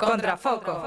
Contrafoco. 0.00 0.82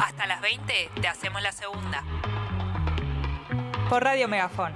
Hasta 0.00 0.26
las 0.26 0.40
20 0.40 0.90
te 0.98 1.08
hacemos 1.08 1.42
la 1.42 1.52
segunda. 1.52 2.02
Por 3.90 4.02
Radio 4.02 4.26
Megafón. 4.26 4.72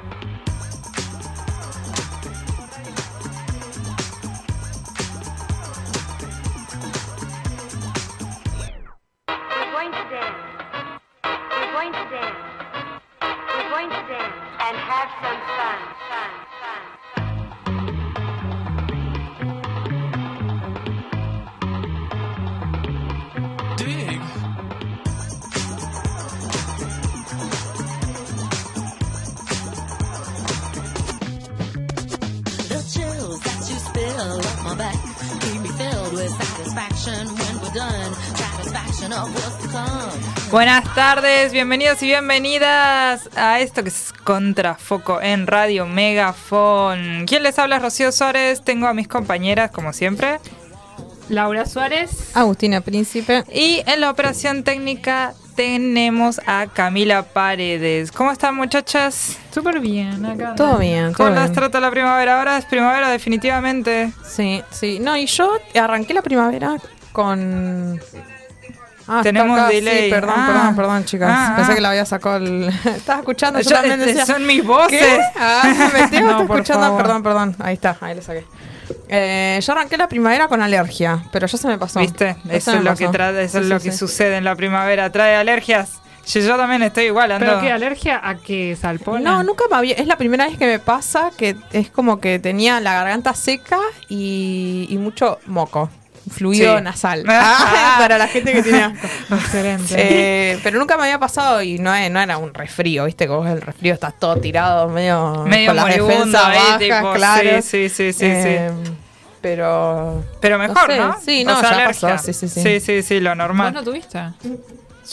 We're 9.26 9.72
going 9.72 9.92
to 9.92 10.04
dance. 10.10 10.36
We're 11.24 11.72
going 11.72 11.92
to 11.92 12.04
dance. 12.10 12.36
We're 13.22 13.70
going 13.70 13.88
to 13.88 14.02
dance 14.08 14.34
and 14.60 14.76
have 14.76 15.08
some. 15.22 15.40
Fun. 15.56 15.99
Buenas 40.50 40.94
tardes, 40.94 41.52
bienvenidos 41.52 42.02
y 42.02 42.06
bienvenidas 42.06 43.28
a 43.36 43.60
esto 43.60 43.82
que 43.82 43.88
es 43.88 44.12
Contrafoco 44.24 45.20
en 45.22 45.46
Radio 45.46 45.86
Megafón. 45.86 47.24
¿Quién 47.26 47.42
les 47.42 47.58
habla? 47.58 47.78
Rocío 47.78 48.10
Suárez. 48.12 48.62
Tengo 48.62 48.86
a 48.86 48.94
mis 48.94 49.08
compañeras, 49.08 49.70
como 49.70 49.92
siempre. 49.92 50.40
Laura 51.28 51.66
Suárez. 51.66 52.34
Agustina 52.34 52.80
Príncipe. 52.80 53.44
Y 53.52 53.82
en 53.86 54.00
la 54.00 54.10
operación 54.10 54.64
técnica 54.64 55.34
tenemos 55.54 56.40
a 56.46 56.66
Camila 56.66 57.22
Paredes. 57.22 58.12
¿Cómo 58.12 58.30
están, 58.32 58.54
muchachas? 58.54 59.38
Súper 59.52 59.80
bien, 59.80 60.24
acá. 60.24 60.54
Todo 60.54 60.78
bien, 60.78 61.12
todo 61.12 61.26
¿Cómo 61.28 61.30
las 61.30 61.44
bien. 61.50 61.54
trata 61.54 61.80
la 61.80 61.90
primavera? 61.90 62.38
Ahora 62.38 62.56
es 62.58 62.64
primavera, 62.64 63.10
definitivamente. 63.10 64.12
Sí, 64.26 64.62
sí. 64.70 64.98
No, 65.00 65.16
y 65.16 65.26
yo 65.26 65.52
arranqué 65.74 66.14
la 66.14 66.22
primavera 66.22 66.76
con. 67.12 68.00
Ah, 69.12 69.20
Tenemos 69.24 69.58
acá, 69.58 69.70
sí, 69.70 69.74
delay. 69.76 70.08
perdón, 70.10 70.34
Ah. 70.36 70.46
perdón, 70.46 70.76
perdón, 70.76 71.04
chicas. 71.04 71.30
Ah, 71.32 71.52
Pensé 71.56 71.72
ah. 71.72 71.74
que 71.74 71.80
la 71.80 71.90
había 71.90 72.04
sacado 72.04 72.36
el. 72.36 72.68
Estaba 72.84 73.18
escuchando, 73.18 73.58
yo, 73.60 73.68
Yo- 73.70 73.76
también 73.76 74.00
este, 74.00 74.14
decía. 74.14 74.26
son 74.26 74.46
mis 74.46 74.64
voces. 74.64 75.00
¿Qué? 75.00 75.20
Ah, 75.36 75.90
me 75.92 76.00
estoy 76.04 76.20
No, 76.20 76.42
escuchando. 76.42 76.82
favor. 76.86 77.02
Perdón, 77.02 77.22
perdón. 77.24 77.56
Ahí 77.58 77.74
está, 77.74 77.96
ahí 78.00 78.14
le 78.14 78.22
saqué. 78.22 78.44
Eh, 79.08 79.58
yo 79.62 79.72
arranqué 79.72 79.96
la 79.96 80.08
primavera 80.08 80.48
con 80.48 80.62
alergia, 80.62 81.22
pero 81.32 81.46
ya 81.46 81.58
se 81.58 81.68
me 81.68 81.78
pasó. 81.78 82.00
¿Viste? 82.00 82.36
Ya 82.44 82.54
Eso 82.54 82.72
es 82.74 82.82
lo 82.82 82.94
que 82.94 83.08
trata, 83.08 83.40
eso 83.42 83.58
Sí, 83.58 83.64
es 83.64 83.70
lo 83.70 83.78
sí, 83.80 83.84
que 83.86 83.92
sí. 83.92 83.98
sucede 83.98 84.36
en 84.36 84.44
la 84.44 84.54
primavera. 84.56 85.10
Trae 85.10 85.34
alergias. 85.36 85.94
Yo, 86.26 86.40
yo 86.40 86.56
también 86.56 86.82
estoy 86.82 87.04
igual, 87.06 87.32
ando. 87.32 87.46
¿Pero 87.46 87.60
qué? 87.60 87.72
¿Alergia 87.72 88.20
a 88.22 88.36
qué? 88.36 88.76
¿Salpona? 88.80 89.20
No, 89.20 89.42
nunca 89.42 89.64
me 89.70 89.76
había. 89.76 89.94
Es 89.94 90.06
la 90.06 90.16
primera 90.16 90.46
vez 90.46 90.56
que 90.58 90.66
me 90.66 90.78
pasa 90.78 91.30
que 91.36 91.56
es 91.72 91.90
como 91.90 92.20
que 92.20 92.38
tenía 92.38 92.78
la 92.80 92.92
garganta 92.94 93.34
seca 93.34 93.78
y, 94.08 94.86
y 94.90 94.98
mucho 94.98 95.38
moco. 95.46 95.90
Fluido 96.30 96.76
Sí. 96.78 96.82
nasal. 96.84 97.24
Ah, 97.28 97.96
para 97.98 98.16
la 98.18 98.28
gente 98.28 98.52
que 98.52 98.62
tiene 98.62 98.82
asco. 98.84 99.06
Excelente. 99.34 99.94
Eh, 99.96 100.58
pero 100.62 100.78
nunca 100.78 100.96
me 100.96 101.02
había 101.04 101.18
pasado 101.18 101.60
y 101.62 101.78
no, 101.78 101.94
es- 101.94 102.10
no 102.10 102.20
era 102.20 102.38
un 102.38 102.54
resfrío, 102.54 103.04
¿viste? 103.04 103.26
Como 103.26 103.46
el 103.48 103.60
resfrío 103.60 103.94
está 103.94 104.10
todo 104.12 104.36
tirado, 104.36 104.88
medio. 104.88 105.44
Medio 105.46 105.68
con 105.68 105.76
las 105.76 105.84
moribundo 105.86 106.14
defensas 106.16 106.42
bajas, 106.48 106.78
tipo, 106.78 107.12
claro. 107.12 107.62
sí, 107.62 107.88
sí, 107.88 107.88
sí, 107.88 108.12
sí, 108.12 108.24
Eh, 108.26 108.70
Pero. 109.40 110.22
Pero 110.40 110.58
mejor, 110.58 110.86
sé, 110.86 110.98
¿no? 110.98 111.16
sí, 111.20 111.44
O 111.46 111.50
no, 111.50 111.60
sea, 111.60 111.70
ya 111.70 111.76
alergia. 111.76 112.08
pasó, 112.10 112.24
sí, 112.24 112.32
sí, 112.32 112.48
sí. 112.48 112.62
Sí, 112.62 112.80
sí, 112.80 113.02
sí, 113.02 113.20
lo 113.20 113.30
¿Vos 113.30 113.38
normal. 113.38 113.72
no 113.74 113.82
tuviste? 113.82 114.18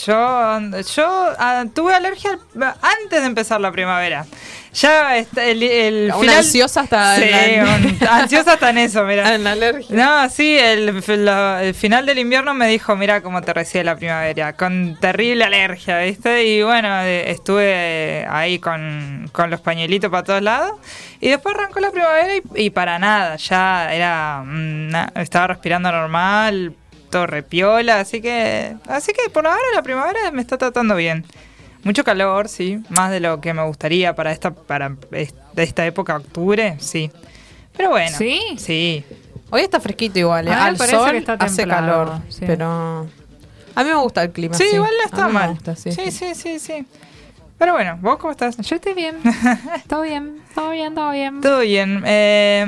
Yo, 0.06 0.60
yo 0.94 1.06
ah, 1.38 1.64
tuve 1.74 1.94
alergia 1.94 2.38
antes 2.82 3.20
de 3.20 3.26
empezar 3.26 3.60
la 3.60 3.72
primavera. 3.72 4.24
Ya 4.74 5.16
está 5.16 5.44
el, 5.46 5.62
el 5.62 6.04
Una 6.12 6.18
final... 6.20 6.36
ansiosa 6.36 6.82
hasta 6.82 7.16
Sí, 7.16 7.22
en 7.24 7.98
la- 8.00 8.16
ansiosa 8.18 8.52
hasta 8.52 8.70
en 8.70 8.78
eso, 8.78 9.02
mira. 9.04 9.34
en 9.34 9.42
la 9.42 9.52
alergia. 9.52 9.96
No, 9.96 10.28
sí, 10.30 10.56
el, 10.58 11.02
el 11.08 11.74
final 11.74 12.06
del 12.06 12.18
invierno 12.18 12.54
me 12.54 12.68
dijo, 12.68 12.94
mira 12.94 13.22
cómo 13.22 13.40
te 13.42 13.52
recibe 13.54 13.82
la 13.84 13.96
primavera, 13.96 14.52
con 14.52 14.96
terrible 15.00 15.44
alergia, 15.44 15.98
¿viste? 16.00 16.44
Y 16.44 16.62
bueno, 16.62 17.00
eh, 17.02 17.30
estuve 17.30 18.26
ahí 18.30 18.58
con, 18.58 19.28
con 19.32 19.50
los 19.50 19.60
pañuelitos 19.62 20.10
para 20.10 20.22
todos 20.22 20.42
lados. 20.42 20.72
Y 21.18 21.30
después 21.30 21.54
arrancó 21.56 21.80
la 21.80 21.90
primavera 21.90 22.36
y, 22.36 22.42
y 22.66 22.70
para 22.70 22.98
nada, 22.98 23.36
ya 23.36 23.92
era, 23.92 24.44
estaba 25.16 25.48
respirando 25.48 25.90
normal, 25.90 26.74
todo 27.10 27.26
repiola, 27.26 28.00
así 28.00 28.20
que, 28.20 28.76
así 28.88 29.12
que 29.12 29.30
por 29.30 29.46
ahora 29.46 29.60
la 29.74 29.82
primavera 29.82 30.30
me 30.32 30.40
está 30.42 30.58
tratando 30.58 30.94
bien. 30.96 31.24
Mucho 31.84 32.04
calor, 32.04 32.48
sí, 32.48 32.80
más 32.90 33.10
de 33.10 33.20
lo 33.20 33.40
que 33.40 33.54
me 33.54 33.64
gustaría 33.64 34.14
para 34.14 34.32
esta, 34.32 34.52
para 34.52 34.96
esta 35.56 35.86
época, 35.86 36.16
octubre, 36.16 36.76
sí. 36.80 37.10
Pero 37.76 37.90
bueno, 37.90 38.16
¿Sí? 38.16 38.40
sí. 38.56 39.04
Hoy 39.50 39.62
está 39.62 39.78
fresquito 39.80 40.18
igual, 40.18 40.48
¿eh? 40.48 40.50
A 40.50 40.54
mí 40.54 40.60
me 40.62 40.68
al 40.70 40.76
parece 40.76 40.96
sol 40.96 41.10
que 41.12 41.16
está 41.18 41.32
hace 41.34 41.66
calor, 41.66 42.18
sí. 42.28 42.44
pero 42.46 43.06
a 43.74 43.84
mí 43.84 43.90
me 43.90 43.96
gusta 43.96 44.24
el 44.24 44.30
clima. 44.32 44.54
Sí, 44.56 44.64
igual 44.72 44.90
no 44.96 45.02
A 45.02 45.06
está 45.06 45.26
me 45.28 45.32
mal. 45.32 45.50
gusta, 45.50 45.76
sí, 45.76 45.92
sí, 45.92 46.10
sí, 46.10 46.34
sí, 46.34 46.58
sí. 46.58 46.86
Pero 47.56 47.72
bueno, 47.72 47.98
¿vos 48.00 48.18
cómo 48.18 48.30
estás? 48.32 48.56
Yo 48.56 48.76
estoy 48.76 48.94
bien. 48.94 49.16
Todo 49.88 50.02
bien, 50.02 50.40
todo 50.54 50.70
bien, 50.70 50.94
todo 50.94 51.10
bien. 51.10 51.40
Todo 51.40 51.60
bien. 51.60 52.02
Eh, 52.06 52.64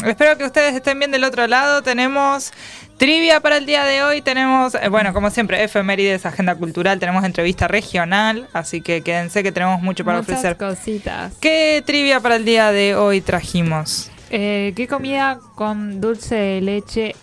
mm, 0.00 0.06
espero 0.06 0.36
que 0.38 0.44
ustedes 0.44 0.74
estén 0.74 0.98
bien 0.98 1.10
del 1.10 1.24
otro 1.24 1.46
lado. 1.48 1.82
Tenemos 1.82 2.52
trivia 2.98 3.40
para 3.40 3.56
el 3.56 3.64
día 3.66 3.84
de 3.84 4.02
hoy. 4.02 4.20
Tenemos, 4.20 4.74
eh, 4.74 4.88
bueno, 4.88 5.14
como 5.14 5.30
siempre, 5.30 5.62
efemérides, 5.64 6.26
agenda 6.26 6.54
cultural. 6.54 6.98
Tenemos 6.98 7.24
entrevista 7.24 7.68
regional. 7.68 8.48
Así 8.52 8.80
que 8.82 9.00
quédense 9.02 9.42
que 9.42 9.52
tenemos 9.52 9.80
mucho 9.80 10.04
para 10.04 10.18
Muchas 10.18 10.38
ofrecer. 10.38 10.56
cositas. 10.56 11.32
¿Qué 11.40 11.82
trivia 11.86 12.20
para 12.20 12.36
el 12.36 12.44
día 12.44 12.70
de 12.72 12.94
hoy 12.96 13.20
trajimos? 13.20 14.10
Eh, 14.30 14.72
¿Qué 14.76 14.86
comida 14.86 15.38
con 15.54 16.00
dulce 16.02 16.34
de 16.34 16.60
leche 16.60 17.16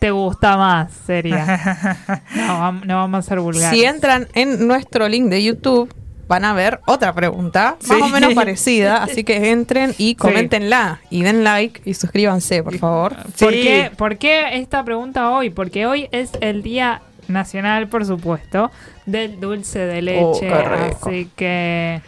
te 0.00 0.10
gusta 0.10 0.56
más? 0.56 0.90
Sería. 1.06 2.22
No, 2.34 2.72
no 2.72 2.96
vamos 2.96 3.24
a 3.24 3.28
ser 3.28 3.40
vulgares. 3.40 3.78
Si 3.78 3.84
entran 3.84 4.26
en 4.34 4.66
nuestro 4.66 5.08
link 5.08 5.26
de 5.28 5.42
YouTube, 5.44 5.92
van 6.28 6.44
a 6.44 6.52
ver 6.52 6.80
otra 6.86 7.12
pregunta, 7.14 7.76
Sí. 7.80 7.92
más 7.92 8.02
o 8.02 8.08
menos 8.08 8.34
parecida, 8.34 9.02
así 9.02 9.24
que 9.24 9.50
entren 9.50 9.94
y 9.98 10.14
coméntenla 10.14 11.00
y 11.10 11.22
den 11.22 11.42
like 11.42 11.80
y 11.84 11.94
suscríbanse, 11.94 12.62
por 12.62 12.76
favor. 12.78 13.16
¿Por, 13.38 13.52
Sí. 13.54 13.62
qué, 13.62 13.90
por 13.96 14.18
qué 14.18 14.58
esta 14.58 14.84
pregunta 14.84 15.30
hoy? 15.30 15.50
Porque 15.50 15.86
hoy 15.86 16.08
es 16.12 16.30
el 16.40 16.62
Día 16.62 17.00
Nacional, 17.28 17.88
por 17.88 18.04
supuesto, 18.06 18.70
del 19.06 19.40
dulce 19.40 19.78
de 19.80 20.02
leche. 20.02 20.22
Oh, 20.22 20.38
qué 20.40 20.62
rico. 20.62 20.98
así 21.08 21.30
que. 21.36 22.00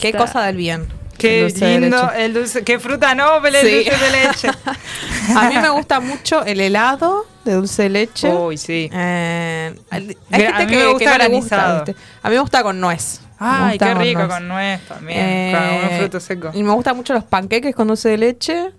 Qué 0.00 0.12
cosa 0.12 0.42
del 0.42 0.56
bien. 0.56 0.86
Qué 1.18 1.40
el 1.46 1.48
dulce 1.50 1.64
de 1.64 1.80
lindo 1.80 2.02
leche. 2.02 2.24
el 2.24 2.34
dulce. 2.34 2.64
Qué 2.64 2.78
fruta 2.78 3.14
noble 3.14 3.60
el 3.60 3.66
Sí. 3.66 3.74
dulce 3.90 4.04
de 4.04 4.10
leche. 4.26 4.48
A 5.36 5.48
mí 5.48 5.56
me 5.58 5.68
gusta 5.70 6.00
mucho 6.00 6.44
el 6.44 6.60
helado 6.60 7.26
de 7.50 7.56
dulce 7.56 7.82
de 7.84 7.88
leche. 7.90 8.28
Uy, 8.32 8.56
sí. 8.56 8.90
Eh, 8.92 9.74
hay 9.90 10.16
A 10.30 10.36
gente 10.36 10.64
mí 10.66 10.70
que, 10.72 10.76
me 10.76 10.86
gusta. 11.28 11.84
A 12.22 12.28
mí 12.28 12.34
me 12.34 12.40
gusta 12.40 12.62
con 12.62 12.80
nuez. 12.80 13.20
Ay, 13.38 13.78
qué 13.78 13.94
rico 13.94 14.18
nuez. 14.20 14.28
con 14.34 14.48
nuez 14.48 14.80
también. 14.88 15.18
Eh, 15.20 15.52
con 15.84 15.92
un 15.92 15.98
fruto 16.00 16.20
seco. 16.20 16.50
Y 16.54 16.62
me 16.62 16.72
gustan 16.72 16.96
mucho 16.96 17.14
los 17.14 17.24
panqueques 17.24 17.74
con 17.74 17.86
dulce 17.88 18.08
de 18.08 18.18
leche. 18.18 18.70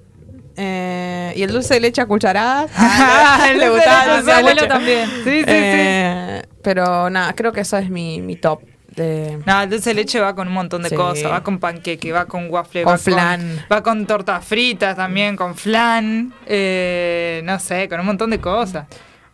eh, 0.58 1.32
y 1.36 1.44
el 1.44 1.52
dulce 1.54 1.76
de 1.76 1.80
leche 1.80 2.02
a 2.02 2.06
cucharadas. 2.06 2.70
Ah, 2.78 3.48
le 3.56 3.70
gustaba 3.70 4.06
de 4.06 4.12
el 4.12 4.16
leche, 4.16 4.18
dulce 4.18 4.26
de 4.26 4.26
mi 4.26 4.32
abuelo 4.40 4.56
leche. 4.56 4.68
también. 4.68 5.10
Sí, 5.24 5.24
sí, 5.24 5.40
sí. 5.40 5.44
Eh, 5.48 6.42
Pero 6.62 7.10
nada, 7.10 7.34
creo 7.34 7.54
que 7.54 7.62
eso 7.62 7.78
es 7.78 7.90
mi, 7.90 8.22
mi 8.22 8.36
top. 8.36 8.62
De... 9.00 9.40
No, 9.46 9.62
el 9.62 9.70
dulce 9.70 9.92
de 9.92 9.94
leche 9.96 10.20
va 10.20 10.36
con 10.36 10.48
un 10.50 10.54
montón 10.54 10.82
de 10.84 10.90
Sí. 10.90 10.96
cosas. 10.96 11.32
Va 11.32 11.42
con 11.42 11.58
panqueque, 11.58 12.12
va 12.12 12.26
con 12.26 12.50
waffle, 12.50 12.84
Con 12.84 12.94
va 12.94 12.98
flan. 12.98 13.66
va 13.72 13.82
con 13.82 14.06
tortas 14.06 14.44
fritas 14.44 14.96
también, 14.98 15.36
con 15.38 15.56
flan. 15.56 16.34
eh, 16.46 17.42
no 17.46 17.58
sé, 17.60 17.88
con 17.88 18.00
un 18.02 18.06
montón 18.08 18.30
de 18.30 18.40
cosas. 18.40 18.86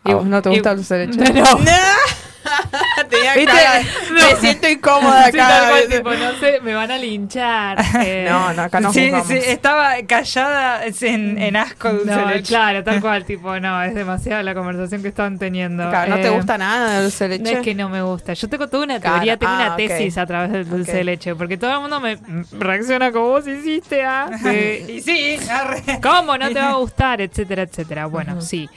¿A 0.04 0.14
vos 0.14 0.24
no 0.24 0.40
te 0.40 0.50
y- 0.50 0.52
gusta 0.54 0.70
el 0.70 0.76
dulce 0.76 0.94
de 0.94 1.06
leche? 1.08 1.32
No. 1.42 1.44
Tenía 3.10 3.34
cara- 3.46 3.82
Me 4.12 4.36
siento 4.36 4.68
incómoda 4.68 5.30
Sí, 5.30 5.38
acá. 5.38 5.48
tal 5.48 5.68
cual, 5.70 5.88
tipo, 5.88 6.10
no 6.14 6.32
sé, 6.38 6.60
me 6.62 6.74
van 6.74 6.90
a 6.90 6.98
linchar. 6.98 7.78
eh, 8.04 8.26
No, 8.28 8.52
no, 8.52 8.62
acá 8.62 8.80
no 8.80 8.92
sí, 8.92 9.10
sí, 9.26 9.34
estaba 9.36 9.94
callada 10.06 10.82
en, 10.86 11.38
en 11.40 11.56
asco 11.56 11.92
dulce 11.92 12.10
No, 12.10 12.26
de 12.28 12.34
leche. 12.36 12.48
claro, 12.48 12.82
tal 12.84 13.00
cual, 13.00 13.24
tipo, 13.24 13.58
no, 13.60 13.82
es 13.82 13.94
demasiada 13.94 14.42
la 14.42 14.54
conversación 14.54 15.02
que 15.02 15.08
estaban 15.08 15.38
teniendo. 15.38 15.88
Claro, 15.88 16.16
¿No 16.16 16.20
te 16.20 16.26
Eh, 16.28 16.30
gusta 16.30 16.58
nada 16.58 16.92
del 16.94 17.02
dulce 17.04 17.28
de 17.28 17.38
No 17.38 17.44
leche? 17.44 17.56
es 17.58 17.64
que 17.64 17.74
no 17.74 17.88
me 17.88 18.02
gusta. 18.02 18.32
Yo 18.34 18.48
tengo 18.48 18.68
toda 18.68 18.84
una 18.84 19.00
Claro, 19.00 19.16
teoría, 19.16 19.36
tengo 19.36 19.52
ah, 19.52 19.56
una 19.56 19.70
ok. 19.72 19.76
tesis 19.76 20.18
a 20.18 20.26
través 20.26 20.52
del 20.52 20.68
dulce 20.68 20.90
Ok. 20.92 20.96
de 20.98 21.04
leche, 21.04 21.34
porque 21.34 21.56
todo 21.56 21.72
el 21.72 21.80
mundo 21.80 22.00
me 22.00 22.18
reacciona 22.52 23.12
como 23.12 23.28
vos 23.28 23.46
hiciste, 23.46 24.02
¿ah? 24.04 24.28
De- 24.42 24.84
Y 24.88 25.00
sí, 25.02 25.38
arre. 25.50 25.82
¿Cómo 26.02 26.36
no 26.38 26.48
te 26.48 26.54
va 26.60 26.70
a 26.70 26.74
gustar? 26.76 27.20
Etcétera, 27.20 27.62
etcétera. 27.62 28.06
Bueno, 28.06 28.40
sí. 28.40 28.68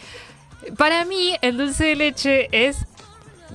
Para 0.77 1.05
mí, 1.05 1.35
el 1.41 1.57
dulce 1.57 1.85
de 1.85 1.95
leche 1.95 2.47
es. 2.51 2.85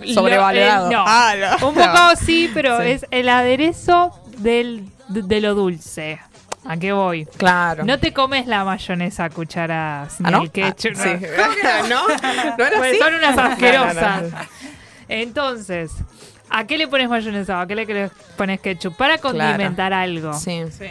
Lo- 0.00 0.14
Sobrevalorado. 0.14 0.90
no. 0.90 1.04
Ah, 1.06 1.34
no. 1.60 1.68
Un 1.68 1.74
poco 1.74 2.16
sí, 2.24 2.50
pero 2.54 2.80
Sí. 2.80 2.88
es 2.90 3.06
el 3.10 3.28
aderezo 3.28 4.12
del, 4.38 4.88
de, 5.08 5.22
de 5.22 5.40
lo 5.40 5.54
dulce. 5.54 6.20
¿A 6.66 6.78
qué 6.78 6.92
voy? 6.92 7.26
Claro. 7.36 7.84
No 7.84 7.98
te 7.98 8.12
comes 8.14 8.46
la 8.46 8.64
mayonesa 8.64 9.24
a 9.24 9.30
cucharadas, 9.30 10.18
ni 10.20 10.28
¿Ah, 10.28 10.30
no? 10.30 10.42
el 10.44 10.50
ketchup. 10.50 10.94
Ah, 10.98 11.04
no. 11.06 11.18
sí. 11.18 11.88
¿No? 11.90 12.08
¿No 12.56 12.64
era 12.64 12.78
Pues 12.78 12.90
así? 12.92 12.98
son 12.98 13.14
unas 13.14 13.38
asquerosas. 13.52 14.24
Entonces, 15.08 15.92
¿a 16.48 16.66
qué 16.66 16.78
le 16.78 16.88
pones 16.88 17.08
mayonesa? 17.10 17.60
¿A 17.60 17.66
qué 17.66 17.74
le 17.74 18.10
pones 18.38 18.60
ketchup? 18.60 18.96
Para 18.96 19.18
condimentar 19.18 19.92
algo. 19.92 20.32
Sí. 20.32 20.62
Sí. 20.70 20.86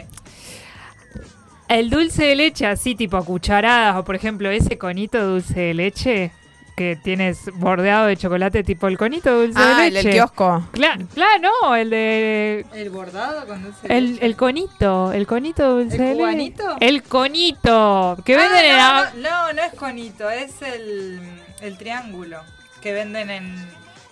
El 1.68 1.90
dulce 1.90 2.24
de 2.24 2.36
leche 2.36 2.66
así 2.66 2.94
tipo 2.94 3.16
a 3.16 3.24
cucharadas 3.24 3.96
o 3.96 4.04
por 4.04 4.14
ejemplo 4.14 4.50
ese 4.50 4.76
conito 4.78 5.18
de 5.18 5.24
dulce 5.24 5.60
de 5.60 5.74
leche 5.74 6.30
que 6.76 6.96
tienes 6.96 7.50
bordeado 7.54 8.06
de 8.06 8.16
chocolate 8.16 8.64
tipo 8.64 8.88
el 8.88 8.98
conito 8.98 9.30
de 9.30 9.46
dulce 9.46 9.60
Ah, 9.62 9.78
de 9.80 9.86
el 9.88 9.94
leche. 9.94 10.08
del 10.08 10.16
kiosco. 10.16 10.68
Claro, 10.72 11.06
claro, 11.14 11.50
no, 11.62 11.76
el 11.76 11.90
de 11.90 12.66
El 12.74 12.90
bordado 12.90 13.46
con 13.46 13.62
dulce 13.62 13.86
de 13.86 13.96
el, 13.98 14.12
leche. 14.14 14.26
el 14.26 14.36
conito, 14.36 15.12
el 15.12 15.26
conito 15.26 15.62
de 15.62 15.84
dulce 15.84 15.96
¿El 15.96 16.00
de 16.02 16.06
leche. 16.08 16.16
cubanito? 16.18 16.76
El 16.80 17.02
conito 17.04 18.16
que 18.24 18.34
Ah, 18.36 18.38
venden 18.38 18.64
en 18.64 18.76
la- 18.76 19.12
no, 19.14 19.20
no, 19.20 19.46
no, 19.46 19.52
no 19.52 19.62
es 19.62 19.74
conito, 19.74 20.30
es 20.30 20.62
el, 20.62 21.20
el 21.60 21.78
triángulo 21.78 22.40
que 22.80 22.92
venden 22.92 23.30
en, 23.30 23.54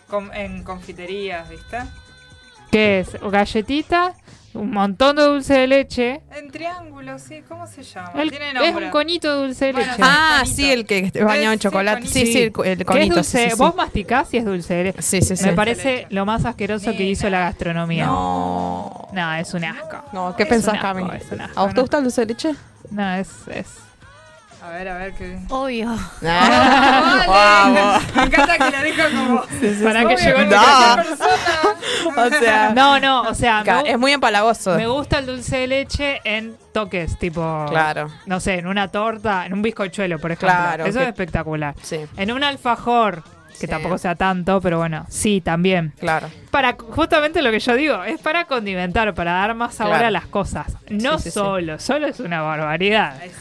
con- 0.09 0.33
en 0.35 0.63
confiterías, 0.63 1.49
¿viste? 1.49 1.79
¿Qué 2.71 3.01
es? 3.01 3.17
Galletita, 3.21 4.15
un 4.55 4.71
montón 4.71 5.17
de 5.17 5.23
dulce 5.23 5.55
de 5.55 5.67
leche. 5.67 6.21
En 6.37 6.51
triángulo, 6.51 7.19
sí, 7.19 7.43
¿cómo 7.49 7.67
se 7.67 7.83
llama? 7.83 8.11
El- 8.17 8.31
Tiene 8.31 8.51
es 8.69 8.75
un 8.75 8.91
conito 8.91 9.35
de 9.35 9.47
dulce 9.47 9.67
de 9.67 9.73
leche. 9.73 9.91
sí. 9.97 10.03
Ah, 10.05 10.43
sí, 10.47 10.71
el 10.71 10.85
que 10.87 10.99
esté 10.99 11.25
bañado 11.25 11.53
en 11.55 11.59
chocolate. 11.59 12.07
Sí, 12.07 12.27
sí, 12.27 12.39
el, 12.43 12.45
el 12.47 12.53
¿Qué 12.53 12.71
es 12.83 12.85
conito. 12.85 13.15
dulce? 13.17 13.39
sí, 13.39 13.45
sí, 13.45 13.51
sí. 13.51 13.57
Vos 13.57 13.75
masticás 13.75 14.33
y 14.35 14.37
es 14.39 14.45
dulce 14.45 14.75
de 14.75 14.85
leche. 14.85 15.03
Sí, 15.03 15.23
sí, 15.23 15.37
sí. 15.37 15.45
Me 15.47 15.53
parece 15.55 16.07
lo 16.11 16.27
más 16.27 16.45
asqueroso 16.45 16.93
que 16.93 17.05
hizo 17.05 17.29
la 17.31 17.41
gastronomía. 17.41 18.07
No. 18.07 19.09
No, 19.13 19.35
es 19.35 19.53
un 19.55 19.65
asco. 19.65 19.97
No, 20.13 20.35
¿qué 20.37 20.43
Es 20.45 20.49
pensás, 20.49 20.79
Cami? 20.81 21.03
es 21.17 21.31
un 21.33 21.41
asco, 21.41 21.59
¿A 21.59 21.63
vos 21.65 21.71
te 21.71 21.77
no. 21.77 21.83
gusta 21.83 21.97
el 21.99 22.05
dulce 22.05 22.21
de 22.23 22.27
leche? 22.27 22.55
No, 22.91 23.15
es, 23.15 23.29
es. 23.49 23.67
A 24.63 24.69
ver, 24.71 24.89
a 24.89 24.97
ver 24.97 25.13
qué. 25.15 25.39
Obvio. 25.49 25.89
Vamos. 27.27 28.03
Me 28.15 28.23
encanta 28.23 28.59
que 28.59 28.77
lo 28.77 28.83
dijo 28.85 29.03
como. 29.13 29.43
Para 29.85 30.07
que 30.07 30.17
llegó 30.17 30.39
No. 30.43 30.97
persona. 30.97 31.72
O 32.17 32.29
sea, 32.31 32.73
No, 32.75 32.99
no, 33.01 33.23
o 33.23 33.35
sea, 33.35 33.63
me, 33.65 33.91
es 33.91 33.99
muy 33.99 34.13
empalagoso. 34.13 34.77
me 34.77 34.87
gusta 34.87 35.19
el 35.19 35.27
dulce 35.27 35.59
de 35.59 35.67
leche 35.67 36.21
en 36.25 36.57
toques, 36.73 37.19
tipo. 37.19 37.67
Claro. 37.69 38.09
No 38.27 38.41
sé, 38.41 38.55
en 38.59 38.67
una 38.67 38.89
torta, 38.89 39.47
en 39.47 39.53
un 39.53 39.63
bizcochuelo, 39.63 40.19
por 40.19 40.33
ejemplo. 40.33 40.49
Claro, 40.49 40.85
Eso 40.87 40.99
que- 40.99 41.05
es 41.05 41.09
espectacular. 41.09 41.75
Sí, 41.83 41.99
En 42.17 42.33
un 42.33 42.43
alfajor, 42.45 43.23
que 43.53 43.67
Sí. 43.67 43.67
tampoco 43.67 43.99
sea 43.99 44.15
tanto, 44.15 44.61
pero 44.63 44.79
bueno, 44.79 45.05
sí, 45.11 45.41
también. 45.43 45.93
claro. 46.01 46.29
Para 46.51 46.75
justamente 46.77 47.41
lo 47.43 47.51
que 47.51 47.61
yo 47.61 47.75
digo, 47.77 48.03
es 48.05 48.21
para 48.21 48.45
condimentar, 48.47 49.15
para 49.15 49.33
dar 49.33 49.55
más 49.55 49.75
sabor 49.75 49.93
Claro. 49.95 50.09
a 50.09 50.11
las 50.11 50.27
cosas. 50.27 50.67
No 50.91 51.13
Sí, 51.19 51.25
sí, 51.25 51.31
sí. 51.31 51.35
solo, 51.39 51.79
solo 51.79 52.07
es 52.09 52.21
una 52.21 52.43
barbaridad. 52.43 53.15
Es. 53.23 53.33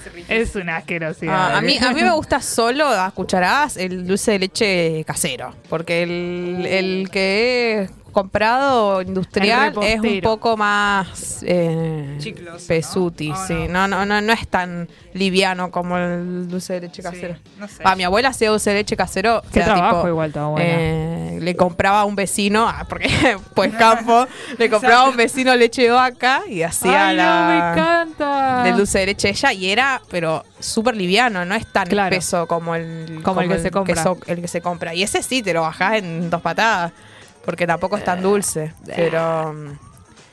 Es 0.51 0.55
una 0.55 0.77
asquerosidad. 0.77 1.53
Ah, 1.55 1.57
a, 1.57 1.61
mí, 1.61 1.77
a 1.77 1.91
mí 1.91 2.01
me 2.03 2.11
gusta 2.15 2.41
solo 2.41 2.87
a 2.87 3.09
cucharadas 3.11 3.75
el 3.77 4.05
dulce 4.07 4.31
de 4.31 4.39
leche 4.39 5.03
casero. 5.05 5.53
Porque 5.69 6.03
el, 6.03 6.65
el 6.65 7.09
que 7.11 7.81
he 7.83 7.89
comprado 8.11 9.01
industrial 9.01 9.73
es 9.81 9.99
un 9.99 10.21
poco 10.21 10.55
más 10.57 11.43
eh, 11.45 12.17
Chicloso, 12.19 12.67
pesuti, 12.67 13.29
¿no? 13.29 13.35
¿O 13.41 13.47
sí. 13.47 13.55
No, 13.69 13.87
no, 13.87 14.05
no, 14.05 14.21
no 14.21 14.33
es 14.33 14.47
tan 14.47 14.87
liviano 15.13 15.71
como 15.71 15.97
el 15.97 16.47
dulce 16.47 16.73
de 16.73 16.81
leche 16.81 17.01
Sí, 17.01 17.09
casero. 17.09 17.35
no 17.57 17.67
sé. 17.67 17.81
A 17.83 17.95
mi 17.95 18.03
abuela 18.03 18.29
hacía 18.29 18.49
dulce 18.49 18.69
de 18.69 18.77
leche 18.77 18.95
casero. 18.95 19.39
o 19.39 19.41
Qué 19.43 19.63
sea, 19.63 19.65
trabajo 19.65 19.95
tipo, 19.97 20.07
igual 20.09 20.31
tu 20.31 20.39
abuela. 20.39 20.65
eh, 20.69 21.37
le 21.41 21.55
compraba 21.55 22.01
a 22.01 22.05
un 22.05 22.15
vecino, 22.15 22.67
ah, 22.67 22.85
porque 22.87 23.09
pues 23.55 23.73
campo, 23.73 24.27
le 24.57 24.69
compraba 24.69 25.03
a 25.03 25.09
un 25.09 25.15
vecino 25.17 25.55
leche 25.55 25.83
de 25.83 25.89
vaca 25.91 26.41
y 26.47 26.61
hacía 26.63 27.07
Ay, 27.07 27.17
no, 27.17 27.23
la 27.23 27.47
me 27.47 27.81
encanta. 27.81 28.63
del 28.63 28.77
dulce 28.77 28.99
de 28.99 29.05
leche 29.07 29.29
ella 29.29 29.51
y 29.53 29.69
era 29.71 30.01
pero 30.09 30.43
súper 30.59 30.95
liviano, 30.95 31.43
no 31.45 31.55
es 31.55 31.65
tan 31.67 31.87
Claro. 31.87 32.13
espeso 32.15 32.47
como 32.47 32.75
el 32.75 33.21
Como 33.23 33.41
el 33.41 33.49
que 33.49 33.59
se 33.59 33.71
compra. 33.71 34.03
so- 34.03 34.17
el 34.27 34.41
que 34.41 34.47
se 34.47 34.61
compra. 34.61 34.93
Y 34.93 35.03
ese 35.03 35.23
sí 35.23 35.41
te 35.41 35.53
lo 35.53 35.61
bajás 35.61 35.95
en 35.95 36.29
dos 36.29 36.41
patadas, 36.41 36.91
porque 37.43 37.67
tampoco 37.67 37.97
es 37.97 38.03
tan 38.03 38.21
dulce, 38.21 38.73
pero 38.85 39.53
mm, 39.53 39.77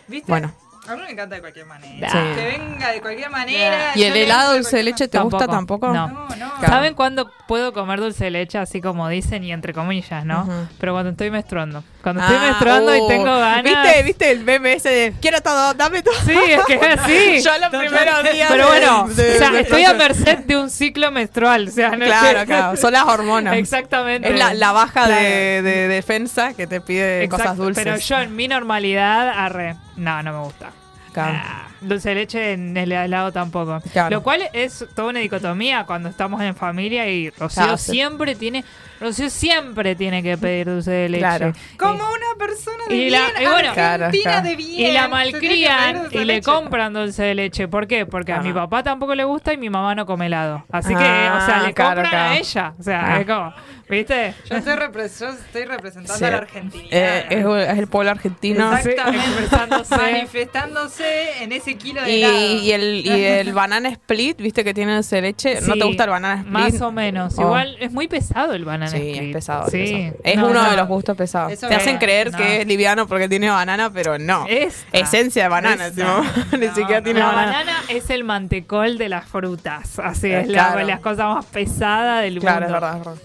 ¿Viste? 0.09 0.31
bueno. 0.31 0.53
A 0.89 0.97
mí 0.97 1.03
me 1.03 1.11
encanta 1.11 1.35
de 1.37 1.41
cualquier 1.41 1.67
manera. 1.67 2.11
Sí. 2.11 2.19
Que 2.35 2.45
venga 2.59 2.93
de 2.93 3.01
cualquier 3.01 3.31
manera. 3.31 3.93
¿Y 3.95 4.03
el 4.05 4.17
helado 4.17 4.55
dulce 4.55 4.77
de 4.79 4.83
leche 4.83 5.09
te 5.09 5.19
gusta 5.19 5.47
tampoco? 5.47 5.89
No. 5.89 6.09
No, 6.09 6.29
no. 6.37 6.55
Claro. 6.59 6.67
¿Saben 6.67 6.95
cuándo 6.95 7.31
puedo 7.47 7.73
comer 7.73 8.01
dulce 8.01 8.25
de 8.25 8.31
leche? 8.31 8.59
Así 8.59 8.81
como 8.81 9.09
dicen 9.09 9.45
y 9.45 9.53
entre 9.53 9.73
comillas, 9.73 10.25
¿no? 10.25 10.49
Pero 10.81 10.93
cuando 10.93 11.11
estoy 11.11 11.31
menstruando. 11.31 11.85
Cuando 12.03 12.23
estoy 12.23 12.37
Ah, 12.39 12.43
menstruando 12.47 12.95
y 12.97 13.07
tengo 13.09 13.25
ganas. 13.39 13.63
¿Viste, 13.65 14.03
¿Viste 14.03 14.31
el 14.31 14.41
meme 14.45 14.73
ese 14.75 14.89
de 14.89 15.15
quiero 15.21 15.41
todo, 15.43 15.75
dame 15.75 16.03
todo? 16.03 16.15
Sí, 16.25 16.33
es 16.33 16.65
que 16.65 16.75
es 16.75 16.83
así. 17.01 17.43
Yo 17.45 17.51
los 17.59 17.69
primeros 17.71 18.23
días 18.33 18.49
Pero 18.51 18.65
de- 18.65 18.71
bueno, 18.81 19.09
de- 19.09 19.35
o 19.35 19.39
sea, 19.39 19.51
de- 19.51 19.61
estoy 19.61 19.85
a 19.85 19.95
merced 19.95 20.39
de 20.39 20.57
un 20.57 20.71
ciclo 20.71 21.11
menstrual. 21.11 21.69
O 21.69 21.71
sea, 21.71 21.91
no 21.91 22.05
es 22.05 22.11
Claro, 22.11 22.41
que- 22.41 22.47
claro, 22.47 22.77
son 22.77 22.93
las 22.93 23.05
hormonas. 23.05 23.57
Exactamente. 23.57 24.33
Es 24.33 24.39
la, 24.39 24.55
la 24.55 24.73
baja 24.73 25.05
Claro. 25.07 25.15
de, 25.15 25.63
de 25.63 25.89
defensa 25.89 26.55
que 26.55 26.67
te 26.67 26.81
pide 26.81 27.25
Exacto, 27.25 27.43
cosas 27.45 27.57
dulces. 27.59 27.85
Pero 27.85 27.97
yo 27.99 28.19
en 28.19 28.35
mi 28.35 28.49
normalidad, 28.49 29.29
arre. 29.29 29.77
No, 29.97 30.23
no 30.23 30.33
me 30.33 30.39
gusta. 30.45 30.71
Claro. 31.19 31.68
Ah, 31.81 31.85
dulce 31.87 32.09
de 32.11 32.15
leche 32.15 32.53
en 32.53 32.77
el 32.77 32.93
helado 32.93 33.33
tampoco. 33.33 33.81
Claro. 33.93 34.11
Lo 34.17 34.23
cual 34.23 34.43
es 34.53 34.85
toda 34.95 35.09
una 35.11 35.21
dicotomía 35.21 35.85
cuando 35.85 36.09
estamos 36.09 36.41
en 36.43 36.55
familia 36.57 37.09
y 37.09 37.31
Rocío 37.31 37.63
Claro, 37.63 37.77
sí. 37.79 37.93
siempre 37.93 38.35
tiene. 38.35 38.65
Rocío 39.01 39.31
siempre 39.31 39.95
tiene 39.95 40.23
que 40.25 40.37
pedir 40.37 40.67
dulce 40.67 40.91
de 40.91 41.09
leche. 41.09 41.21
Claro. 41.21 41.53
Como 41.79 41.95
una 42.03 42.35
persona 42.37 42.85
de 42.89 42.95
Y 42.97 42.99
bien, 43.07 43.13
la- 43.13 43.43
y 43.43 43.47
bueno, 43.47 43.69
argentina 43.71 43.73
Claro, 43.75 44.11
claro. 44.23 44.49
de 44.49 44.57
bien. 44.57 44.81
Y 44.81 44.93
la 44.93 45.09
malcrían 45.09 46.09
y 46.11 46.19
le 46.19 46.25
leche. 46.25 46.43
compran 46.43 46.93
dulce 46.93 47.23
de 47.23 47.35
leche. 47.37 47.69
¿Por 47.69 47.87
qué? 47.87 48.07
Porque 48.07 48.33
a 48.33 48.41
mi 48.41 48.53
papá 48.53 48.83
tampoco 48.83 49.15
le 49.15 49.23
gusta 49.25 49.53
y 49.53 49.57
mi 49.57 49.71
mamá 49.71 49.95
no 49.95 50.05
come 50.05 50.27
helado. 50.27 50.65
Así 50.73 50.95
que, 50.95 51.05
Ah, 51.05 51.39
o 51.41 51.47
sea, 51.47 51.63
le 51.63 51.75
claro, 51.75 51.95
compran 51.95 52.11
claro. 52.11 52.31
a 52.33 52.37
ella. 52.39 52.75
O 52.79 52.83
sea, 52.83 53.15
Ah. 53.15 53.21
es 53.21 53.27
como, 53.27 53.55
¿viste? 53.89 54.35
Yo 54.51 54.57
estoy, 54.57 54.75
repre- 54.75 55.19
yo 55.21 55.29
estoy 55.29 55.65
representando 55.65 56.19
Sí. 56.19 56.25
a 56.25 56.31
la 56.33 56.37
Argentina. 56.39 56.89
Eh, 56.91 57.27
es, 57.31 57.47
es 57.47 57.79
el 57.79 57.87
pueblo 57.87 58.11
argentino. 58.11 58.73
Sí, 58.83 58.89
Exactamente. 58.91 59.27
expresándose. 59.29 59.97
Manifestándose 59.97 61.43
en 61.45 61.53
ese 61.53 61.68
kilo 61.77 62.03
de 62.03 62.11
Y, 62.17 62.23
helado. 62.25 62.39
y 62.39 62.73
el, 62.73 63.07
y 63.07 63.25
el 63.25 63.53
banana 63.53 63.89
split, 63.91 64.39
viste 64.41 64.65
que 64.65 64.73
tiene 64.73 65.01
de 65.03 65.21
leche. 65.23 65.61
¿No 65.63 65.75
te 65.75 65.85
gusta 65.85 66.05
el 66.05 66.11
banana 66.11 66.35
split? 66.41 66.53
Más 66.53 66.81
o 66.81 66.93
menos. 66.93 67.35
Oh. 67.39 67.43
Igual 67.43 67.77
es 67.81 67.93
muy 67.93 68.09
pesado 68.09 68.55
el 68.55 68.65
banana 68.65 68.91
Sí, 68.91 68.97
split. 68.97 69.23
es 69.23 69.33
pesado. 69.35 69.71
Sí. 69.71 69.79
es 69.83 70.13
pesado. 70.13 70.21
Es 70.25 70.37
No, 70.37 70.47
uno 70.49 70.63
no. 70.65 70.71
de 70.71 70.77
los 70.77 70.89
gustos 70.89 71.17
pesados. 71.17 71.53
Eso 71.53 71.69
Te 71.69 71.75
es 71.75 71.81
hacen 71.83 71.99
creer 71.99 72.33
No. 72.33 72.39
que 72.39 72.61
es 72.63 72.67
liviano 72.67 73.07
porque 73.07 73.29
tiene 73.29 73.51
banana, 73.51 73.91
pero 73.93 74.19
no. 74.19 74.47
Esta. 74.49 74.97
Esencia 74.99 75.43
de 75.45 75.49
banana. 75.49 75.89
Ni 76.59 76.69
siquiera 76.69 76.99
no. 77.01 77.03
tiene 77.05 77.21
La 77.21 77.27
banana. 77.27 77.53
banana 77.53 77.79
es 77.89 78.09
el 78.11 78.25
mantecol 78.25 78.97
de 78.99 79.09
las 79.09 79.27
frutas. 79.27 79.99
Así 79.99 80.31
es 80.31 80.47
la, 80.49 80.73
claro. 80.73 80.87
las 80.87 81.01
cosas 81.01 81.35
más 81.35 81.45
pesadas 81.47 82.23
del 82.23 82.39
Claro, 82.41 82.67
es 82.67 82.71
mundo. 82.73 82.87
verdad, 82.87 82.99
es 83.01 83.05
verdad. 83.07 83.23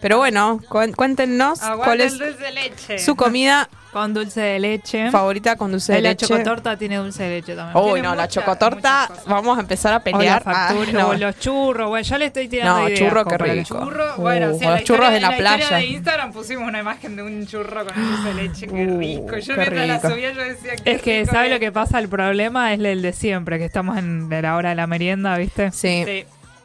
Pero 0.00 0.18
bueno, 0.18 0.60
cuéntenos 0.68 1.62
Aguante 1.62 1.84
cuál 1.84 2.00
es 2.02 2.18
leche. 2.54 2.98
su 2.98 3.16
comida 3.16 3.68
Con 3.96 4.12
dulce 4.12 4.40
de 4.42 4.58
leche. 4.58 5.10
favorita 5.10 5.56
con 5.56 5.70
dulce 5.72 5.94
de 5.94 6.02
la 6.02 6.10
leche. 6.10 6.26
chocotorta 6.26 6.76
tiene 6.76 6.96
dulce 6.96 7.22
de 7.22 7.30
leche 7.40 7.54
también. 7.56 7.82
Uy, 7.82 7.92
Tiene 7.94 8.08
no, 8.08 8.14
la 8.14 8.28
chocotorta, 8.28 9.08
vamos 9.26 9.56
a 9.56 9.60
empezar 9.62 9.92
a 9.94 9.96
o 9.96 9.98
la 10.00 10.04
pelear. 10.04 10.42
factura, 10.42 10.88
Ah, 10.90 10.92
no. 10.92 11.08
o 11.08 11.14
los 11.14 11.38
churros. 11.38 11.88
Bueno, 11.88 12.06
yo 12.06 12.18
le 12.18 12.26
estoy 12.26 12.48
tirando 12.48 12.78
No, 12.80 12.88
ideas 12.88 13.00
churro, 13.00 13.24
qué 13.24 13.36
que- 13.38 13.44
rico. 13.54 13.78
Churro, 13.84 14.14
Uh, 14.16 14.20
bueno, 14.20 14.46
los 14.48 14.60
la 14.60 14.82
churros 14.84 15.12
en 15.12 15.22
la 15.22 15.36
playa. 15.36 15.76
de 15.76 15.84
Instagram 15.86 16.32
pusimos 16.32 16.68
una 16.68 16.80
imagen 16.80 17.16
de 17.16 17.22
un 17.22 17.46
churro 17.46 17.86
con 17.86 17.94
dulce 17.94 18.28
de 18.28 18.34
leche, 18.34 18.66
qué 18.66 18.86
Uh, 18.86 18.98
rico. 18.98 19.38
Yo 19.38 19.56
mientras 19.56 19.86
la 19.88 20.00
subía 20.00 20.32
yo 20.32 20.42
decía 20.42 20.76
qué 20.76 20.92
Es 20.92 21.02
que, 21.02 21.20
rico 21.20 21.32
¿sabe 21.32 21.48
que- 21.48 21.54
lo 21.54 21.60
que 21.60 21.72
pasa? 21.72 21.98
El 21.98 22.08
problema 22.08 22.72
es 22.74 22.80
el 22.80 23.00
de 23.02 23.12
siempre, 23.14 23.58
que 23.58 23.64
estamos 23.64 23.96
en 23.96 24.28
la 24.28 24.56
hora 24.56 24.68
de 24.68 24.74
la 24.74 24.86
merienda, 24.86 25.36
¿viste? 25.38 25.72
Sí. 25.72 26.04
Sí. 26.06 26.24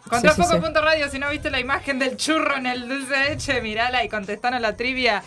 Contra 0.09 0.33
Sí, 0.33 0.41
sí, 0.43 0.57
Foco 0.59 0.81
Radio, 0.81 1.09
si 1.09 1.19
no 1.19 1.29
viste 1.29 1.49
la 1.49 1.61
imagen 1.61 1.97
del 1.97 2.17
churro 2.17 2.57
en 2.57 2.65
el 2.65 2.89
dulce 2.89 3.13
de 3.15 3.29
leche, 3.29 3.61
mirala 3.61 4.03
y 4.03 4.09
contestanos 4.09 4.59
la 4.59 4.75
trivia. 4.75 5.23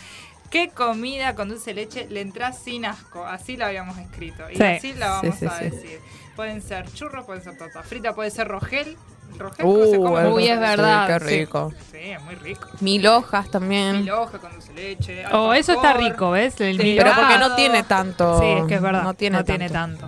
¿Qué 0.49 0.69
comida 0.69 1.35
con 1.35 1.49
dulce 1.49 1.73
de 1.73 1.81
leche 1.81 2.07
le 2.09 2.21
entra 2.21 2.53
sin 2.53 2.85
asco? 2.85 3.25
Así 3.25 3.57
la 3.57 3.67
habíamos 3.67 3.97
escrito. 3.97 4.49
Y 4.49 4.55
Sí. 4.55 4.63
así 4.63 4.93
la 4.93 5.09
vamos 5.09 5.35
Sí, 5.35 5.39
sí, 5.39 5.45
a 5.47 5.57
sí. 5.59 5.63
decir. 5.65 5.99
Pueden 6.35 6.61
ser 6.61 6.91
churros, 6.93 7.25
pueden 7.25 7.43
ser 7.43 7.57
torta 7.57 7.81
frita, 7.83 8.13
puede 8.13 8.29
ser 8.31 8.47
rogel. 8.47 8.97
Rogel 9.37 9.65
Uh, 9.65 9.91
se 9.91 9.97
come 9.97 10.27
Uy, 10.27 10.47
es 10.47 10.59
verdad, 10.59 11.07
Qué 11.07 11.19
rico. 11.19 11.73
Sí, 11.91 11.97
es 11.97 12.21
muy 12.21 12.35
rico. 12.35 12.69
Mil 12.79 13.05
hojas 13.07 13.49
también. 13.49 13.99
Mil 14.01 14.11
hojas 14.11 14.39
con 14.39 14.51
dulce 14.53 14.71
de 14.73 14.81
leche. 14.81 15.23
Oh, 15.33 15.53
eso 15.53 15.73
está 15.73 15.93
rico, 15.93 16.31
¿ves? 16.31 16.59
El 16.61 16.77
Pero 16.77 17.11
porque 17.15 17.37
no 17.39 17.55
tiene 17.55 17.83
tanto. 17.83 18.39
Sí, 18.39 18.45
es 18.45 18.65
que 18.65 18.75
es 18.75 18.81
verdad. 18.81 19.03
No 19.03 19.13
tiene, 19.13 19.43
tanto. 19.43 20.05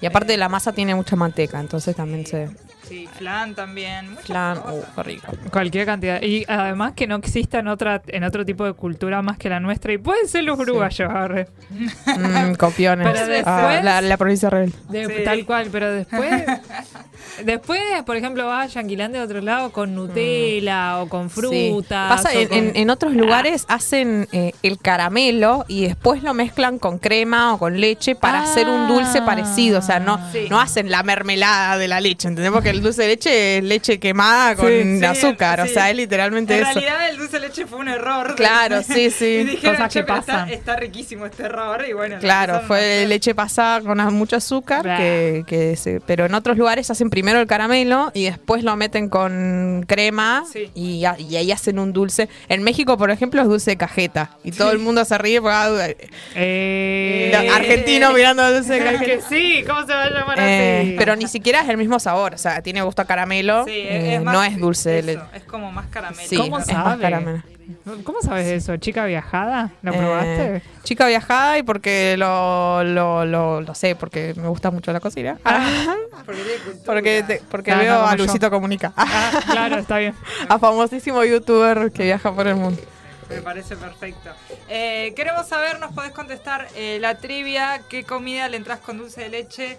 Y 0.00 0.06
aparte 0.06 0.36
la 0.36 0.48
masa 0.48 0.72
tiene 0.72 0.94
mucha 0.94 1.16
manteca, 1.16 1.60
entonces 1.60 1.94
también 1.96 2.26
se. 2.26 2.50
Sí, 2.88 3.08
flan 3.18 3.54
también. 3.54 4.10
Muchas 4.10 4.26
Flan, 4.26 4.58
cosas. 4.60 4.74
uh, 4.74 4.94
qué 4.96 5.02
rico. 5.04 5.32
Cualquier 5.50 5.86
cantidad. 5.86 6.20
Y 6.22 6.44
además 6.48 6.92
que 6.94 7.06
no 7.06 7.16
exista 7.16 7.60
en, 7.60 7.68
otra, 7.68 8.02
en 8.08 8.24
otro 8.24 8.44
tipo 8.44 8.64
de 8.64 8.72
cultura 8.74 9.22
más 9.22 9.38
que 9.38 9.48
la 9.48 9.60
nuestra. 9.60 9.92
Y 9.92 9.98
pueden 9.98 10.28
ser 10.28 10.44
los 10.44 10.58
uruguayos, 10.58 11.08
arre. 11.10 11.48
Mm, 11.70 12.54
copiones. 12.58 13.06
Pero 13.10 13.42
Ah, 13.46 13.80
la, 13.82 14.00
la 14.00 14.16
provincia 14.16 14.50
rebelde. 14.50 14.76
De- 14.88 15.06
Sí. 15.06 15.24
Tal 15.24 15.44
cual, 15.46 15.68
pero 15.72 15.90
después 15.92 16.44
Después, 17.44 17.80
por 18.04 18.16
ejemplo, 18.16 18.46
vas 18.46 18.64
a 18.76 18.80
Yanquilandia 18.80 19.20
de 19.20 19.24
otro 19.26 19.40
lado 19.40 19.72
con 19.72 19.94
Nutella 19.94 20.98
o 21.00 21.08
con 21.08 21.30
frutas. 21.30 22.10
Pasa, 22.22 22.28
o 22.36 22.38
en, 22.38 22.48
con- 22.48 22.58
en- 22.58 22.72
en 22.76 22.90
otros 22.90 23.14
lugares 23.14 23.64
hacen 23.68 24.28
eh, 24.32 24.52
el 24.62 24.78
caramelo 24.78 25.64
y 25.66 25.86
después 25.86 26.22
lo 26.22 26.34
mezclan 26.34 26.78
con 26.78 26.98
crema 26.98 27.54
o 27.54 27.58
con 27.58 27.80
leche 27.80 28.14
para 28.16 28.40
Ah. 28.40 28.44
hacer 28.44 28.68
un 28.68 28.86
dulce 28.88 29.22
parecido. 29.22 29.78
O 29.78 29.82
sea, 29.82 29.98
no, 29.98 30.20
Sí. 30.32 30.46
no 30.50 30.60
hacen 30.60 30.90
la 30.90 31.02
mermelada 31.02 31.78
de 31.78 31.88
la 31.88 32.00
leche, 32.00 32.28
¿entendés? 32.28 32.52
Porque 32.52 32.71
el 32.72 32.82
dulce 32.82 33.02
de 33.02 33.08
leche 33.08 33.58
es 33.58 33.64
leche 33.64 33.98
quemada 34.00 34.56
con 34.56 34.68
Sí, 34.68 35.04
azúcar. 35.04 35.62
sí. 35.64 35.70
O 35.70 35.74
sea, 35.74 35.90
es 35.90 35.96
literalmente 35.96 36.54
En 36.56 36.62
eso. 36.64 36.72
realidad 36.80 37.08
el 37.10 37.16
dulce 37.18 37.38
de 37.40 37.48
leche 37.48 37.66
fue 37.66 37.78
un 37.78 37.88
error. 37.88 38.34
Claro, 38.34 38.82
sí, 38.86 39.10
sí. 39.10 39.24
y 39.24 39.44
dijeron, 39.44 39.76
Cosas 39.76 39.92
"Che, 39.92 40.00
que 40.04 40.12
está, 40.12 40.14
pasan". 40.16 40.48
está 40.50 40.76
riquísimo 40.76 41.26
este 41.26 41.44
error. 41.44 41.84
Y 41.88 41.92
bueno, 41.92 42.16
Claro, 42.20 42.60
fue 42.66 43.06
leche 43.06 43.34
pasada 43.34 43.80
con 43.80 43.98
mucho 44.14 44.36
azúcar, 44.36 44.82
que, 44.96 45.44
que 45.46 45.76
se- 45.76 46.00
pero 46.00 46.26
en 46.26 46.34
otros 46.34 46.56
lugares 46.58 46.90
hacen 46.90 47.10
primero 47.10 47.40
el 47.40 47.46
caramelo 47.46 48.10
y 48.14 48.24
después 48.24 48.64
lo 48.64 48.74
meten 48.76 49.08
con 49.08 49.84
crema 49.86 50.44
Sí. 50.50 50.70
y, 50.74 51.04
a- 51.04 51.18
y 51.18 51.36
ahí 51.36 51.52
hacen 51.52 51.78
un 51.78 51.92
dulce. 51.92 52.28
En 52.48 52.62
México, 52.62 52.96
por 52.96 53.10
ejemplo, 53.10 53.42
es 53.42 53.48
dulce 53.48 53.72
de 53.72 53.76
cajeta 53.76 54.30
y 54.44 54.52
todo 54.52 54.70
el 54.72 54.78
mundo 54.78 55.04
se 55.04 55.18
ríe 55.18 55.40
porque 55.40 55.54
ah, 55.54 55.88
Eh, 56.34 57.30
la- 57.32 57.54
argentino 57.56 58.12
mirando 58.12 58.46
el 58.48 58.54
dulce 58.56 58.74
de 58.74 58.78
que 58.78 58.84
cajeta. 58.96 59.28
sí, 59.28 59.64
¿cómo 59.66 59.80
se 59.86 59.92
va 59.92 60.04
a 60.04 60.10
llamar 60.10 60.38
Eh, 60.40 60.80
así? 60.82 60.94
pero 60.98 61.16
ni 61.16 61.26
siquiera 61.28 61.60
es 61.62 61.68
el 61.68 61.76
mismo 61.76 61.98
sabor, 62.00 62.34
o 62.34 62.38
sea, 62.38 62.61
tiene 62.62 62.82
gusto 62.82 63.02
a 63.02 63.04
caramelo, 63.04 63.64
Sí, 63.64 63.70
eh, 63.72 64.14
es 64.16 64.22
más- 64.22 64.34
no 64.34 64.42
es 64.44 64.58
dulce 64.58 64.90
de 64.90 65.02
leche. 65.02 65.22
Es 65.34 65.42
como 65.44 65.70
más 65.72 65.86
caramelo. 65.88 66.28
Sí, 66.28 66.36
¿Cómo 66.36 66.58
es 66.58 66.66
sabe? 66.66 66.84
más 66.84 66.98
caramelo. 66.98 67.42
¿Cómo 68.04 68.20
sabes 68.22 68.46
eso? 68.48 68.76
¿Chica 68.76 69.04
viajada? 69.06 69.70
¿Lo 69.82 69.92
Eh, 69.92 69.96
probaste? 69.96 70.62
chica 70.82 71.06
viajada 71.06 71.58
y 71.58 71.62
porque 71.62 72.16
lo, 72.18 72.82
lo, 72.84 73.24
lo, 73.24 73.60
lo 73.60 73.74
sé, 73.74 73.94
porque 73.96 74.34
me 74.36 74.48
gusta 74.48 74.70
mucho 74.70 74.92
la 74.92 75.00
cocina. 75.00 75.38
Porque 76.24 76.42
tiene 76.42 76.58
cultura. 76.62 76.84
Porque, 76.84 77.24
te- 77.26 77.42
porque 77.50 77.72
Ah, 77.72 77.78
veo 77.78 78.06
a 78.06 78.10
yo. 78.12 78.18
Luisito 78.24 78.50
Comunica. 78.50 78.92
Ah, 78.96 79.40
claro, 79.50 79.76
está 79.78 79.98
bien. 79.98 80.14
a 80.48 80.58
famosísimo 80.58 81.24
youtuber 81.24 81.90
que 81.90 82.04
viaja 82.04 82.32
por 82.32 82.46
el 82.46 82.54
mundo. 82.56 82.80
Me 83.28 83.40
parece 83.40 83.76
perfecto. 83.76 84.30
Eh, 84.68 85.12
queremos 85.16 85.48
saber, 85.48 85.80
nos 85.80 85.92
podés 85.92 86.12
contestar 86.12 86.68
eh, 86.76 86.98
la 87.00 87.16
trivia, 87.16 87.80
qué 87.88 88.04
comida 88.04 88.48
le 88.48 88.58
entras 88.58 88.78
con 88.80 88.98
dulce 88.98 89.22
de 89.22 89.28
leche 89.30 89.78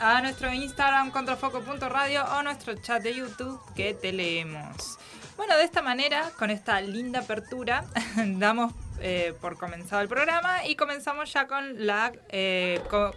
a 0.00 0.20
nuestro 0.22 0.52
Instagram 0.52 1.10
contrafoco.radio 1.10 2.24
o 2.24 2.42
nuestro 2.42 2.74
chat 2.76 3.02
de 3.02 3.14
YouTube 3.14 3.60
que 3.74 3.94
te 3.94 4.12
leemos. 4.12 4.98
Bueno, 5.36 5.56
de 5.56 5.64
esta 5.64 5.82
manera, 5.82 6.30
con 6.38 6.50
esta 6.50 6.80
linda 6.80 7.20
apertura, 7.20 7.84
damos 8.16 8.72
eh, 9.00 9.34
por 9.40 9.58
comenzado 9.58 10.00
el 10.02 10.08
programa 10.08 10.64
y 10.66 10.76
comenzamos 10.76 11.32
ya 11.32 11.46
con 11.46 11.86
la, 11.86 12.12
eh, 12.30 12.80
co- 12.88 13.12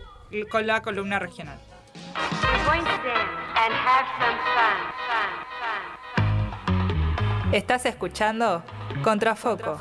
con 0.51 0.67
la 0.67 0.81
columna 0.81 1.19
regional. 1.19 1.59
Estás 7.51 7.85
escuchando 7.85 8.63
Contrafoco. 9.03 9.77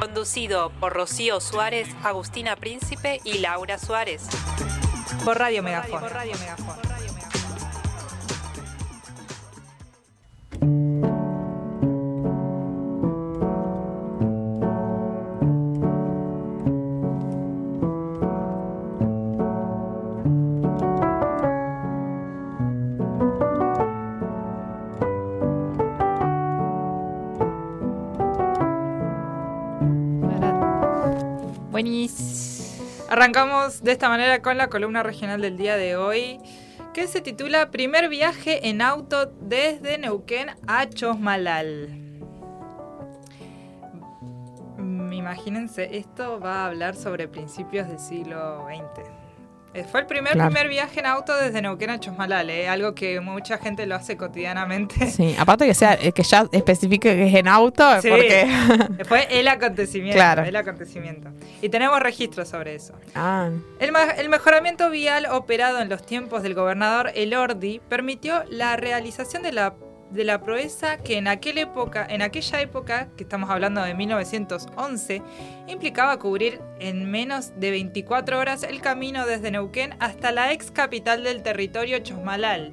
Conducido 0.00 0.70
por 0.80 0.92
Rocío 0.92 1.40
Suárez, 1.40 1.88
Agustina 2.02 2.56
Príncipe 2.56 3.20
y 3.24 3.38
Laura 3.38 3.78
Suárez. 3.78 4.26
Por 5.24 5.38
Radio. 5.38 5.62
Buenis. 5.62 6.91
Arrancamos 33.12 33.82
de 33.82 33.92
esta 33.92 34.08
manera 34.08 34.40
con 34.40 34.56
la 34.56 34.68
columna 34.68 35.02
regional 35.02 35.42
del 35.42 35.58
día 35.58 35.76
de 35.76 35.96
hoy, 35.96 36.40
que 36.94 37.06
se 37.06 37.20
titula 37.20 37.70
Primer 37.70 38.08
viaje 38.08 38.70
en 38.70 38.80
auto 38.80 39.26
desde 39.26 39.98
Neuquén 39.98 40.52
a 40.66 40.88
Chosmalal. 40.88 41.90
Mm, 44.78 45.12
Imagínense, 45.12 45.98
esto 45.98 46.40
va 46.40 46.62
a 46.62 46.66
hablar 46.68 46.96
sobre 46.96 47.28
principios 47.28 47.86
del 47.86 47.98
siglo 47.98 48.64
XX. 48.64 49.21
Eh, 49.74 49.84
Fue 49.90 50.00
el 50.00 50.06
primer 50.06 50.34
Claro. 50.34 50.50
primer 50.50 50.68
viaje 50.68 51.00
en 51.00 51.06
auto 51.06 51.34
desde 51.34 51.62
Neuquén 51.62 51.88
a 51.90 51.98
Chosmalal, 51.98 52.50
eh, 52.50 52.68
algo 52.68 52.94
que 52.94 53.20
mucha 53.20 53.56
gente 53.58 53.86
lo 53.86 53.94
hace 53.94 54.16
cotidianamente. 54.16 55.06
Sí, 55.10 55.34
aparte 55.38 55.66
que 55.66 55.74
sea, 55.74 55.94
eh, 56.00 56.12
que 56.12 56.22
ya 56.22 56.46
especifique 56.52 57.14
que 57.16 57.26
es 57.28 57.34
en 57.34 57.48
auto, 57.48 58.00
Sí. 58.02 58.08
porque. 58.10 58.46
Fue 59.08 59.26
el 59.38 59.48
acontecimiento, 59.56 60.16
Claro. 60.16 60.42
el 60.44 60.56
acontecimiento. 60.56 61.30
Y 61.62 61.68
tenemos 61.70 61.98
registros 62.00 62.48
sobre 62.48 62.74
eso. 62.74 62.94
ah, 63.14 63.48
El, 63.78 63.92
el 64.18 64.28
mejoramiento 64.28 64.90
vial 64.90 65.26
operado 65.30 65.80
en 65.80 65.88
los 65.88 66.04
tiempos 66.04 66.42
del 66.42 66.54
gobernador 66.54 67.10
Elordi 67.14 67.80
permitió 67.88 68.44
la 68.50 68.76
realización 68.76 69.42
de 69.42 69.52
la, 69.52 69.74
de 70.12 70.24
la 70.24 70.42
proeza 70.42 70.98
que 70.98 71.16
en, 71.16 71.26
aquel 71.26 71.58
época, 71.58 72.06
en 72.08 72.22
aquella 72.22 72.60
época, 72.60 73.08
que 73.16 73.24
estamos 73.24 73.48
hablando 73.50 73.82
de 73.82 73.94
1911, 73.94 75.22
implicaba 75.68 76.18
cubrir 76.18 76.60
en 76.80 77.10
menos 77.10 77.58
de 77.58 77.70
24 77.70 78.38
horas 78.38 78.62
el 78.62 78.80
camino 78.80 79.26
desde 79.26 79.50
Neuquén 79.50 79.94
hasta 80.00 80.32
la 80.32 80.52
ex 80.52 80.70
capital 80.70 81.24
del 81.24 81.42
territorio 81.42 81.98
Chosmalal. 82.00 82.72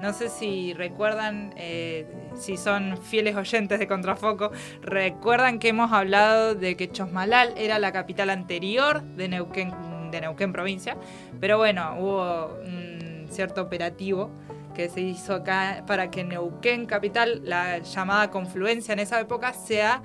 No 0.00 0.12
sé 0.12 0.28
si 0.28 0.74
recuerdan, 0.74 1.54
eh, 1.56 2.06
si 2.36 2.58
son 2.58 2.98
fieles 2.98 3.36
oyentes 3.36 3.78
de 3.78 3.86
Contrafoco, 3.86 4.50
recuerdan 4.82 5.58
que 5.58 5.68
hemos 5.68 5.92
hablado 5.92 6.54
de 6.54 6.76
que 6.76 6.90
Chosmalal 6.90 7.54
era 7.56 7.78
la 7.78 7.92
capital 7.92 8.28
anterior 8.28 9.02
de 9.02 9.28
Neuquén, 9.28 9.72
de 10.10 10.20
Neuquén 10.20 10.52
provincia, 10.52 10.96
pero 11.40 11.56
bueno, 11.56 11.96
hubo 11.98 12.58
un 12.62 13.26
cierto 13.30 13.62
operativo 13.62 14.30
que 14.74 14.88
se 14.88 15.00
hizo 15.00 15.34
acá 15.34 15.84
para 15.86 16.10
que 16.10 16.24
Neuquén 16.24 16.86
capital, 16.86 17.40
la 17.44 17.78
llamada 17.78 18.30
confluencia 18.30 18.92
en 18.92 18.98
esa 18.98 19.20
época, 19.20 19.52
sea 19.52 20.02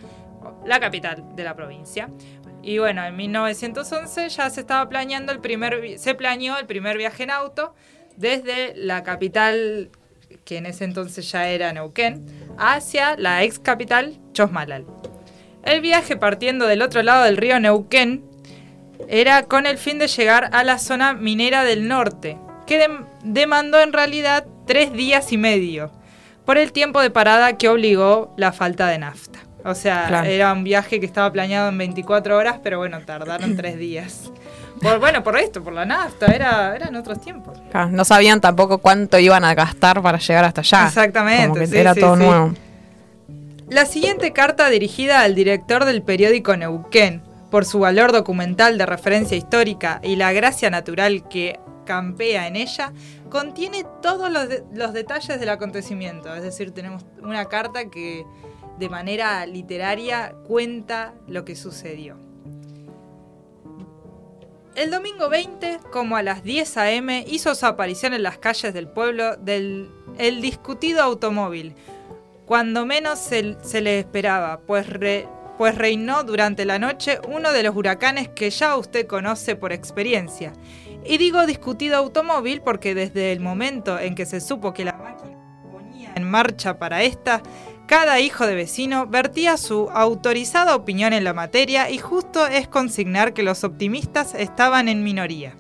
la 0.66 0.80
capital 0.80 1.36
de 1.36 1.44
la 1.44 1.56
provincia. 1.56 2.10
Y 2.62 2.78
bueno, 2.78 3.04
en 3.06 3.16
1911 3.16 4.30
ya 4.30 4.50
se 4.50 4.62
estaba 4.62 4.88
planeando 4.90 5.32
el 5.32 5.40
primer, 5.40 5.98
se 5.98 6.14
planeó 6.16 6.58
el 6.58 6.66
primer 6.66 6.98
viaje 6.98 7.24
en 7.24 7.32
auto 7.32 7.74
desde 8.16 8.74
la 8.76 9.04
capital, 9.04 9.90
que 10.46 10.58
en 10.58 10.66
ese 10.66 10.84
entonces 10.84 11.32
ya 11.32 11.48
era 11.50 11.72
Neuquén, 11.74 12.26
hacia 12.58 13.16
la 13.18 13.44
ex 13.44 13.60
capital 13.60 14.18
Chosmalal. 14.34 14.86
El 15.64 15.82
viaje 15.82 16.16
partiendo 16.18 16.68
del 16.68 16.82
otro 16.82 17.02
lado 17.02 17.24
del 17.24 17.38
río 17.38 17.60
Neuquén 17.60 18.24
era 19.08 19.44
con 19.44 19.66
el 19.66 19.78
fin 19.78 19.98
de 20.00 20.08
llegar 20.08 20.50
a 20.54 20.64
la 20.64 20.78
zona 20.78 21.14
minera 21.14 21.64
del 21.64 21.88
norte, 21.88 22.38
que 22.68 22.86
dem- 22.86 23.06
demandó 23.24 23.80
en 23.80 23.94
realidad 23.94 24.46
tres 24.70 24.94
días 24.94 25.32
y 25.34 25.38
medio, 25.40 25.90
por 26.46 26.60
el 26.60 26.72
tiempo 26.72 27.02
de 27.02 27.10
parada 27.10 27.58
que 27.58 27.68
obligó 27.70 28.32
la 28.38 28.52
falta 28.52 28.86
de 28.88 29.00
nafta. 29.00 29.40
O 29.66 29.74
sea, 29.74 30.06
Claro. 30.08 30.30
era 30.30 30.54
un 30.54 30.64
viaje 30.64 31.00
que 31.00 31.08
estaba 31.08 31.32
planeado 31.34 31.70
en 31.70 31.78
24 31.80 32.38
horas, 32.38 32.60
pero 32.64 32.78
bueno, 32.78 33.00
tardaron 33.04 33.58
tres 33.58 33.80
días. 33.80 34.32
Por, 34.80 35.00
bueno, 35.00 35.24
por 35.24 35.36
esto, 35.40 35.64
por 35.64 35.74
la 35.74 35.86
nafta, 35.86 36.28
era, 36.28 36.76
eran 36.76 36.96
otros 36.96 37.20
tiempos. 37.20 37.58
claro, 37.72 37.90
no 37.90 38.06
sabían 38.06 38.40
tampoco 38.42 38.78
cuánto 38.78 39.18
iban 39.18 39.44
a 39.44 39.56
gastar 39.56 40.04
para 40.04 40.20
llegar 40.20 40.46
hasta 40.46 40.62
allá. 40.62 40.86
Exactamente, 40.88 41.48
Como 41.48 41.60
que 41.60 41.68
sí, 41.68 41.76
era 41.78 41.96
sí, 41.96 42.00
todo 42.00 42.16
sí. 42.16 42.24
nuevo. 42.24 42.54
La 43.70 43.86
siguiente 43.88 44.34
carta 44.34 44.70
dirigida 44.70 45.22
al 45.22 45.34
director 45.34 45.86
del 45.86 46.04
periódico 46.04 46.56
Neuquén, 46.56 47.24
por 47.50 47.66
su 47.66 47.80
valor 47.80 48.12
documental 48.12 48.78
de 48.78 48.86
referencia 48.86 49.36
histórica 49.36 50.00
y 50.04 50.16
la 50.16 50.32
gracia 50.32 50.70
natural 50.70 51.28
que 51.28 51.60
campea 51.94 52.46
en 52.46 52.56
ella, 52.56 52.94
contiene 53.32 53.84
todos 54.00 54.30
los, 54.32 54.48
de- 54.48 54.64
los 54.76 54.94
detalles 54.94 55.40
del 55.40 55.50
acontecimiento. 55.50 56.34
Es 56.36 56.44
decir, 56.44 56.70
tenemos 56.72 57.04
una 57.24 57.46
carta 57.46 57.90
que 57.90 58.26
de 58.78 58.90
manera 58.90 59.44
literaria 59.48 60.36
cuenta 60.48 61.16
lo 61.28 61.46
que 61.46 61.56
sucedió. 61.56 62.16
El 64.76 64.92
domingo 64.92 65.30
20, 65.30 65.80
como 65.92 66.16
a 66.16 66.22
las 66.22 66.44
10 66.44 66.78
a.m., 66.78 67.26
hizo 67.28 67.56
su 67.56 67.66
aparición 67.66 68.14
en 68.14 68.22
las 68.22 68.38
calles 68.38 68.72
del 68.72 68.88
pueblo 68.88 69.36
del 69.36 69.90
el 70.20 70.42
discutido 70.42 71.02
automóvil, 71.02 71.74
cuando 72.46 72.86
menos 72.86 73.18
se, 73.18 73.58
se 73.64 73.82
le 73.82 73.98
esperaba, 74.00 74.60
pues, 74.62 74.86
pues 75.58 75.76
reinó 75.76 76.24
durante 76.24 76.66
la 76.66 76.78
noche 76.78 77.20
uno 77.28 77.52
de 77.52 77.64
los 77.64 77.76
huracanes 77.76 78.30
que 78.30 78.50
ya 78.52 78.76
usted 78.78 79.08
conoce 79.08 79.56
por 79.56 79.72
experiencia. 79.74 80.54
Y 81.06 81.18
digo 81.18 81.46
discutido 81.46 81.98
automóvil 81.98 82.62
porque 82.62 82.94
desde 82.94 83.32
el 83.32 83.40
momento 83.40 84.00
en 84.00 84.16
que 84.16 84.26
se 84.26 84.42
supo 84.42 84.74
que 84.74 84.86
la 84.86 84.94
máquina 84.94 85.38
ponía 85.72 86.14
en 86.16 86.24
marcha 86.24 86.78
para 86.78 87.04
esta, 87.04 87.42
cada 87.88 88.20
hijo 88.20 88.46
de 88.46 88.56
vecino 88.56 89.08
vertía 89.08 89.58
su 89.58 89.90
autorizada 89.90 90.76
opinión 90.76 91.14
en 91.14 91.24
la 91.24 91.34
materia 91.34 91.90
y 91.90 91.98
justo 91.98 92.46
es 92.46 92.68
consignar 92.68 93.34
que 93.34 93.44
los 93.44 93.64
optimistas 93.64 94.36
estaban 94.36 94.88
en 94.90 95.04
minoría. 95.04 95.56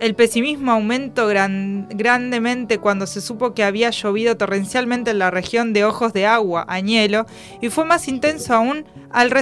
El 0.00 0.14
pesimismo 0.14 0.70
aumentó 0.70 1.26
gran- 1.26 1.88
grandemente 1.90 2.78
cuando 2.78 3.06
se 3.08 3.20
supo 3.20 3.52
que 3.52 3.64
había 3.64 3.90
llovido 3.90 4.36
torrencialmente 4.36 5.10
en 5.10 5.18
la 5.18 5.32
región 5.32 5.72
de 5.72 5.84
Ojos 5.84 6.12
de 6.12 6.24
Agua, 6.24 6.64
Añelo, 6.68 7.26
y 7.60 7.68
fue 7.68 7.84
más 7.84 8.06
intenso 8.06 8.54
aún 8.54 8.84
al, 9.10 9.32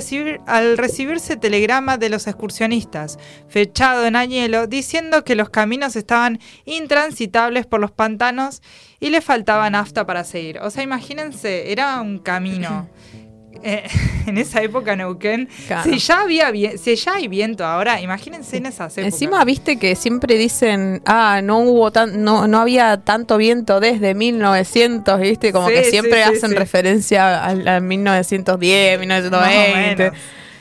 al 0.47 0.79
recibirse 0.79 1.37
telegrama 1.37 1.99
de 1.99 2.09
los 2.09 2.27
excursionistas, 2.27 3.19
fechado 3.49 4.07
en 4.07 4.17
Añelo, 4.17 4.67
diciendo 4.67 5.25
que 5.25 5.35
los 5.35 5.51
caminos 5.51 5.95
estaban 5.95 6.41
intransitables 6.65 7.67
por 7.67 7.81
los 7.81 7.91
pantanos 7.91 8.63
y 8.99 9.11
le 9.11 9.21
faltaba 9.21 9.69
nafta 9.69 10.07
para 10.07 10.25
seguir. 10.25 10.59
O 10.61 10.71
sea, 10.71 10.83
imagínense, 10.83 11.71
era 11.71 12.01
un 12.01 12.19
camino. 12.19 12.89
eh, 13.63 13.89
en 14.27 14.39
esa 14.39 14.63
época 14.63 14.97
Neuquén, 14.97 15.49
Claro. 15.67 15.85
si 15.91 15.99
ya 15.99 16.21
había 16.23 16.51
si 16.79 16.97
ya 16.97 17.15
hay 17.15 17.29
viento 17.29 17.65
ahora, 17.65 18.01
imagínense 18.01 18.57
en 18.59 18.67
esas 18.67 18.97
épocas. 18.99 19.13
Encima 19.15 19.45
viste 19.45 19.79
que 19.79 19.95
siempre 19.97 20.37
dicen, 20.37 21.03
ah, 21.07 21.41
no 21.43 21.59
hubo 21.61 21.91
tan, 21.91 22.23
no, 22.23 22.47
no 22.49 22.59
había 22.59 22.99
tanto 22.99 23.37
viento 23.37 23.81
desde 23.81 24.15
1900, 24.15 25.21
viste, 25.21 25.53
como 25.53 25.69
Sí, 25.69 25.75
que 25.75 25.85
siempre 25.85 26.25
sí, 26.25 26.31
hacen 26.37 26.55
referencia 26.57 27.45
al, 27.45 27.67
al 27.69 27.83
1910, 27.83 29.01
1920. 29.01 30.03
menos. 30.05 30.19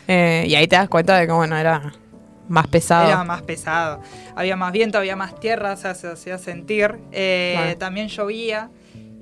Eh, 0.08 0.46
y 0.48 0.56
ahí 0.56 0.68
te 0.68 0.76
das 0.76 0.88
cuenta 0.90 1.18
de 1.18 1.26
que 1.26 1.34
bueno, 1.34 1.58
era 1.58 1.94
más 2.48 2.68
pesado. 2.68 3.08
Era 3.08 3.24
más 3.24 3.42
pesado. 3.42 4.02
Había 4.36 4.56
más 4.56 4.72
viento, 4.72 4.98
había 5.00 5.16
más 5.16 5.40
tierra, 5.40 5.74
o 5.74 5.78
sea, 5.78 5.96
se 5.96 6.08
hacía 6.08 6.38
sentir. 6.38 6.96
Eh, 7.12 7.54
Claro. 7.58 7.78
También 7.78 8.08
llovía. 8.10 8.70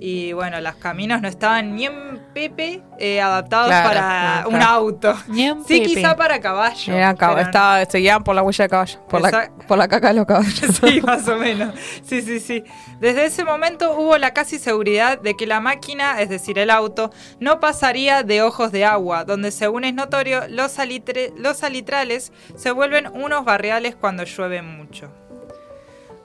Y 0.05 0.33
bueno, 0.33 0.59
los 0.59 0.75
caminos 0.75 1.21
no 1.21 1.29
estaban 1.29 1.77
ni 1.77 1.85
en 1.85 2.19
Pepe 2.33 2.81
eh, 2.99 3.21
adaptados 3.21 3.67
Claro, 3.69 3.87
para 3.87 3.99
claro, 4.43 4.49
un 4.49 4.61
auto. 4.61 5.15
Ni 5.29 5.43
en 5.45 5.63
Sí, 5.63 5.79
Pepe. 5.79 5.93
quizá 5.95 6.13
para 6.17 6.41
caballo. 6.41 6.93
Cab- 7.17 7.39
estaba, 7.39 7.85
seguían 7.85 8.21
por 8.21 8.35
la 8.35 8.43
huella 8.43 8.65
de 8.65 8.69
caballo, 8.69 8.99
por 9.07 9.21
la, 9.21 9.49
por 9.65 9.77
la 9.77 9.87
caca 9.87 10.09
de 10.09 10.15
los 10.15 10.25
caballos. 10.25 10.59
Sí, 10.83 10.99
más 11.01 11.25
o 11.29 11.37
menos. 11.37 11.73
Sí, 12.03 12.21
sí, 12.21 12.41
sí. 12.41 12.65
Desde 12.99 13.23
ese 13.23 13.45
momento 13.45 13.95
hubo 13.97 14.17
la 14.17 14.33
casi 14.33 14.59
seguridad 14.59 15.21
de 15.21 15.37
que 15.37 15.47
la 15.47 15.61
máquina, 15.61 16.19
es 16.19 16.27
decir, 16.27 16.59
el 16.59 16.69
auto, 16.69 17.09
no 17.39 17.61
pasaría 17.61 18.23
de 18.23 18.41
ojos 18.41 18.73
de 18.73 18.83
agua, 18.83 19.23
donde 19.23 19.51
según 19.51 19.85
es 19.85 19.93
notorio, 19.93 20.41
los, 20.49 20.77
salitre- 20.77 21.31
los 21.37 21.55
salitrales 21.55 22.33
se 22.57 22.71
vuelven 22.71 23.07
unos 23.07 23.45
barriales 23.45 23.95
cuando 23.95 24.25
llueve 24.25 24.61
mucho. 24.63 25.13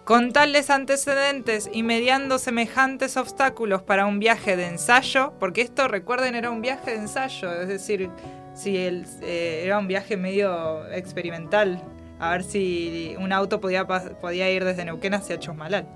Con 0.08 0.32
tales 0.32 0.70
antecedentes 0.70 1.68
y 1.70 1.82
mediando 1.82 2.38
semejantes 2.38 3.18
obstáculos 3.18 3.82
para 3.82 4.06
un 4.06 4.18
viaje 4.18 4.56
de 4.56 4.66
ensayo, 4.66 5.34
porque 5.38 5.60
esto 5.60 5.86
recuerden 5.86 6.34
era 6.34 6.50
un 6.50 6.62
viaje 6.62 6.92
de 6.92 6.96
ensayo, 6.96 7.52
es 7.52 7.68
decir, 7.68 8.08
si 8.54 8.74
eh, 8.78 9.62
era 9.66 9.78
un 9.78 9.86
viaje 9.86 10.16
medio 10.16 10.90
experimental, 10.92 11.82
a 12.18 12.30
ver 12.30 12.42
si 12.42 13.16
un 13.18 13.34
auto 13.34 13.60
podía, 13.60 14.50
ir 14.50 14.64
desde 14.64 14.86
Neuquén 14.86 15.12
hacia 15.12 15.38
Chosmalal. 15.38 15.86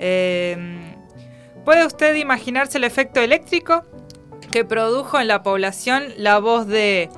Eh, 0.00 0.56
¿Puede 1.64 1.86
usted 1.86 2.16
imaginarse 2.16 2.78
el 2.78 2.82
efecto 2.82 3.20
eléctrico 3.20 3.84
que 4.50 4.64
produjo 4.64 5.20
en 5.20 5.28
la 5.28 5.44
población 5.44 6.06
la 6.16 6.40
voz 6.40 6.66
de 6.66 7.08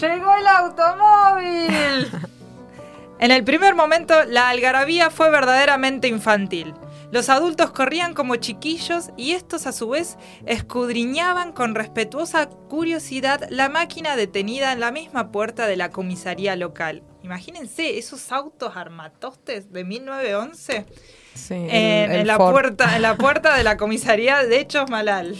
¡Llegó 0.00 0.34
el 0.34 0.46
automóvil! 0.46 2.10
En 3.24 3.30
el 3.30 3.42
primer 3.42 3.74
momento, 3.74 4.24
la 4.26 4.50
algarabía 4.50 5.08
fue 5.08 5.30
verdaderamente 5.30 6.08
infantil. 6.08 6.74
Los 7.10 7.30
adultos 7.30 7.70
corrían 7.70 8.12
como 8.12 8.36
chiquillos 8.36 9.12
y 9.16 9.32
estos 9.32 9.66
a 9.66 9.72
su 9.72 9.88
vez 9.88 10.18
escudriñaban 10.44 11.52
con 11.52 11.74
respetuosa 11.74 12.50
curiosidad 12.50 13.46
la 13.48 13.70
máquina 13.70 14.14
detenida 14.16 14.72
en 14.72 14.80
la 14.80 14.90
misma 14.90 15.32
puerta 15.32 15.66
de 15.66 15.76
la 15.76 15.88
comisaría 15.88 16.54
local. 16.54 17.02
Imagínense 17.22 17.96
esos 17.96 18.30
autos 18.30 18.76
armatostes 18.76 19.72
de 19.72 19.84
1911 19.84 20.84
Sí, 21.34 21.54
el- 21.54 21.70
en, 21.70 22.10
el 22.12 22.20
en 22.20 22.26
la 22.26 22.36
Ford. 22.36 22.52
puerta, 22.52 22.94
en 22.94 23.00
la 23.02 23.16
puerta 23.16 23.56
de 23.56 23.64
la 23.64 23.78
comisaría 23.78 24.44
de 24.44 24.66
Chosmalal. 24.66 25.34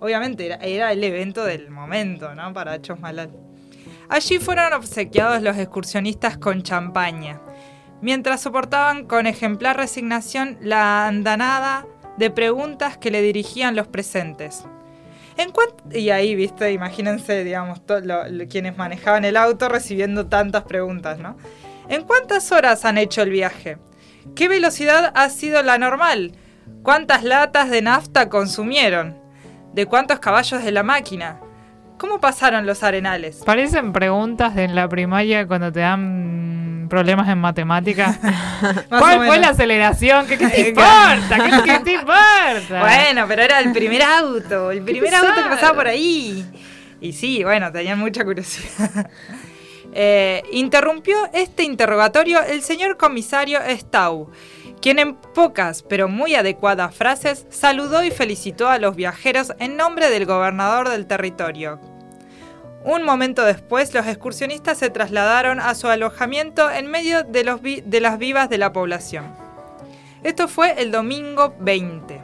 Obviamente 0.00 0.44
era, 0.44 0.56
era 0.56 0.92
el 0.92 1.02
evento 1.02 1.44
del 1.46 1.70
momento, 1.70 2.34
¿no? 2.34 2.52
Para 2.52 2.82
Chosmalal. 2.82 3.30
Allí 4.08 4.38
fueron 4.38 4.72
obsequiados 4.72 5.42
los 5.42 5.56
excursionistas 5.58 6.38
con 6.38 6.62
champaña, 6.62 7.40
mientras 8.00 8.40
soportaban 8.40 9.06
con 9.06 9.26
ejemplar 9.26 9.76
resignación 9.76 10.56
la 10.62 11.06
andanada 11.06 11.86
de 12.16 12.30
preguntas 12.30 12.96
que 12.96 13.10
le 13.10 13.20
dirigían 13.20 13.76
los 13.76 13.86
presentes. 13.86 14.64
Y 15.92 16.10
ahí, 16.10 16.34
viste, 16.34 16.72
imagínense, 16.72 17.44
digamos, 17.44 17.80
quienes 18.48 18.76
manejaban 18.76 19.24
el 19.24 19.36
auto 19.36 19.68
recibiendo 19.68 20.26
tantas 20.26 20.64
preguntas, 20.64 21.18
¿no? 21.18 21.36
¿En 21.88 22.02
cuántas 22.02 22.50
horas 22.50 22.84
han 22.84 22.98
hecho 22.98 23.22
el 23.22 23.30
viaje? 23.30 23.78
¿Qué 24.34 24.48
velocidad 24.48 25.12
ha 25.14 25.28
sido 25.30 25.62
la 25.62 25.78
normal? 25.78 26.32
¿Cuántas 26.82 27.22
latas 27.22 27.70
de 27.70 27.82
nafta 27.82 28.28
consumieron? 28.28 29.16
¿De 29.74 29.86
cuántos 29.86 30.18
caballos 30.18 30.64
de 30.64 30.72
la 30.72 30.82
máquina? 30.82 31.40
¿Cómo 31.98 32.20
pasaron 32.20 32.64
los 32.64 32.82
arenales? 32.82 33.42
Parecen 33.44 33.92
preguntas 33.92 34.54
de 34.54 34.64
en 34.64 34.74
la 34.74 34.88
primaria 34.88 35.46
cuando 35.46 35.72
te 35.72 35.80
dan 35.80 36.86
problemas 36.88 37.28
en 37.28 37.38
matemáticas. 37.38 38.18
¿Cuál 38.88 39.26
fue 39.26 39.38
la 39.38 39.50
aceleración? 39.50 40.26
¿Qué, 40.26 40.38
qué 40.38 40.48
te 40.48 40.60
importa? 40.68 41.38
¿Qué, 41.44 41.72
qué 41.72 41.78
te 41.80 41.92
importa? 41.92 42.18
Bueno, 42.80 43.24
pero 43.28 43.42
era 43.42 43.60
el 43.60 43.72
primer 43.72 44.02
auto, 44.02 44.70
el 44.70 44.82
primer 44.82 45.14
auto 45.14 45.42
que 45.42 45.48
pasaba 45.48 45.74
por 45.74 45.88
ahí. 45.88 46.44
Y 47.00 47.12
sí, 47.12 47.44
bueno, 47.44 47.70
tenían 47.70 47.98
mucha 47.98 48.24
curiosidad. 48.24 49.10
Eh, 49.92 50.42
interrumpió 50.52 51.16
este 51.32 51.62
interrogatorio 51.62 52.42
el 52.42 52.62
señor 52.62 52.96
comisario 52.96 53.58
Stau, 53.70 54.30
quien 54.80 54.98
en 54.98 55.14
pocas 55.14 55.82
pero 55.82 56.08
muy 56.08 56.34
adecuadas 56.34 56.94
frases 56.94 57.46
saludó 57.50 58.04
y 58.04 58.10
felicitó 58.10 58.68
a 58.68 58.78
los 58.78 58.96
viajeros 58.96 59.52
en 59.58 59.76
nombre 59.76 60.10
del 60.10 60.26
gobernador 60.26 60.88
del 60.88 61.06
territorio. 61.06 61.80
Un 62.84 63.02
momento 63.04 63.44
después, 63.44 63.92
los 63.92 64.06
excursionistas 64.06 64.78
se 64.78 64.88
trasladaron 64.88 65.60
a 65.60 65.74
su 65.74 65.88
alojamiento 65.88 66.70
en 66.70 66.86
medio 66.86 67.22
de, 67.24 67.44
las 67.44 68.18
vivas 68.18 68.48
de 68.48 68.58
la 68.58 68.72
población. 68.72 69.26
Esto 70.22 70.48
fue 70.48 70.80
el 70.80 70.90
domingo 70.90 71.54
20, 71.60 72.22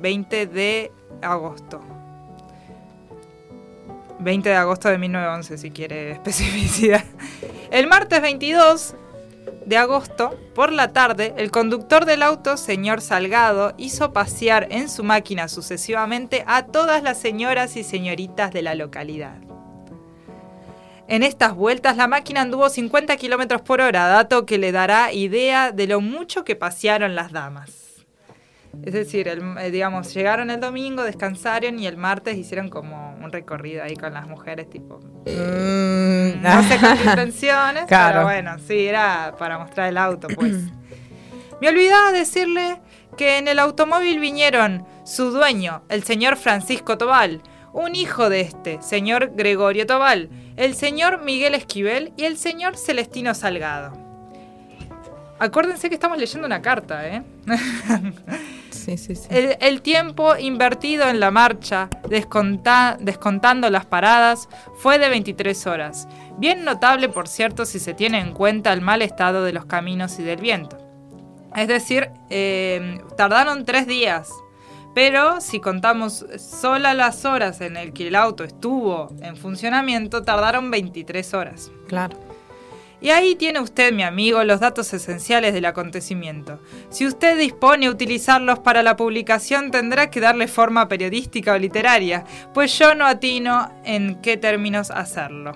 20 0.00 0.46
de 0.46 0.92
agosto. 1.22 1.80
20 4.20 4.48
de 4.48 4.54
agosto 4.54 4.88
de 4.88 4.98
1911, 4.98 5.58
si 5.58 5.70
quiere 5.70 6.10
especificidad. 6.12 7.04
El 7.70 7.86
martes 7.86 8.22
22 8.22 8.94
de 9.64 9.76
agosto, 9.76 10.38
por 10.54 10.72
la 10.72 10.92
tarde, 10.92 11.34
el 11.36 11.50
conductor 11.50 12.04
del 12.04 12.22
auto, 12.22 12.56
señor 12.56 13.00
Salgado, 13.00 13.74
hizo 13.76 14.12
pasear 14.12 14.68
en 14.70 14.88
su 14.88 15.02
máquina 15.02 15.48
sucesivamente 15.48 16.44
a 16.46 16.66
todas 16.66 17.02
las 17.02 17.18
señoras 17.18 17.76
y 17.76 17.84
señoritas 17.84 18.52
de 18.52 18.62
la 18.62 18.74
localidad. 18.74 19.36
En 21.08 21.22
estas 21.22 21.54
vueltas 21.54 21.96
la 21.96 22.08
máquina 22.08 22.42
anduvo 22.42 22.68
50 22.68 23.16
kilómetros 23.16 23.62
por 23.62 23.80
hora, 23.80 24.08
dato 24.08 24.44
que 24.44 24.58
le 24.58 24.72
dará 24.72 25.12
idea 25.12 25.70
de 25.70 25.86
lo 25.86 26.00
mucho 26.00 26.44
que 26.44 26.56
pasearon 26.56 27.14
las 27.14 27.30
damas. 27.30 27.85
Es 28.82 28.92
decir, 28.92 29.26
el- 29.28 29.42
eh, 29.58 29.70
digamos, 29.70 30.14
llegaron 30.14 30.50
el 30.50 30.60
domingo, 30.60 31.02
descansaron 31.02 31.78
y 31.78 31.86
el 31.86 31.96
martes 31.96 32.36
hicieron 32.36 32.68
como 32.68 33.16
un 33.22 33.32
recorrido 33.32 33.82
ahí 33.82 33.96
con 33.96 34.14
las 34.14 34.26
mujeres, 34.28 34.70
tipo, 34.70 35.00
Mm, 35.26 36.40
no 36.42 36.62
sé 36.62 36.78
con 36.78 36.96
qué 36.96 37.04
intenciones, 37.04 37.84
Claro. 37.88 38.12
pero 38.14 38.24
bueno, 38.24 38.56
sí, 38.66 38.86
era 38.86 39.34
para 39.38 39.58
mostrar 39.58 39.88
el 39.88 39.98
auto, 39.98 40.28
pues. 40.28 40.54
Me 41.60 41.68
olvidaba 41.68 42.12
decirle 42.12 42.80
que 43.16 43.38
en 43.38 43.48
el 43.48 43.58
automóvil 43.58 44.20
vinieron 44.20 44.86
su 45.04 45.30
dueño, 45.30 45.82
el 45.88 46.04
señor 46.04 46.36
Francisco 46.36 46.96
Tobal, 46.98 47.40
un 47.72 47.94
hijo 47.96 48.28
de 48.30 48.40
este, 48.42 48.80
señor 48.82 49.32
Gregorio 49.34 49.86
Tobal, 49.86 50.30
el 50.56 50.74
señor 50.74 51.22
Miguel 51.24 51.54
Esquivel 51.54 52.12
y 52.16 52.24
el 52.24 52.36
señor 52.38 52.76
Celestino 52.76 53.34
Salgado. 53.34 53.92
Acuérdense 55.38 55.88
que 55.88 55.94
estamos 55.94 56.16
leyendo 56.18 56.46
una 56.46 56.62
carta, 56.62 57.06
¿eh? 57.08 57.22
Sí, 58.86 58.96
sí, 58.98 59.16
sí. 59.16 59.26
El, 59.30 59.56
el 59.60 59.82
tiempo 59.82 60.36
invertido 60.36 61.08
en 61.08 61.18
la 61.18 61.32
marcha, 61.32 61.90
desconta- 62.08 62.96
descontando 63.00 63.68
las 63.68 63.84
paradas, 63.84 64.48
fue 64.76 65.00
de 65.00 65.08
23 65.08 65.66
horas. 65.66 66.06
Bien 66.38 66.64
notable, 66.64 67.08
por 67.08 67.26
cierto, 67.26 67.64
si 67.66 67.80
se 67.80 67.94
tiene 67.94 68.20
en 68.20 68.32
cuenta 68.32 68.72
el 68.72 68.80
mal 68.82 69.02
estado 69.02 69.42
de 69.42 69.52
los 69.52 69.64
caminos 69.64 70.20
y 70.20 70.22
del 70.22 70.40
viento. 70.40 70.78
Es 71.56 71.66
decir, 71.66 72.10
eh, 72.30 73.00
tardaron 73.16 73.64
tres 73.64 73.88
días. 73.88 74.30
Pero 74.94 75.40
si 75.40 75.60
contamos 75.60 76.24
sola 76.38 76.94
las 76.94 77.24
horas 77.26 77.60
en 77.60 77.76
el 77.76 77.92
que 77.92 78.06
el 78.08 78.14
auto 78.14 78.44
estuvo 78.44 79.08
en 79.20 79.36
funcionamiento, 79.36 80.22
tardaron 80.22 80.70
23 80.70 81.34
horas. 81.34 81.70
Claro. 81.88 82.16
Y 83.00 83.10
ahí 83.10 83.34
tiene 83.34 83.60
usted, 83.60 83.92
mi 83.92 84.02
amigo, 84.02 84.42
los 84.44 84.60
datos 84.60 84.92
esenciales 84.94 85.52
del 85.52 85.66
acontecimiento. 85.66 86.60
Si 86.88 87.06
usted 87.06 87.38
dispone 87.38 87.86
a 87.86 87.90
utilizarlos 87.90 88.58
para 88.60 88.82
la 88.82 88.96
publicación, 88.96 89.70
tendrá 89.70 90.10
que 90.10 90.20
darle 90.20 90.48
forma 90.48 90.88
periodística 90.88 91.52
o 91.52 91.58
literaria, 91.58 92.24
pues 92.54 92.76
yo 92.78 92.94
no 92.94 93.06
atino 93.06 93.70
en 93.84 94.20
qué 94.22 94.36
términos 94.38 94.90
hacerlo. 94.90 95.52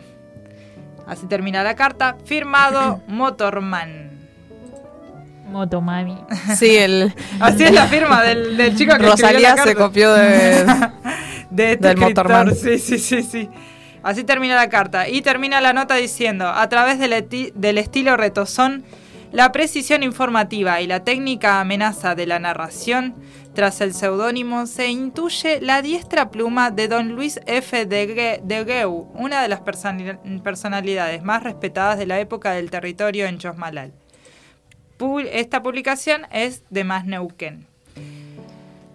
Así 1.06 1.26
termina 1.26 1.62
la 1.64 1.74
carta, 1.74 2.16
firmado 2.24 3.02
Motorman. 3.08 4.10
Motomami. 5.48 6.18
Sí, 6.56 6.76
el 6.76 7.12
Así 7.40 7.64
es 7.64 7.72
la 7.72 7.86
firma 7.86 8.22
del, 8.22 8.56
del 8.56 8.76
chico 8.76 8.96
que 8.96 9.06
escribió 9.06 9.12
Rosalía 9.12 9.56
la 9.56 9.62
se 9.62 9.74
carta. 9.74 9.74
copió 9.74 10.12
de... 10.12 10.64
de 11.50 11.72
este 11.72 11.88
Del 11.88 11.98
escritor. 11.98 12.28
Motorman. 12.28 12.54
Sí, 12.54 12.78
sí, 12.78 12.98
sí, 12.98 13.22
sí. 13.22 13.48
Así 14.02 14.24
termina 14.24 14.54
la 14.54 14.68
carta. 14.68 15.08
Y 15.08 15.22
termina 15.22 15.60
la 15.60 15.72
nota 15.72 15.96
diciendo, 15.96 16.48
a 16.48 16.68
través 16.68 16.98
del, 16.98 17.78
estilo 17.78 18.16
retozón, 18.16 18.84
la 19.32 19.52
precisión 19.52 20.02
informativa 20.02 20.80
y 20.80 20.86
la 20.86 21.04
técnica 21.04 21.60
amenaza 21.60 22.14
de 22.14 22.26
la 22.26 22.38
narración, 22.38 23.14
tras 23.54 23.80
el 23.80 23.94
seudónimo 23.94 24.66
se 24.66 24.88
intuye 24.88 25.60
la 25.60 25.82
diestra 25.82 26.30
pluma 26.30 26.70
de 26.70 26.88
don 26.88 27.10
Luis 27.12 27.40
F. 27.46 27.86
de, 27.86 28.40
de 28.42 28.86
una 28.86 29.42
de 29.42 29.48
las 29.48 29.60
personalidades 29.60 31.22
más 31.22 31.42
respetadas 31.42 31.98
de 31.98 32.06
la 32.06 32.20
época 32.20 32.52
del 32.52 32.70
territorio 32.70 33.26
en 33.26 33.38
Chosmalal. 33.38 33.92
Esta 35.32 35.62
publicación 35.62 36.26
es 36.30 36.62
de 36.68 36.84
Más 36.84 37.06
Neuquén. 37.06 37.66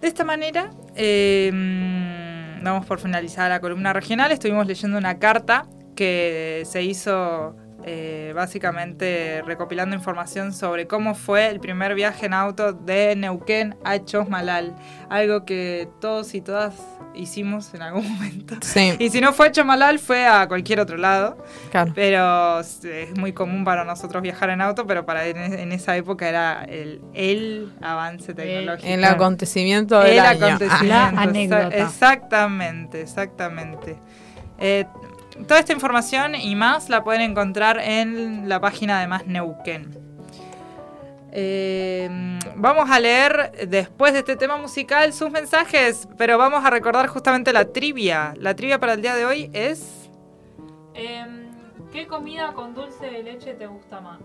De 0.02 0.08
esta 0.08 0.24
manera, 0.24 0.70
mm, 0.94 2.25
damos 2.72 2.86
por 2.86 3.00
finalizada 3.00 3.50
la 3.50 3.60
columna 3.62 3.94
regional. 3.94 4.32
Estuvimos 4.32 4.68
leyendo 4.68 4.98
una 4.98 5.20
carta 5.20 5.68
que 5.96 6.64
se 6.66 6.84
hizo 6.84 7.56
eh, 7.88 8.32
básicamente 8.34 9.44
recopilando 9.46 9.96
información 9.96 10.54
sobre 10.54 10.88
cómo 10.88 11.14
fue 11.14 11.50
el 11.50 11.60
primer 11.60 11.94
viaje 11.94 12.26
en 12.26 12.34
auto 12.34 12.74
de 12.74 13.16
Neuquén 13.16 13.76
a 13.84 14.04
Chosmalal. 14.04 14.76
Algo 15.08 15.46
que 15.46 15.88
todos 16.02 16.34
y 16.34 16.42
todas 16.42 16.74
hicimos 17.14 17.76
en 17.76 17.84
algún 17.84 18.10
momento. 18.14 18.56
Sí, 18.62 18.96
Y 18.98 19.12
si 19.12 19.22
no 19.22 19.34
fue 19.34 19.50
a 19.50 19.52
Chosmalal, 19.52 20.00
fue 20.00 20.26
a 20.26 20.48
cualquier 20.48 20.80
otro 20.80 20.98
lado. 20.98 21.38
claro. 21.70 21.92
Pero 21.94 22.60
es 22.62 22.82
muy 23.20 23.34
común 23.34 23.64
para 23.64 23.86
nosotros 23.86 24.24
viajar 24.24 24.50
en 24.50 24.62
auto, 24.62 24.88
pero 24.88 25.06
para 25.06 25.28
en, 25.28 25.38
en 25.38 25.72
esa 25.72 25.96
época 25.96 26.28
era 26.28 26.64
el, 26.64 27.02
el 27.14 27.72
avance 27.82 28.34
tecnológico. 28.34 28.88
El 28.88 29.04
acontecimiento 29.04 30.00
del 30.00 30.14
El 30.14 30.20
año. 30.22 30.46
Acontecimiento. 30.48 30.88
La 30.88 31.08
anécdota. 31.22 31.68
Exactamente, 31.78 33.02
exactamente. 33.02 33.98
Eh, 34.58 34.86
toda 35.48 35.60
esta 35.60 35.74
información 35.74 36.36
y 36.36 36.56
más 36.56 36.90
la 36.90 37.04
pueden 37.04 37.22
encontrar 37.22 37.80
en 37.80 38.48
la 38.48 38.60
página 38.60 39.00
de 39.02 39.08
Más 39.08 39.26
Neuquén. 39.28 40.06
Eh, 41.38 42.10
vamos 42.56 42.90
a 42.90 43.00
leer 43.00 43.68
después 43.68 44.14
de 44.14 44.20
este 44.20 44.38
tema 44.38 44.56
musical 44.58 45.12
sus 45.12 45.30
mensajes, 45.32 46.08
pero 46.18 46.38
vamos 46.38 46.64
a 46.64 46.70
recordar 46.70 47.08
justamente 47.08 47.52
la 47.52 47.66
trivia. 47.66 48.34
La 48.38 48.56
trivia 48.56 48.80
para 48.80 48.94
el 48.94 49.02
día 49.02 49.16
de 49.16 49.26
hoy 49.26 49.50
es... 49.54 50.10
Em, 50.94 51.52
¿Qué 51.92 52.08
comida 52.08 52.54
con 52.54 52.74
dulce 52.74 53.06
de 53.06 53.24
leche 53.24 53.54
te 53.54 53.68
gusta 53.68 54.00
más? 54.00 54.20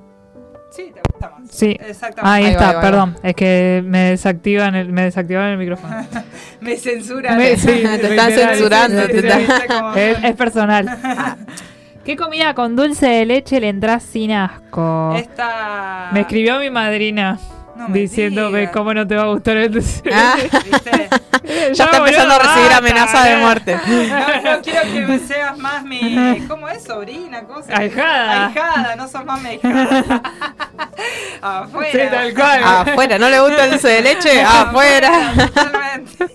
Sí, 0.70 0.92
te 0.94 1.00
gusta 1.10 1.30
más. 1.30 1.50
Sí. 1.50 1.76
Exactamente. 1.80 2.20
Ahí, 2.22 2.44
Ahí 2.44 2.44
va, 2.44 2.50
está, 2.52 2.68
ahí 2.70 2.74
va, 2.76 2.80
perdón. 2.80 3.16
Es 3.22 3.34
que 3.34 3.82
me 3.84 4.10
desactivan 4.10 4.74
el, 4.76 4.92
me 4.92 5.02
desactivaron 5.04 5.50
el 5.50 5.58
micrófono. 5.58 5.96
Me 6.60 6.76
censuran. 6.76 7.36
Me- 7.38 7.56
sí, 7.56 7.66
Te 7.82 8.08
están 8.10 8.30
censurando, 8.32 9.02
sí, 9.02 9.08
te 9.12 9.20
sí, 9.20 9.26
están- 9.26 9.40
sí. 9.40 9.46
¿Viste 9.52 9.66
cómo- 9.66 9.94
Es, 9.94 10.24
es 10.24 10.36
personal. 10.36 10.98
¿Qué 12.04 12.16
comida 12.16 12.54
con 12.54 12.76
dulce 12.76 13.06
de 13.06 13.26
leche 13.26 13.60
le 13.60 13.68
entras 13.68 14.02
sin 14.02 14.32
asco? 14.32 15.14
Esta... 15.16 16.08
Me 16.12 16.20
escribió 16.20 16.58
mi 16.58 16.70
madrina 16.70 17.38
No 17.88 17.94
diciéndome 17.94 18.58
digas. 18.60 18.72
cómo 18.72 18.94
no 18.94 19.06
te 19.06 19.16
va 19.16 19.22
a 19.22 19.26
gustar 19.26 19.56
el 19.56 19.72
dulce. 19.72 20.02
de 20.02 20.14
Ah, 20.14 20.34
¿Viste? 20.64 21.08
ya 21.72 21.84
está 21.84 21.96
empezando 21.98 22.34
a 22.34 22.38
recibir 22.38 22.72
amenazas 22.72 23.24
de 23.24 23.36
muerte. 23.36 23.78
No, 23.86 24.56
no 24.56 24.62
quiero 24.62 24.82
que 24.82 25.00
me 25.06 25.18
seas 25.18 25.56
más 25.58 25.82
mi. 25.84 26.44
¿Cómo 26.48 26.68
es? 26.68 26.82
Sobrina, 26.84 27.42
cosa. 27.44 27.76
Ahijada. 27.76 28.46
Ahijada, 28.46 28.96
no 28.96 29.08
sos 29.08 29.24
más 29.24 29.40
mi 29.40 29.48
ahijada. 29.50 30.22
Afuera. 31.42 31.90
Sí, 31.92 31.98
tal 32.10 32.34
cual. 32.34 32.60
Afuera, 32.64 33.18
¿no 33.18 33.28
le 33.28 33.40
gusta 33.40 33.64
el 33.64 33.70
dulce 33.72 33.88
de 33.88 34.02
leche? 34.02 34.42
Afuera. 34.42 35.32
Totalmente. 35.54 36.26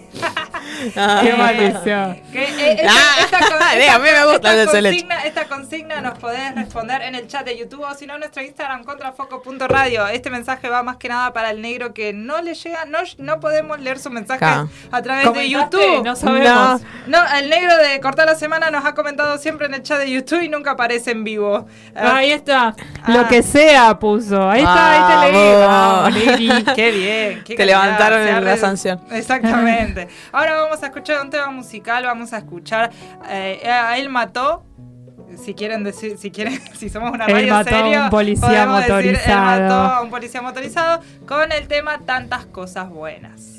Ah. 0.96 1.22
Qué 1.24 1.34
maldición. 1.34 2.22
Que, 2.32 2.72
esta, 2.72 2.92
Ah, 2.92 4.66
consigna, 4.66 5.24
esta 5.24 5.46
consigna 5.46 6.02
nos 6.02 6.18
podés 6.20 6.56
responder 6.56 7.02
en 7.02 7.16
el 7.16 7.28
chat 7.28 7.46
de 7.46 7.58
YouTube 7.58 7.82
o 7.82 7.94
si 7.94 8.06
no 8.06 8.16
en 8.16 8.22
nuestro 8.22 8.44
Instagram 8.44 8.84
contrafoco.radio. 8.84 10.08
Este 10.08 10.30
mensaje 10.30 10.70
va 10.70 10.84
más 10.84 10.98
que 10.98 11.10
nada 11.10 11.34
para 11.34 11.52
el 11.52 11.62
negro 11.62 11.94
que 11.94 12.14
no 12.14 12.42
le 12.42 12.54
llega, 12.54 12.86
no, 12.86 13.00
no 13.18 13.40
podemos 13.40 13.80
leer 13.80 14.00
su 14.00 14.10
mensaje 14.10 14.46
a 14.46 15.02
través 15.02 15.34
de. 15.34 15.50
YouTube. 15.50 16.04
No 16.04 16.16
sabemos. 16.16 16.82
No, 17.08 17.20
el 17.38 17.50
negro 17.50 17.78
de 17.78 18.00
Cortar 18.00 18.26
la 18.26 18.36
Semana 18.36 18.72
nos 18.72 18.86
ha 18.86 18.94
comentado 18.94 19.38
siempre 19.38 19.68
en 19.68 19.76
el 19.76 19.84
chat 19.84 20.00
de 20.00 20.10
YouTube 20.10 20.42
y 20.42 20.50
nunca 20.50 20.72
aparece 20.72 21.12
en 21.12 21.24
vivo. 21.24 21.66
Ahí 21.96 22.32
está. 22.32 22.76
Ah. 23.04 23.12
Lo 23.12 23.28
que 23.28 23.44
sea 23.44 23.98
puso. 24.00 24.50
Ahí 24.50 24.62
está, 24.62 24.92
ahí 24.92 25.32
te 25.32 25.32
leí. 25.32 25.56
Vamos. 25.56 26.76
Qué 26.76 26.92
bien. 26.92 27.44
Qué 27.44 27.56
Te 27.56 27.56
calidad, 27.56 27.84
levantaron 27.84 28.28
ha 28.28 28.42
la 28.42 28.58
sanción. 28.58 29.00
Exactamente. 29.12 30.08
Ahora 30.32 30.62
vamos 30.62 30.75
a 30.84 30.88
escuchar 30.88 31.22
un 31.22 31.30
tema 31.30 31.50
musical. 31.52 32.04
Vamos 32.06 32.34
a 32.34 32.40
escuchar 32.40 32.92
eh, 33.30 33.68
a 33.70 33.98
Él 33.98 34.10
Mató. 34.10 34.64
Si 35.38 35.54
quieren 35.54 35.84
decir, 35.84 36.18
si 36.18 36.32
quieren, 36.32 36.60
si 36.76 36.90
somos 36.90 37.12
una 37.12 37.26
Él 37.26 37.34
radio 37.34 37.54
mató 37.54 37.76
a 37.76 38.04
un 38.06 38.10
policía 38.10 38.66
decir, 38.66 39.20
Él 39.26 39.38
mató 39.38 39.74
a 39.74 40.02
un 40.02 40.10
policía 40.10 40.42
motorizado 40.42 41.02
con 41.28 41.52
el 41.52 41.68
tema 41.68 42.00
Tantas 42.00 42.46
Cosas 42.46 42.90
Buenas. 42.90 43.55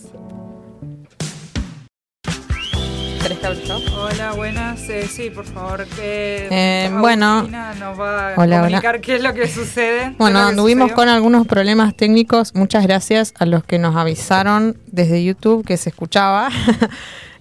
¿Querés 3.27 3.41
que 3.41 3.47
hable 3.49 3.65
yo? 3.65 3.81
Hola, 3.97 4.35
buenas. 4.35 4.89
Eh, 4.89 5.09
sí, 5.09 5.31
por 5.31 5.45
favor. 5.45 5.85
Que 5.97 6.47
Eh, 6.49 6.89
bueno. 6.93 7.43
Nos 7.43 7.99
va 7.99 8.35
a 8.35 8.37
Hola, 8.37 8.61
comunicar 8.61 9.01
qué 9.01 9.17
es 9.17 9.23
lo 9.23 9.35
que 9.35 9.49
sucede. 9.53 10.15
Bueno, 10.17 10.39
anduvimos 10.39 10.93
con 10.93 11.09
algunos 11.09 11.45
problemas 11.45 11.97
técnicos. 11.97 12.55
Muchas 12.55 12.87
gracias 12.87 13.35
a 13.37 13.45
los 13.45 13.65
que 13.65 13.81
nos 13.81 13.97
avisaron 13.97 14.79
desde 14.87 15.25
YouTube 15.25 15.67
que 15.67 15.77
se 15.77 15.89
escuchaba. 15.89 16.51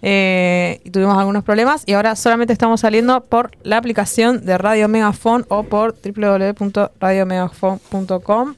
Eh, 0.07 0.81
y 0.83 0.91
tuvimos 0.91 1.17
algunos 1.17 1.43
problemas 1.43 1.81
y 1.87 1.93
ahora 1.93 2.15
solamente 2.15 2.53
estamos 2.53 2.81
saliendo 2.81 3.23
por 3.23 3.49
la 3.63 3.77
aplicación 3.77 4.45
de 4.45 4.55
Radio 4.59 4.87
Megafon 4.87 5.47
o 5.49 5.63
por 5.63 5.95
www.radiomegafon.com. 5.95 8.53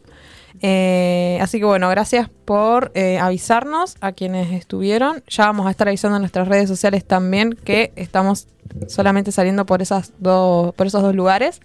Eh, 0.62 1.38
así 1.42 1.60
que 1.60 1.66
bueno, 1.66 1.88
gracias 1.90 2.30
por 2.46 2.92
eh, 2.96 3.20
avisarnos 3.20 3.96
a 4.02 4.12
quienes 4.12 4.52
estuvieron. 4.52 5.24
Ya 5.28 5.46
vamos 5.46 5.68
a 5.68 5.72
estar 5.72 5.88
avisando 5.88 6.18
en 6.18 6.22
nuestras 6.24 6.48
redes 6.48 6.68
sociales 6.68 7.06
también 7.06 7.54
que 7.64 7.92
estamos 7.96 8.48
solamente 8.88 9.32
saliendo 9.32 9.66
por 9.66 9.82
esas 9.82 10.14
dos, 10.20 10.74
por 10.76 10.88
esos 10.88 11.02
dos 11.02 11.14
lugares. 11.16 11.62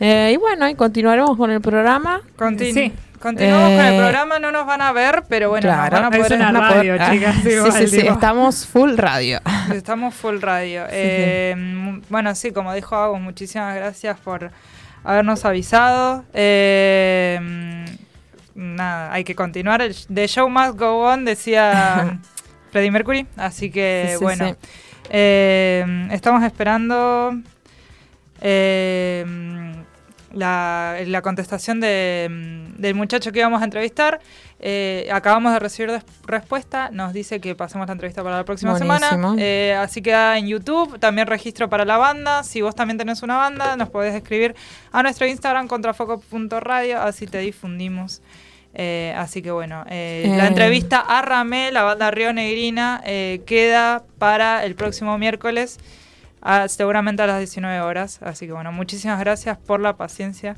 Eh, 0.00 0.32
y 0.34 0.36
bueno, 0.38 0.68
y 0.68 0.74
continuaremos 0.74 1.36
con 1.36 1.50
el 1.50 1.60
programa. 1.60 2.20
Continu- 2.36 2.72
Sí. 2.74 2.92
Continuamos 3.20 3.70
con 3.70 3.86
el 3.86 3.96
programa, 3.96 4.38
no 4.38 4.52
nos 4.52 4.66
van 4.66 4.82
a 4.82 4.92
ver, 4.92 5.22
pero 5.30 5.48
bueno, 5.48 5.66
nos 5.66 5.76
Claro. 5.76 5.96
van 5.96 6.04
a 6.12 6.16
Es 6.18 6.22
poder 6.26 6.38
una 6.40 6.52
Van 6.52 6.56
a 6.56 6.68
poder- 6.68 6.98
radio, 6.98 7.06
Ah, 7.06 7.10
chicas, 7.10 7.36
Sí, 7.42 7.48
igual, 7.48 7.72
sí, 7.72 7.86
sí, 7.88 8.06
estamos 8.06 8.66
full 8.66 8.96
radio. 8.98 9.40
Estamos 9.74 10.14
full 10.14 10.40
radio. 10.42 10.82
Eh, 10.90 12.00
Bueno, 12.10 12.34
sí, 12.34 12.50
como 12.52 12.74
dijo 12.74 12.94
Agus, 12.96 13.18
muchísimas 13.20 13.74
gracias 13.76 14.18
por 14.20 14.50
habernos 15.04 15.42
avisado. 15.46 16.24
Eh, 16.34 17.86
nada, 18.54 19.12
hay 19.12 19.24
que 19.24 19.34
continuar. 19.34 19.82
El 19.82 19.94
The 20.12 20.26
show 20.28 20.48
must 20.48 20.78
go 20.78 21.06
on, 21.10 21.24
decía 21.24 22.18
Freddie 22.72 22.90
Mercury. 22.90 23.26
Así 23.36 23.70
que, 23.70 24.06
Sí, 24.10 24.16
sí, 24.18 24.24
bueno, 24.24 24.48
sí. 24.50 24.54
eh, 25.10 26.08
estamos 26.12 26.42
esperando 26.44 27.34
eh, 28.40 29.24
la, 30.34 30.96
la 31.06 31.22
contestación 31.22 31.80
de, 31.80 32.28
mm, 32.30 32.80
del 32.80 32.94
muchacho 32.94 33.32
que 33.32 33.38
íbamos 33.40 33.62
a 33.62 33.64
entrevistar. 33.64 34.20
Eh, 34.60 35.08
acabamos 35.12 35.52
de 35.52 35.58
recibir 35.58 35.90
des- 35.90 36.04
respuesta, 36.26 36.88
nos 36.92 37.12
dice 37.12 37.40
que 37.40 37.54
pasemos 37.54 37.86
la 37.86 37.92
entrevista 37.92 38.22
para 38.22 38.36
la 38.38 38.44
próxima 38.44 38.72
Buenísimo. 38.72 38.98
semana. 39.08 39.36
Eh, 39.38 39.74
así 39.78 40.00
queda 40.02 40.38
en 40.38 40.46
YouTube, 40.46 40.98
también 40.98 41.26
registro 41.26 41.68
para 41.68 41.84
la 41.84 41.96
banda. 41.98 42.42
Si 42.44 42.60
vos 42.62 42.74
también 42.74 42.96
tenés 42.98 43.22
una 43.22 43.36
banda, 43.36 43.76
nos 43.76 43.90
podés 43.90 44.14
escribir 44.14 44.54
a 44.92 45.02
nuestro 45.02 45.26
Instagram 45.26 45.66
contrafoco.radio, 45.68 47.00
así 47.02 47.26
te 47.26 47.38
difundimos. 47.38 48.22
Eh, 48.76 49.14
así 49.16 49.40
que 49.40 49.52
bueno, 49.52 49.84
eh, 49.88 50.24
la 50.36 50.44
Eh. 50.44 50.48
entrevista 50.48 50.98
a 50.98 51.22
Ramé, 51.22 51.70
la 51.70 51.84
banda 51.84 52.10
Río 52.10 52.32
Negrina, 52.32 53.00
eh, 53.06 53.42
queda 53.46 54.02
para 54.18 54.64
el 54.64 54.74
próximo 54.74 55.16
miércoles, 55.16 55.78
a- 56.44 56.68
seguramente 56.68 57.22
a 57.22 57.26
las 57.26 57.38
19 57.38 57.80
horas. 57.80 58.20
Así 58.22 58.46
que 58.46 58.52
bueno, 58.52 58.70
muchísimas 58.70 59.18
gracias 59.18 59.58
por 59.58 59.80
la 59.80 59.96
paciencia 59.96 60.56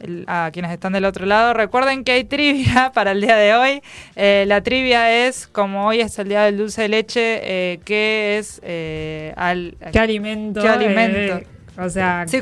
el- 0.00 0.24
a 0.26 0.50
quienes 0.52 0.72
están 0.72 0.92
del 0.92 1.04
otro 1.04 1.24
lado. 1.26 1.54
Recuerden 1.54 2.02
que 2.04 2.12
hay 2.12 2.24
trivia 2.24 2.90
para 2.94 3.12
el 3.12 3.20
día 3.20 3.36
de 3.36 3.54
hoy. 3.54 3.82
Eh, 4.16 4.44
la 4.48 4.60
trivia 4.62 5.26
es, 5.26 5.46
como 5.46 5.86
hoy 5.86 6.00
es 6.00 6.18
el 6.18 6.28
día 6.28 6.42
del 6.44 6.56
dulce 6.58 6.82
de 6.82 6.88
leche, 6.88 7.40
eh, 7.42 7.80
¿qué 7.84 8.38
es 8.38 8.60
eh, 8.64 9.32
al, 9.36 9.76
¿Qué 9.92 9.98
alimento? 9.98 10.62
¿Qué 10.62 10.68
alimento? 10.68 11.46
O 11.76 11.88
sea, 11.90 12.24
Sí, 12.28 12.40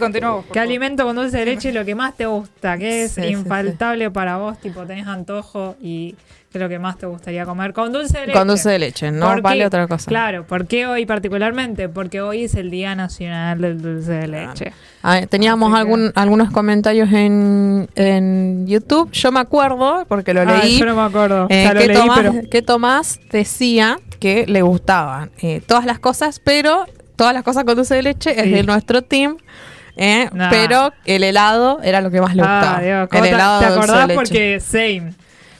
¿qué 0.53 0.61
alimento 0.61 1.05
con 1.05 1.17
dulce 1.17 1.39
de 1.39 1.47
leche 1.47 1.73
lo 1.73 1.87
que 1.87 1.95
más 1.95 2.15
te 2.15 2.27
gusta? 2.27 2.77
¿Qué 2.77 3.05
es 3.05 3.13
Sí, 3.13 3.23
sí, 3.23 3.29
infaltable 3.29 4.11
para 4.11 4.37
vos? 4.37 4.59
Tipo, 4.61 4.85
tenés 4.87 5.07
antojo 5.07 5.75
y 5.81 6.15
¿qué 6.53 6.59
es 6.59 6.63
lo 6.63 6.69
que 6.69 6.79
más 6.79 6.99
te 6.99 7.07
gustaría 7.07 7.45
comer 7.47 7.73
con 7.73 7.93
dulce 7.93 8.19
de 8.21 8.27
leche? 8.27 8.39
Con 8.39 8.47
dulce 8.49 8.69
de 8.71 8.79
leche, 8.79 9.11
no 9.11 9.27
¿Por 9.33 9.41
vale 9.43 9.61
qué? 9.61 9.67
otra 9.67 9.87
cosa. 9.89 10.09
Claro, 10.09 10.47
¿por 10.47 10.67
qué 10.67 10.87
hoy 10.87 11.07
particularmente? 11.07 11.89
Porque 11.89 12.21
hoy 12.21 12.45
es 12.45 12.55
el 12.55 12.71
Día 12.71 12.95
Nacional 12.95 13.61
del 13.61 13.81
Dulce 13.81 14.13
de 14.13 14.29
Leche. 14.29 14.73
Ah, 15.03 15.23
teníamos 15.29 15.75
algún, 15.75 16.13
algunos 16.15 16.51
comentarios 16.53 17.11
en, 17.13 17.89
en 17.97 18.67
YouTube. 18.67 19.11
Yo 19.13 19.33
me 19.33 19.41
acuerdo, 19.41 20.05
porque 20.09 20.33
lo 20.35 20.43
Ah, 20.43 20.61
leí, 20.63 20.79
yo 20.79 20.87
no 20.87 20.95
me 20.95 21.03
acuerdo. 21.03 21.47
eh, 21.49 21.63
O 21.63 21.63
sea, 21.65 21.75
lo 21.75 21.81
que, 21.81 21.87
leí, 21.89 21.97
Tomás, 21.97 22.21
pero- 22.21 22.51
que 22.51 22.63
Tomás 22.63 23.21
decía 23.33 23.99
que 24.21 24.47
le 24.47 24.63
gustaban 24.63 25.31
eh, 25.41 25.61
todas 25.67 25.85
las 25.87 25.99
cosas, 25.99 26.39
pero 26.39 26.85
todas 27.17 27.35
las 27.35 27.43
cosas 27.43 27.65
con 27.65 27.75
dulce 27.77 27.95
de 27.97 28.03
leche 28.03 28.31
es 28.39 28.51
de 28.53 28.63
nuestro 28.63 29.03
team. 29.03 29.37
eh, 29.97 30.29
Nah. 30.33 30.49
Pero 30.51 30.93
el 31.05 31.23
helado 31.25 31.81
era 31.83 32.01
lo 32.01 32.11
que 32.11 32.21
más 32.21 32.35
le 32.37 32.43
gustaba. 32.43 32.77
Ah, 32.79 32.81
Dios, 32.81 33.03
el 33.03 33.09
¿cómo 33.09 33.23
te, 33.25 33.29
helado 33.31 33.59
te 33.61 33.67
de 33.67 33.73
acordás? 33.75 34.09
de. 34.09 34.15
Porque 34.15 34.61
same. 34.61 35.13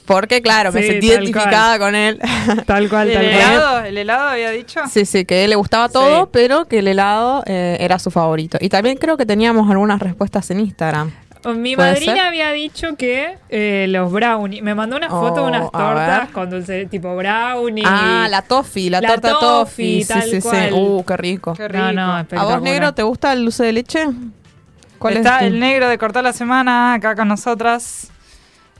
Porque, 0.05 0.41
claro, 0.41 0.71
me 0.73 0.83
sentí 0.83 1.07
identificada 1.07 1.79
con 1.79 1.95
él. 1.95 2.19
Tal 2.65 2.89
cual, 2.89 3.09
¿El 3.09 3.13
tal 3.15 3.23
cual. 3.23 3.33
helado? 3.35 3.79
¿El 3.85 3.97
helado 3.97 4.29
había 4.29 4.49
dicho? 4.51 4.81
Sí, 4.91 5.05
sí, 5.05 5.23
que 5.25 5.35
a 5.35 5.43
él 5.45 5.49
le 5.51 5.55
gustaba 5.55 5.87
todo, 5.89 6.23
Sí. 6.25 6.29
pero 6.33 6.65
que 6.65 6.79
el 6.79 6.87
helado 6.89 7.43
eh, 7.45 7.77
era 7.79 7.99
su 7.99 8.11
favorito. 8.11 8.57
Y 8.59 8.69
también 8.69 8.97
creo 8.97 9.15
que 9.17 9.25
teníamos 9.25 9.69
algunas 9.71 9.99
respuestas 10.01 10.49
en 10.51 10.59
Instagram. 10.59 11.11
Mi 11.55 11.75
¿Puede 11.75 11.91
madrina 11.91 12.13
ser? 12.15 12.21
había 12.25 12.51
dicho 12.53 12.95
que 12.97 13.35
eh, 13.49 13.85
los 13.89 14.09
brownies. 14.13 14.63
Me 14.63 14.75
mandó 14.75 14.95
una 14.95 15.09
foto 15.09 15.41
de 15.41 15.47
unas 15.47 15.63
Oh, 15.63 15.71
tortas 15.71 16.29
con 16.29 16.49
dulce 16.49 16.85
tipo 16.85 17.13
brownie. 17.17 17.83
Ah, 17.85 18.27
la 18.29 18.41
toffee, 18.43 18.89
la, 18.89 19.01
La 19.01 19.09
torta 19.09 19.31
toffee, 19.39 19.99
toffee. 19.99 20.01
Sí, 20.03 20.07
tal 20.07 20.21
sí, 20.23 20.41
sí. 20.41 20.41
cual. 20.41 20.69
Uh, 20.73 21.03
qué 21.05 21.17
rico. 21.17 21.53
Qué 21.53 21.67
rico. 21.67 21.83
No, 21.83 21.91
no, 21.91 22.13
¿A 22.39 22.43
vos, 22.45 22.61
negro, 22.61 22.93
te 22.93 23.03
gusta 23.03 23.33
el 23.33 23.43
dulce 23.43 23.63
de 23.65 23.73
leche? 23.73 24.05
¿Cuál 24.99 25.17
Está 25.17 25.39
es 25.41 25.47
el 25.47 25.59
negro 25.59 25.89
de 25.89 25.97
cortar 25.97 26.23
la 26.23 26.31
semana 26.31 26.93
acá 26.93 27.13
con 27.13 27.27
nosotras. 27.27 28.09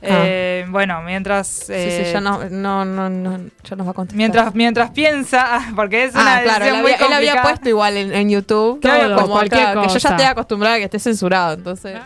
Ah. 0.06 0.22
Eh, 0.26 0.66
bueno, 0.68 1.02
mientras. 1.02 1.46
Sí, 1.48 1.72
eh, 1.74 2.02
sí, 2.06 2.12
ya, 2.12 2.20
no, 2.20 2.44
no, 2.50 2.84
no, 2.84 3.08
no, 3.08 3.38
ya 3.62 3.76
nos 3.76 3.86
va 3.86 3.90
a 3.90 3.94
contestar. 3.94 4.16
Mientras, 4.16 4.54
mientras 4.54 4.90
piensa, 4.90 5.60
porque 5.76 6.04
es 6.04 6.14
una 6.14 6.36
Ah, 6.38 6.42
claro, 6.42 6.64
él 6.64 6.72
decisión 6.72 6.82
muy 6.82 6.92
había, 6.92 7.06
él 7.06 7.12
había 7.12 7.42
puesto 7.42 7.68
igual 7.68 7.96
en, 7.96 8.12
en 8.14 8.30
YouTube. 8.30 8.80
Todo, 8.80 8.92
Claro, 8.92 9.16
como 9.16 9.34
cualquier 9.34 9.62
acá, 9.62 9.72
que 9.82 9.88
yo 9.88 9.94
ya 9.94 9.94
cosa. 9.94 10.08
estoy 10.10 10.26
acostumbrada 10.26 10.74
a 10.76 10.78
que 10.78 10.84
esté 10.84 10.98
censurado, 10.98 11.54
entonces. 11.54 11.98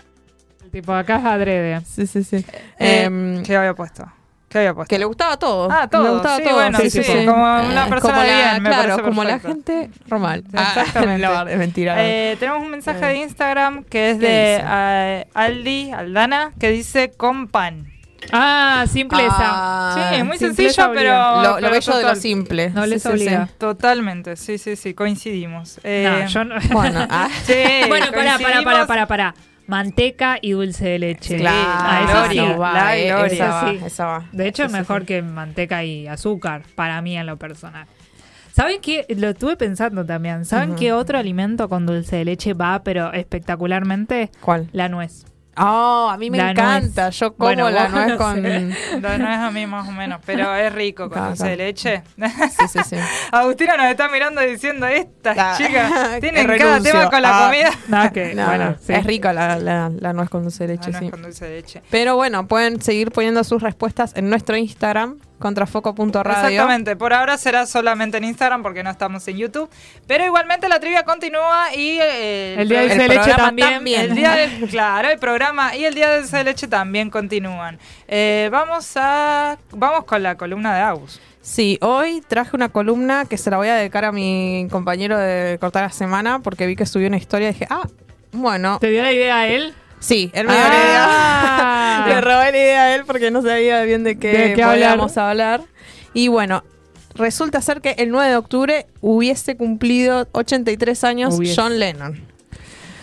Tipo, 0.70 0.92
acá 0.92 1.16
es 1.18 1.24
adrede. 1.24 1.80
Sí, 1.86 2.06
sí, 2.06 2.22
sí. 2.24 2.44
Eh, 2.78 3.04
Em, 3.04 3.42
¿Qué 3.42 3.56
había 3.56 3.74
puesto? 3.74 4.04
¿Qué 4.48 4.58
había 4.58 4.74
puesto? 4.74 4.88
que 4.88 4.98
le 4.98 5.04
gustaba 5.04 5.36
todo. 5.36 5.68
Ah, 5.70 5.88
todo. 5.88 6.04
Le 6.04 6.10
gustaba 6.10 6.36
Sí, 6.38 6.42
todo. 6.44 6.54
bueno, 6.54 6.78
sí, 6.78 6.90
sí, 6.90 7.02
sí, 7.02 7.12
sí. 7.20 7.26
como 7.26 7.42
una 7.42 7.86
Eh, 7.86 7.90
persona 7.90 8.14
como 8.14 8.26
la- 8.26 8.50
bien, 8.50 8.62
me 8.62 8.68
Claro, 8.70 9.02
como 9.02 9.24
la 9.24 9.38
gente 9.40 9.90
normal. 10.08 10.44
Exactamente. 10.52 11.26
Ah, 11.28 11.44
no, 11.44 11.50
es 11.50 11.58
mentira. 11.58 11.94
no. 11.96 12.00
Eh, 12.02 12.36
tenemos 12.40 12.62
un 12.62 12.70
mensaje 12.70 13.04
Eh. 13.04 13.08
de 13.08 13.16
Instagram 13.16 13.84
que 13.84 14.10
es 14.10 14.18
¿Qué 14.18 14.26
de 14.26 15.26
Aldi, 15.34 15.90
Aldana, 15.92 16.52
que 16.58 16.70
dice 16.70 17.10
con 17.16 17.48
pan. 17.48 17.86
Ah, 18.32 18.84
simpleza. 18.90 19.36
Ah, 19.38 20.10
sí, 20.14 20.22
muy 20.24 20.38
simpleza 20.38 20.82
sencillo, 20.88 20.92
pero. 20.94 21.42
lo, 21.42 21.48
lo 21.50 21.54
pero 21.56 21.70
bello 21.70 21.96
de 21.98 22.02
lo 22.02 22.16
simple. 22.16 22.70
No 22.70 22.84
les 22.84 23.02
sí, 23.02 23.08
obliga. 23.08 23.46
sí. 23.46 23.52
Totalmente, 23.58 24.36
sí, 24.36 24.58
sí, 24.58 24.74
sí, 24.76 24.92
coincidimos. 24.92 25.78
Eh, 25.84 26.20
No, 26.22 26.26
yo 26.26 26.44
no. 26.44 26.56
Bueno, 26.72 27.06
ah, 27.08 27.28
sí, 27.44 27.54
bueno, 27.86 28.06
pará, 28.12 28.38
pará, 28.38 28.62
pará, 28.64 28.86
pará, 28.86 29.06
pará. 29.06 29.34
Manteca 29.68 30.38
y 30.42 30.52
dulce 30.52 30.88
de 30.88 30.98
leche. 30.98 31.36
claro, 31.36 31.56
Ah, 31.60 32.00
eso 32.04 32.12
gloria, 32.24 32.52
sí. 32.54 32.58
va, 32.58 32.72
la 32.72 32.96
gloria. 32.96 33.26
Esa 33.26 33.48
va, 33.50 33.70
Sí. 33.70 33.78
esa 33.86 34.06
va. 34.06 34.24
De 34.32 34.48
hecho, 34.48 34.64
es 34.64 34.72
mejor 34.72 35.00
sí. 35.02 35.06
que 35.06 35.22
manteca 35.22 35.84
y 35.84 36.06
azúcar, 36.08 36.62
para 36.74 37.00
mí 37.02 37.16
en 37.16 37.26
lo 37.26 37.36
personal. 37.36 37.86
¿Saben 38.52 38.80
qué? 38.80 39.04
Lo 39.16 39.28
estuve 39.28 39.56
pensando 39.56 40.04
también. 40.04 40.44
¿Saben 40.44 40.74
qué 40.74 40.92
otro 40.92 41.16
alimento 41.18 41.68
con 41.68 41.86
dulce 41.86 42.16
de 42.16 42.24
leche 42.24 42.54
va, 42.54 42.82
pero 42.82 43.12
espectacularmente? 43.12 44.30
¿Cuál? 44.40 44.68
La 44.72 44.88
nuez. 44.88 45.26
Oh, 45.60 46.08
a 46.10 46.16
mí 46.16 46.30
me 46.30 46.38
La 46.38 46.50
encanta. 46.50 47.02
nuez. 47.04 47.16
Yo 47.18 47.34
como 47.34 47.46
Bueno, 47.48 47.70
la 47.70 47.88
nuez 47.88 48.08
no 48.08 48.16
con. 48.18 48.34
sé. 48.42 48.60
No 49.00 49.08
es 49.08 49.20
a 49.38 49.50
mí 49.50 49.66
más 49.66 49.88
o 49.88 49.92
menos, 49.92 50.20
pero 50.24 50.54
es 50.54 50.72
rico 50.72 51.08
con 51.10 51.28
dulce 51.28 51.48
de 51.48 51.56
leche. 51.56 52.02
Sí, 52.16 52.68
sí, 52.68 52.78
sí. 52.90 52.96
Agustina 53.32 53.76
nos 53.76 53.86
está 53.86 54.08
mirando 54.08 54.40
diciendo, 54.40 54.86
estas 54.86 55.36
Ah, 55.38 55.54
chicas 55.56 55.92
tienen 56.20 56.46
cada 56.58 56.80
tema 56.80 57.10
con 57.10 57.22
la 57.22 57.38
Ah. 57.38 57.46
comida. 57.46 57.70
No, 57.88 58.12
que, 58.12 58.34
No, 58.34 58.46
bueno, 58.46 58.70
no, 58.70 58.76
sí. 58.80 58.92
Es 58.92 59.04
rica 59.04 59.32
la, 59.32 59.58
la, 59.58 59.90
la 59.90 60.12
nuez 60.12 60.28
con 60.28 60.42
dulce 60.42 60.66
de 60.66 60.74
leche, 60.74 60.92
sí. 60.92 61.10
con 61.10 61.22
dulce 61.22 61.44
de 61.46 61.56
leche. 61.56 61.82
Pero 61.90 62.16
bueno, 62.16 62.46
pueden 62.46 62.80
seguir 62.80 63.10
poniendo 63.10 63.42
sus 63.44 63.62
respuestas 63.62 64.12
en 64.16 64.28
nuestro 64.30 64.56
Instagram, 64.56 65.18
contrafoco.radio. 65.38 66.32
Exactamente, 66.32 66.96
por 66.96 67.12
ahora 67.12 67.38
será 67.38 67.66
solamente 67.66 68.16
en 68.18 68.24
Instagram 68.24 68.62
porque 68.62 68.82
no 68.82 68.90
estamos 68.90 69.26
en 69.28 69.36
YouTube. 69.38 69.70
Pero 70.06 70.24
igualmente 70.24 70.68
la 70.68 70.80
trivia 70.80 71.04
continúa 71.04 71.74
y 71.74 71.98
eh, 72.00 72.56
El 72.58 72.68
día 72.68 72.80
de 72.80 72.86
pro- 72.86 72.94
dulce 72.96 73.08
de 73.08 73.14
leche 73.18 73.34
también. 73.36 73.70
también. 73.70 74.00
El 74.02 74.14
día 74.14 74.30
del, 74.36 74.68
claro, 74.70 75.08
el 75.10 75.18
programa 75.18 75.76
y 75.76 75.84
el 75.84 75.94
día 75.94 76.10
de 76.10 76.18
dulce 76.20 76.36
de 76.38 76.44
leche 76.44 76.68
también 76.68 77.10
continúan. 77.10 77.78
Eh, 78.08 78.48
vamos 78.52 78.92
a 78.96 79.58
vamos 79.70 80.04
con 80.04 80.22
la 80.22 80.36
columna 80.36 80.74
de 80.74 80.80
Agus. 80.82 81.20
Sí, 81.40 81.78
hoy 81.80 82.22
traje 82.26 82.54
una 82.54 82.68
columna 82.68 83.24
que 83.24 83.38
se 83.38 83.50
la 83.50 83.56
voy 83.56 83.68
a 83.68 83.74
dedicar 83.76 84.04
a 84.04 84.12
mi 84.12 84.66
compañero 84.70 85.16
de 85.16 85.56
Cortar 85.60 85.84
la 85.84 85.90
Semana 85.92 86.40
porque 86.40 86.66
vi 86.66 86.76
que 86.76 86.84
subió 86.84 87.08
una 87.08 87.16
historia 87.16 87.48
y 87.48 87.52
dije, 87.52 87.66
ah, 87.70 87.88
bueno, 88.32 88.78
¿Te 88.80 88.90
dio 88.90 89.02
la 89.02 89.12
idea 89.12 89.38
a 89.38 89.46
él? 89.46 89.72
Sí, 90.00 90.30
él 90.34 90.46
me 90.46 90.52
dio 90.54 90.62
la 90.62 90.68
idea. 90.68 91.06
Ah. 91.08 92.04
Le 92.08 92.20
robé 92.20 92.52
la 92.52 92.58
idea 92.58 92.82
a 92.84 92.94
él 92.94 93.02
porque 93.06 93.30
no 93.30 93.42
sabía 93.42 93.82
bien 93.82 94.04
de 94.04 94.18
qué, 94.18 94.28
¿De 94.32 94.54
qué 94.54 94.62
podíamos 94.64 95.16
hablar. 95.16 95.62
Y 96.14 96.28
bueno, 96.28 96.64
resulta 97.14 97.60
ser 97.60 97.80
que 97.80 97.90
el 97.98 98.10
9 98.10 98.30
de 98.30 98.36
octubre 98.36 98.86
hubiese 99.00 99.56
cumplido 99.56 100.26
83 100.32 101.04
años 101.04 101.34
Hubiese. 101.36 101.60
John 101.60 101.78
Lennon. 101.78 102.20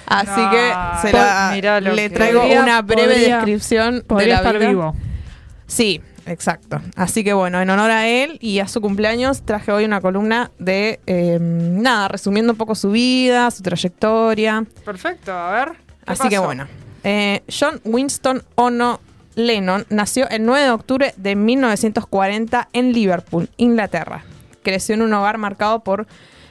Así 0.08 0.40
No, 0.40 0.52
que 0.52 0.72
se 1.02 1.14
la- 1.14 1.52
mirá 1.54 1.82
lo 1.82 1.94
le 1.94 2.10
traigo 2.10 2.42
Podría- 2.42 2.62
una 2.64 2.82
breve 2.82 3.08
podría- 3.14 3.36
descripción 3.38 3.96
de 3.96 4.02
Podría 4.04 4.28
la 4.36 4.36
estar 4.42 4.58
vida. 4.60 4.70
vivo. 4.70 4.96
Sí, 5.68 6.00
exacto. 6.28 6.80
Así 6.96 7.24
que 7.24 7.34
bueno, 7.34 7.60
en 7.60 7.70
honor 7.72 7.90
a 7.90 8.08
él 8.08 8.38
y 8.40 8.60
a 8.60 8.68
su 8.68 8.82
cumpleaños 8.82 9.42
traje 9.44 9.72
hoy 9.72 9.84
una 9.84 10.02
columna 10.02 10.52
de, 10.60 11.00
eh, 11.08 11.40
nada, 11.42 12.08
resumiendo 12.08 12.54
un 12.54 12.58
poco 12.58 12.76
su 12.76 12.92
vida, 12.92 13.50
su 13.50 13.64
trayectoria. 13.64 14.64
Perfecto, 14.86 15.32
a 15.34 15.52
ver. 15.54 15.72
¿qué 16.06 16.12
Así 16.12 16.30
que 16.30 16.38
bueno, 16.38 16.68
eh, 17.06 17.44
John 17.48 17.80
Winston 17.86 18.44
Ono 18.56 19.00
Lennon 19.36 19.86
nació 19.90 20.28
el 20.30 20.44
9 20.44 20.64
de 20.64 20.72
octubre 20.72 21.14
de 21.18 21.36
1940 21.36 22.70
en 22.74 22.94
Liverpool, 22.94 23.50
Inglaterra. 23.58 24.24
Creció 24.64 24.96
en 24.96 25.04
un 25.04 25.14
hogar 25.14 25.38
marcado 25.38 25.84
por 25.84 26.08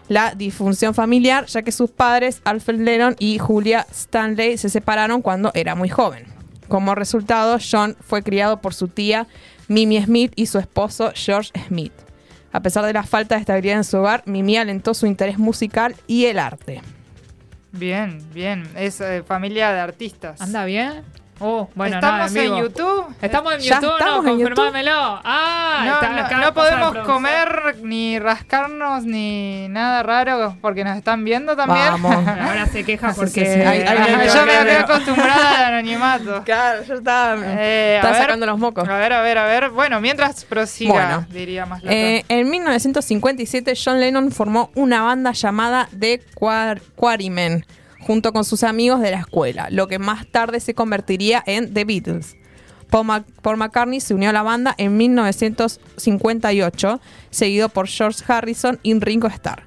la 0.09 0.35
disfunción 0.35 0.95
familiar, 0.95 1.47
ya 1.47 1.63
que 1.63 1.73
sus 1.73 1.91
padres, 1.91 2.41
Alfred 2.45 2.79
Lennon 2.79 3.17
y 3.19 3.39
Julia 3.39 3.85
Stanley, 3.91 4.57
se 4.57 4.69
separaron 4.69 5.23
cuando 5.23 5.51
era 5.55 5.75
muy 5.75 5.89
joven. 5.89 6.27
Como 6.69 6.95
resultado, 6.95 7.59
John 7.59 7.97
fue 8.01 8.23
criado 8.23 8.61
por 8.61 8.75
su 8.75 8.87
tía 8.87 9.27
Mimi 9.67 10.01
Smith 10.03 10.33
y 10.37 10.47
su 10.47 10.59
esposo 10.59 11.11
George 11.15 11.51
Smith. 11.67 11.93
A 12.53 12.61
pesar 12.61 12.87
de 12.87 12.93
la 12.93 13.03
falta 13.03 13.35
de 13.35 13.41
estabilidad 13.41 13.79
en 13.79 13.85
su 13.85 13.97
hogar, 13.97 14.23
Mimi 14.27 14.57
alentó 14.57 14.95
su 14.95 15.07
interés 15.07 15.39
musical 15.39 15.97
y 16.07 16.27
el 16.27 16.39
arte. 16.39 16.81
Bien, 17.77 18.21
bien. 18.33 18.69
Es 18.77 19.01
eh, 19.01 19.23
familia 19.27 19.73
de 19.73 19.81
artistas. 19.81 20.41
¿Anda 20.41 20.65
bien? 20.65 21.03
Bueno, 21.39 21.97
Estamos 21.97 22.33
nada, 22.33 22.45
en. 22.47 22.57
YouTube. 22.57 23.07
¿Estamos 23.21 23.55
en 23.55 23.61
Ya 23.61 23.75
YouTube? 23.81 23.99
estamos 23.99 24.25
no, 24.25 24.31
en 24.31 24.39
YouTube. 24.39 24.55
confirmámelo. 24.55 25.21
Ah, 25.25 25.83
No, 25.85 25.95
está 25.95 26.09
no- 26.11 26.23
acá, 26.25 26.37
no 26.37 26.55
cosa 26.55 26.71
de 26.71 26.77
podemos 26.83 27.07
comer 27.07 27.77
ni 27.83 28.19
rascarnos 28.19 29.05
ni 29.05 29.69
nada 29.69 30.03
raro 30.05 30.57
porque 30.61 30.85
nos 30.85 30.97
están 30.97 31.25
viendo 31.25 31.57
también. 31.57 31.87
Vamos. 32.01 32.27
Ahora 32.41 32.67
se 32.67 32.85
queja 32.85 33.13
porque... 33.15 33.29
sí, 33.31 33.41
sí. 33.47 33.61
Hay- 33.61 33.81
hay 33.83 33.87
Ajá, 33.87 34.05
que- 34.23 34.29
yo 34.29 34.47
me 34.47 34.53
que- 34.53 34.57
había 34.59 34.81
acostumbrada 34.83 35.59
al 35.59 35.75
anonimato. 35.75 36.43
Claro, 36.45 36.83
yo 36.85 36.95
estaba, 36.95 37.35
Eh, 37.59 37.95
a 37.95 37.97
estaba 37.97 38.13
ver. 38.13 38.23
sacando 38.23 38.47
los 38.47 38.59
mocos. 38.59 38.89
A 38.89 38.97
ver, 38.97 39.13
a 39.13 39.23
ver, 39.23 39.39
a 39.39 39.45
ver. 39.47 39.71
Bueno, 39.71 40.01
mientras 40.01 40.45
prosiga, 40.45 40.93
Bueno. 40.93 41.27
diría 41.31 41.67
más 41.67 41.83
Eh, 41.85 42.25
en 42.29 42.49
1957, 42.49 43.75
John 43.83 44.01
Lennon 44.01 44.31
formó 44.31 44.71
una 44.77 45.03
banda 45.03 45.33
llamada 45.33 45.89
The 45.99 46.23
Quar- 46.35 46.81
Quarrymen 46.95 47.67
junto 48.05 48.33
con 48.33 48.45
sus 48.45 48.63
amigos 48.63 49.01
de 49.01 49.11
la 49.11 49.19
escuela, 49.19 49.69
lo 49.71 49.89
que 49.89 49.99
más 49.99 50.27
tarde 50.27 50.61
se 50.61 50.75
convertiría 50.75 51.43
en 51.47 51.73
The 51.73 51.85
Beatles. 51.85 52.37
Paul, 52.91 53.57
McCartney 53.57 54.01
se 54.01 54.15
unió 54.15 54.31
a 54.31 54.33
la 54.33 54.43
banda 54.43 54.75
en 54.79 54.97
1958, 54.97 57.01
seguido 57.31 57.69
por 57.69 57.89
George 57.89 58.23
Harrison 58.29 58.79
y 58.85 58.99
Ringo 59.01 59.27
Starr. 59.27 59.65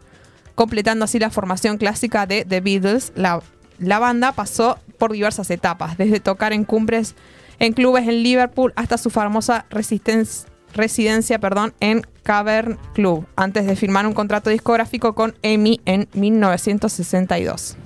Completando 0.55 1.05
así 1.05 1.19
la 1.19 1.29
formación 1.29 1.77
clásica 1.77 2.25
de 2.25 2.45
The 2.45 2.61
Beatles, 2.61 3.11
la, 3.15 3.41
la 3.79 3.99
banda 3.99 4.31
pasó 4.31 4.79
por 4.97 5.11
diversas 5.11 5.51
etapas, 5.51 5.97
desde 5.97 6.21
tocar 6.21 6.53
en 6.53 6.63
cumbres 6.63 7.15
en 7.59 7.73
clubes 7.73 8.07
en 8.07 8.23
Liverpool 8.23 8.73
hasta 8.75 8.97
su 8.97 9.09
famosa 9.09 9.65
residencia 9.69 11.39
perdón, 11.39 11.73
en 11.79 12.05
Cavern 12.23 12.77
Club, 12.93 13.25
antes 13.35 13.65
de 13.65 13.75
firmar 13.75 14.05
un 14.05 14.13
contrato 14.13 14.49
discográfico 14.49 15.15
con 15.15 15.35
EMI 15.41 15.81
en 15.85 16.07
1962. 16.13 17.77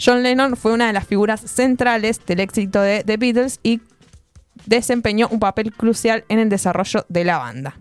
John 0.00 0.22
Lennon 0.22 0.56
fue 0.56 0.72
una 0.72 0.86
de 0.86 0.92
las 0.92 1.06
figuras 1.06 1.40
centrales 1.40 2.24
del 2.24 2.40
éxito 2.40 2.80
de 2.80 3.02
The 3.04 3.16
Beatles 3.16 3.60
y 3.62 3.80
desempeñó 4.66 5.28
un 5.28 5.40
papel 5.40 5.72
crucial 5.72 6.24
en 6.28 6.38
el 6.38 6.48
desarrollo 6.48 7.04
de 7.08 7.24
la 7.24 7.38
banda. 7.38 7.76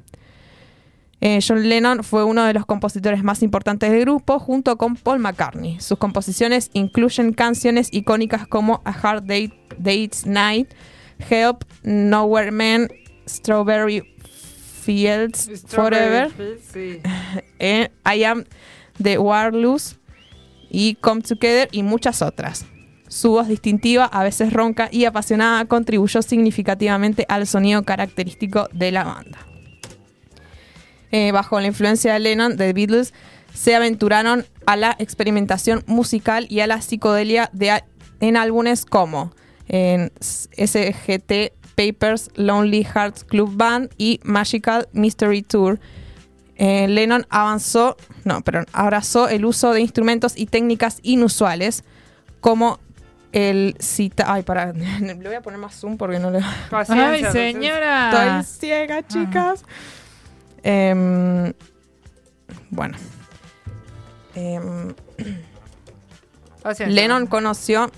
Eh, 1.19 1.39
John 1.45 1.67
Lennon 1.67 2.03
fue 2.03 2.23
uno 2.23 2.43
de 2.45 2.53
los 2.53 2.65
compositores 2.65 3.23
más 3.23 3.41
importantes 3.41 3.91
del 3.91 4.01
grupo 4.01 4.39
junto 4.39 4.77
con 4.77 4.95
Paul 4.95 5.19
McCartney. 5.19 5.79
Sus 5.79 5.97
composiciones 5.97 6.69
incluyen 6.73 7.33
canciones 7.33 7.89
icónicas 7.91 8.47
como 8.47 8.81
A 8.85 8.91
Hard 8.91 9.23
Day, 9.23 9.51
Day's 9.79 10.27
Night, 10.27 10.73
Help, 11.29 11.63
Nowhere 11.83 12.51
Man, 12.51 12.87
Strawberry 13.27 14.03
Fields 14.83 15.49
Forever, 15.67 16.31
Sí. 16.71 17.01
eh, 17.59 17.89
I 18.05 18.23
Am 18.23 18.45
The 19.01 19.17
Warless 19.17 19.97
y 20.69 20.95
Come 20.95 21.21
Together 21.21 21.69
y 21.71 21.83
muchas 21.83 22.21
otras. 22.21 22.65
Su 23.07 23.31
voz 23.31 23.47
distintiva, 23.47 24.05
a 24.05 24.23
veces 24.23 24.51
ronca 24.51 24.89
y 24.91 25.05
apasionada, 25.05 25.63
contribuyó 25.65 26.21
significativamente 26.21 27.25
al 27.29 27.47
sonido 27.47 27.83
característico 27.83 28.67
de 28.73 28.91
la 28.91 29.03
banda. 29.03 29.39
Eh, 31.11 31.31
bajo 31.31 31.59
la 31.59 31.67
influencia 31.67 32.13
de 32.13 32.19
Lennon, 32.19 32.57
The 32.57 32.73
Beatles 32.73 33.13
se 33.53 33.75
aventuraron 33.75 34.45
a 34.65 34.75
la 34.75 34.95
experimentación 34.99 35.83
musical 35.87 36.47
y 36.49 36.59
a 36.59 36.67
la 36.67 36.81
psicodelia 36.81 37.49
en 38.19 38.37
álbumes 38.37 38.85
como 38.85 39.31
en 39.67 40.11
SGT 40.19 41.53
Papers, 41.75 42.31
Lonely 42.35 42.83
Hearts 42.83 43.23
Club 43.23 43.55
Band 43.55 43.91
y 43.97 44.19
Magical 44.23 44.87
Mystery 44.93 45.43
Tour. 45.43 45.79
Eh, 46.59 46.87
Lennon 46.87 47.25
avanzó, 47.29 47.97
no, 48.23 48.41
perdón, 48.41 48.65
abrazó 48.73 49.29
el 49.29 49.45
uso 49.45 49.73
de 49.73 49.81
instrumentos 49.81 50.33
y 50.35 50.47
técnicas 50.47 50.99
inusuales 51.03 51.83
como 52.41 52.79
el 53.31 53.75
cita. 53.79 54.25
Ay, 54.33 54.41
para, 54.41 54.73
le 54.73 55.13
voy 55.13 55.35
a 55.35 55.41
poner 55.41 55.59
más 55.59 55.75
zoom 55.75 55.97
porque 55.97 56.19
no 56.19 56.31
le. 56.31 56.39
Paciencia, 56.69 57.29
Ay, 57.29 57.31
señora. 57.31 58.39
Estoy 58.39 58.59
ciega, 58.59 59.05
chicas. 59.07 59.63
Em, 60.63 61.53
bueno. 62.71 62.97
Em. 64.33 64.93
Lennon 66.87 67.27
conoció. 67.27 67.91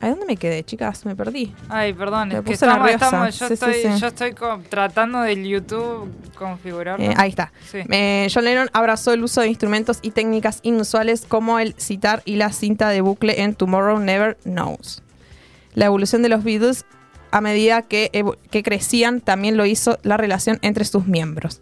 ¿A 0.00 0.08
dónde 0.10 0.26
me 0.26 0.36
quedé, 0.36 0.62
chicas? 0.64 1.04
Me 1.04 1.16
perdí. 1.16 1.52
Ay, 1.68 1.92
perdón, 1.92 2.30
es 2.30 2.40
que 2.42 2.52
estamos, 2.52 2.88
estamos- 2.90 3.38
yo 3.38 3.48
Sí, 3.48 3.54
estoy, 3.54 3.74
sí. 3.74 3.88
yo 3.98 4.06
estoy 4.06 4.34
tratando 4.68 5.20
del 5.22 5.44
YouTube 5.44 6.08
configurarlo. 6.36 7.04
Eh, 7.04 7.14
ahí 7.16 7.30
está. 7.30 7.52
Eh, 7.72 8.28
John 8.32 8.44
Lennon 8.44 8.70
abrazó 8.72 9.12
el 9.12 9.24
uso 9.24 9.40
de 9.40 9.48
instrumentos 9.48 9.98
y 10.02 10.12
técnicas 10.12 10.60
inusuales 10.62 11.24
como 11.26 11.58
el 11.58 11.74
citar 11.78 12.22
y 12.24 12.36
la 12.36 12.52
cinta 12.52 12.90
de 12.90 13.00
bucle 13.00 13.42
en 13.42 13.54
Tomorrow 13.54 13.98
Never 13.98 14.36
Knows. 14.44 15.02
La 15.74 15.86
evolución 15.86 16.22
de 16.22 16.28
los 16.28 16.44
Beatles 16.44 16.84
a 17.32 17.40
medida 17.40 17.82
que, 17.82 18.10
que 18.50 18.62
crecían 18.62 19.20
también 19.20 19.56
lo 19.56 19.66
hizo 19.66 19.98
la 20.02 20.16
relación 20.16 20.58
entre 20.62 20.84
sus 20.84 21.06
miembros. 21.06 21.60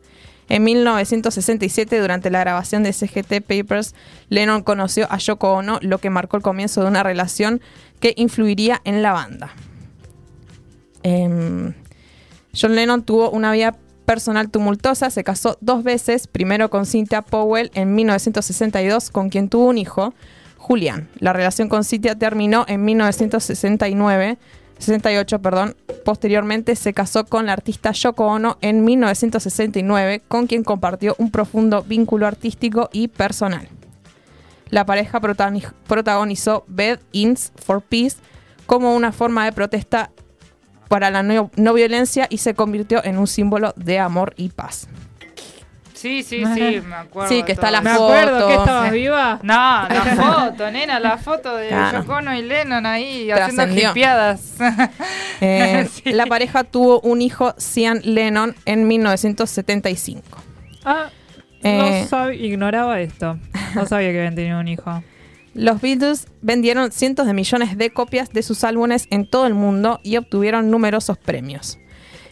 En 0.48 0.62
1967, 0.62 1.98
durante 1.98 2.30
la 2.30 2.38
grabación 2.38 2.84
de 2.84 2.92
SGT 2.92 3.40
Papers, 3.40 3.96
Lennon 4.28 4.62
conoció 4.62 5.10
a 5.10 5.18
Yoko 5.18 5.52
Ono, 5.54 5.78
lo 5.82 5.98
que 5.98 6.08
marcó 6.08 6.36
el 6.36 6.42
comienzo 6.44 6.82
de 6.82 6.86
una 6.88 7.02
relación 7.02 7.60
que 8.00 8.14
influiría 8.16 8.80
en 8.84 9.02
la 9.02 9.12
banda. 9.12 9.50
Em, 11.02 11.74
John 12.58 12.74
Lennon 12.74 13.02
tuvo 13.02 13.30
una 13.30 13.52
vida 13.52 13.76
personal 14.06 14.50
tumultuosa, 14.50 15.10
se 15.10 15.24
casó 15.24 15.58
dos 15.60 15.82
veces, 15.82 16.26
primero 16.26 16.70
con 16.70 16.86
Cynthia 16.86 17.22
Powell 17.22 17.70
en 17.74 17.94
1962, 17.94 19.10
con 19.10 19.28
quien 19.28 19.48
tuvo 19.48 19.66
un 19.66 19.78
hijo, 19.78 20.14
Julián. 20.56 21.08
La 21.18 21.32
relación 21.32 21.68
con 21.68 21.84
Cynthia 21.84 22.16
terminó 22.16 22.64
en 22.68 22.84
1969, 22.84 24.38
68, 24.78 25.38
perdón. 25.40 25.76
Posteriormente 26.04 26.76
se 26.76 26.92
casó 26.92 27.24
con 27.24 27.46
la 27.46 27.52
artista 27.52 27.92
Yoko 27.92 28.26
Ono 28.26 28.58
en 28.60 28.84
1969, 28.84 30.22
con 30.26 30.46
quien 30.46 30.64
compartió 30.64 31.14
un 31.18 31.30
profundo 31.30 31.82
vínculo 31.82 32.26
artístico 32.26 32.88
y 32.92 33.08
personal. 33.08 33.68
La 34.70 34.84
pareja 34.84 35.20
protagoni- 35.20 35.72
protagonizó 35.86 36.64
Bed 36.66 37.00
Ins 37.12 37.52
for 37.64 37.82
Peace 37.82 38.16
como 38.66 38.94
una 38.96 39.12
forma 39.12 39.44
de 39.44 39.52
protesta 39.52 40.10
para 40.88 41.10
la 41.10 41.22
no, 41.22 41.50
no 41.56 41.72
violencia 41.74 42.26
y 42.30 42.38
se 42.38 42.54
convirtió 42.54 43.04
en 43.04 43.18
un 43.18 43.26
símbolo 43.26 43.72
de 43.76 43.98
amor 43.98 44.34
y 44.36 44.48
paz. 44.50 44.88
Sí, 45.94 46.22
sí, 46.22 46.44
sí, 46.54 46.82
me 46.86 46.94
acuerdo. 46.94 47.30
Sí, 47.30 47.42
que 47.42 47.52
está 47.52 47.70
la 47.70 47.80
Me 47.80 47.90
eso. 47.90 48.04
acuerdo 48.04 48.34
foto. 48.40 48.48
que 48.48 48.54
estabas 48.54 48.90
viva. 48.92 49.38
No, 49.42 49.54
la 49.88 50.14
foto, 50.14 50.70
nena, 50.70 51.00
la 51.00 51.16
foto 51.16 51.56
de 51.56 51.68
Claro. 51.68 52.00
Yoko 52.02 52.12
Ono 52.16 52.34
y 52.36 52.42
Lennon 52.42 52.84
ahí 52.86 53.30
haciendo 53.30 53.66
hipiadas. 53.68 54.54
Eh, 55.40 55.86
Sí. 56.04 56.12
La 56.12 56.26
pareja 56.26 56.64
tuvo 56.64 57.00
un 57.00 57.20
hijo, 57.22 57.54
Sean 57.58 58.00
Lennon, 58.04 58.54
en 58.66 58.86
1975. 58.88 60.22
Ah, 60.84 61.06
Eh. 61.62 61.78
no 61.78 62.08
sab- 62.08 62.38
ignoraba 62.38 63.00
esto. 63.00 63.38
No 63.74 63.86
sabía 63.86 64.10
que 64.12 64.18
habían 64.18 64.34
tenido 64.34 64.60
un 64.60 64.68
hijo. 64.68 65.02
Los 65.54 65.80
Beatles 65.80 66.26
vendieron 66.42 66.92
cientos 66.92 67.26
de 67.26 67.32
millones 67.32 67.78
de 67.78 67.90
copias 67.90 68.30
de 68.30 68.42
sus 68.42 68.62
álbumes 68.64 69.06
en 69.10 69.28
todo 69.28 69.46
el 69.46 69.54
mundo 69.54 70.00
y 70.02 70.16
obtuvieron 70.18 70.70
numerosos 70.70 71.16
premios. 71.18 71.78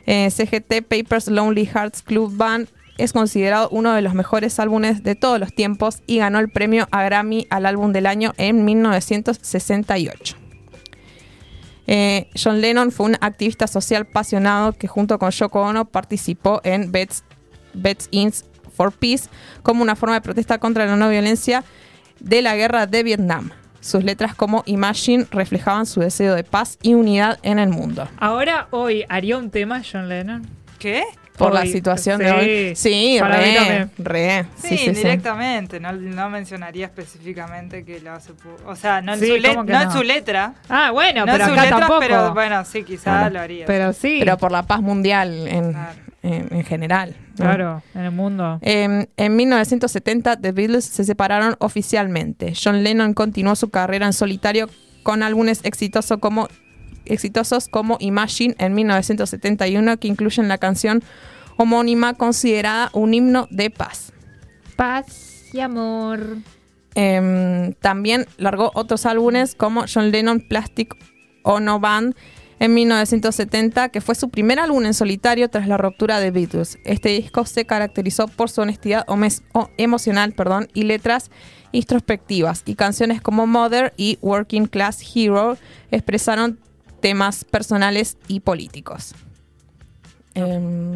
Eh, 0.06 0.30
CGT 0.30 0.82
Papers 0.87 1.28
Lonely 1.28 1.64
Hearts 1.66 2.02
Club 2.02 2.37
Band 2.37 2.68
es 2.98 3.12
considerado 3.14 3.68
uno 3.70 3.92
de 3.94 4.02
los 4.02 4.12
mejores 4.14 4.60
álbumes 4.60 5.02
de 5.02 5.14
todos 5.14 5.40
los 5.40 5.54
tiempos 5.54 6.02
y 6.06 6.18
ganó 6.18 6.38
el 6.38 6.50
premio 6.50 6.87
a 6.92 7.02
Grammy 7.04 7.46
al 7.50 7.64
álbum 7.66 7.92
del 7.92 8.06
año 8.06 8.32
en 8.37 8.64
1968. 8.66 10.37
Eh, 11.87 12.28
John 12.42 12.60
Lennon 12.60 12.92
fue 12.92 13.06
un 13.06 13.16
activista 13.20 13.66
social 13.66 14.02
apasionado 14.08 14.72
que 14.72 14.87
junto 14.87 15.18
con 15.18 15.30
Yoko 15.30 15.60
Ono 15.62 15.84
participó 15.87 16.60
en 16.64 16.92
Bets, 16.92 17.24
Bets 17.74 18.08
Ins 18.10 18.44
for 18.74 18.92
Peace 18.92 19.28
como 19.62 19.82
una 19.82 19.96
forma 19.96 20.14
de 20.14 20.20
protesta 20.20 20.58
contra 20.58 20.87
la 20.87 20.96
no 20.96 21.08
violencia 21.08 21.64
de 22.20 22.42
la 22.42 22.56
guerra 22.56 22.87
de 22.87 23.02
Vietnam. 23.02 23.50
Sus 23.80 24.02
letras 24.02 24.34
como 24.34 24.62
Imagine 24.66 25.26
reflejaban 25.30 25.84
su 25.84 26.00
deseo 26.00 26.34
de 26.34 26.42
paz 26.42 26.78
y 26.80 26.94
unidad 26.94 27.38
en 27.42 27.58
el 27.58 27.68
mundo. 27.68 28.08
Ahora, 28.18 28.68
hoy, 28.70 29.04
¿haría 29.10 29.37
un 29.37 29.50
tema 29.50 29.82
John 29.90 30.08
Lennon? 30.08 30.46
¿Qué? 30.78 31.04
Por 31.37 31.53
la 31.53 31.66
situación 31.66 32.18
sí. 32.18 32.25
de 32.25 32.31
hoy. 32.33 32.77
Sí, 32.77 33.16
Para 33.18 33.38
mí 33.38 33.44
re, 33.44 33.55
también. 33.55 33.90
re. 33.99 34.44
Sí, 34.57 34.68
Sí, 34.68 34.68
sí, 34.68 34.77
sí. 34.79 34.90
indirectamente, 34.90 35.81
No, 35.81 35.92
no 35.92 36.31
mencionaría 36.31 36.87
específicamente 36.87 37.85
que 37.85 38.01
lo 38.01 38.12
hace. 38.12 38.33
O 38.66 38.77
sea, 38.77 39.01
no 39.03 39.14
en, 39.14 39.20
Sí, 39.20 39.27
su, 39.27 39.37
le- 39.37 39.49
¿cómo 39.49 39.66
que 39.66 39.73
no 39.73 39.83
en 39.83 39.90
su 39.90 40.03
letra. 40.05 40.55
Ah, 40.68 40.90
bueno, 40.92 41.27
no 41.27 41.33
pero 41.33 41.44
en 41.44 41.49
su 41.51 41.53
acá 41.55 41.62
letra, 41.62 41.79
tampoco. 41.81 42.01
pero 42.01 42.35
bueno, 42.35 42.64
sí, 42.64 42.85
quizás 42.85 43.03
Claro. 43.03 43.31
lo 43.35 43.40
haría. 43.40 43.66
Pero 43.66 43.92
sí. 43.92 44.16
Pero 44.20 44.38
por 44.38 44.53
la 44.53 44.62
paz 44.62 44.81
mundial 44.81 45.49
en, 45.49 45.73
Claro. 45.73 45.99
en- 46.23 46.49
en 46.55 46.64
general. 46.64 47.16
¿no? 47.37 47.44
Claro, 47.47 47.83
en 47.97 48.01
el 48.03 48.11
mundo. 48.12 48.59
Eh, 48.62 49.09
en 49.16 49.37
1970, 49.37 50.37
The 50.37 50.53
Beatles 50.53 50.85
se 50.85 51.03
separaron 51.03 51.57
oficialmente. 51.59 52.53
John 52.55 52.85
Lennon 52.85 53.12
continuó 53.12 53.57
su 53.57 53.70
carrera 53.70 54.07
en 54.07 54.12
solitario 54.12 54.70
con 55.03 55.23
álbumes 55.25 55.61
exitosos 55.64 56.18
como, 56.20 56.49
exitosos 57.07 57.69
como 57.69 57.97
Imagine 58.01 58.55
en 58.59 58.75
1971, 58.75 59.99
que 59.99 60.09
incluyen 60.09 60.49
la 60.49 60.59
canción 60.59 61.03
homónima 61.57 62.14
considerada 62.14 62.90
un 62.93 63.14
himno 63.14 63.47
de 63.51 63.71
paz. 63.71 64.12
Paz 64.77 65.45
y 65.53 65.61
amor. 65.61 66.38
Eh, 66.97 67.75
también 67.81 68.27
largó 68.38 68.71
otros 68.75 69.07
álbumes 69.07 69.55
como 69.55 69.85
John 69.93 70.11
Lennon 70.11 70.40
Plastic 70.40 70.95
Ono 71.43 71.81
Band 71.81 72.14
en 72.61 72.73
1970, 72.73 73.88
que 73.90 74.01
fue 74.01 74.14
su 74.14 74.31
primer 74.31 74.61
álbum 74.61 74.85
en 74.87 74.95
solitario 74.95 75.51
tras 75.51 75.67
la 75.67 75.77
ruptura 75.77 76.21
de 76.21 76.31
Beatles. 76.31 76.79
Este 76.85 77.09
disco 77.11 77.45
se 77.47 77.67
caracterizó 77.67 78.29
por 78.29 78.49
su 78.49 78.61
honestidad 78.62 79.05
o- 79.09 79.69
emocional 79.77 80.33
perdón, 80.33 80.69
y 80.73 80.85
letras 80.85 81.31
introspectivas, 81.73 82.62
y 82.67 82.77
canciones 82.77 83.21
como 83.21 83.47
Mother 83.49 83.93
y 83.97 84.19
Working 84.23 84.67
Class 84.67 85.03
Hero 85.14 85.57
expresaron 85.90 86.61
temas 87.05 87.45
personales 87.45 88.17
y 88.29 88.40
políticos. 88.40 89.14
Em, 90.35 90.95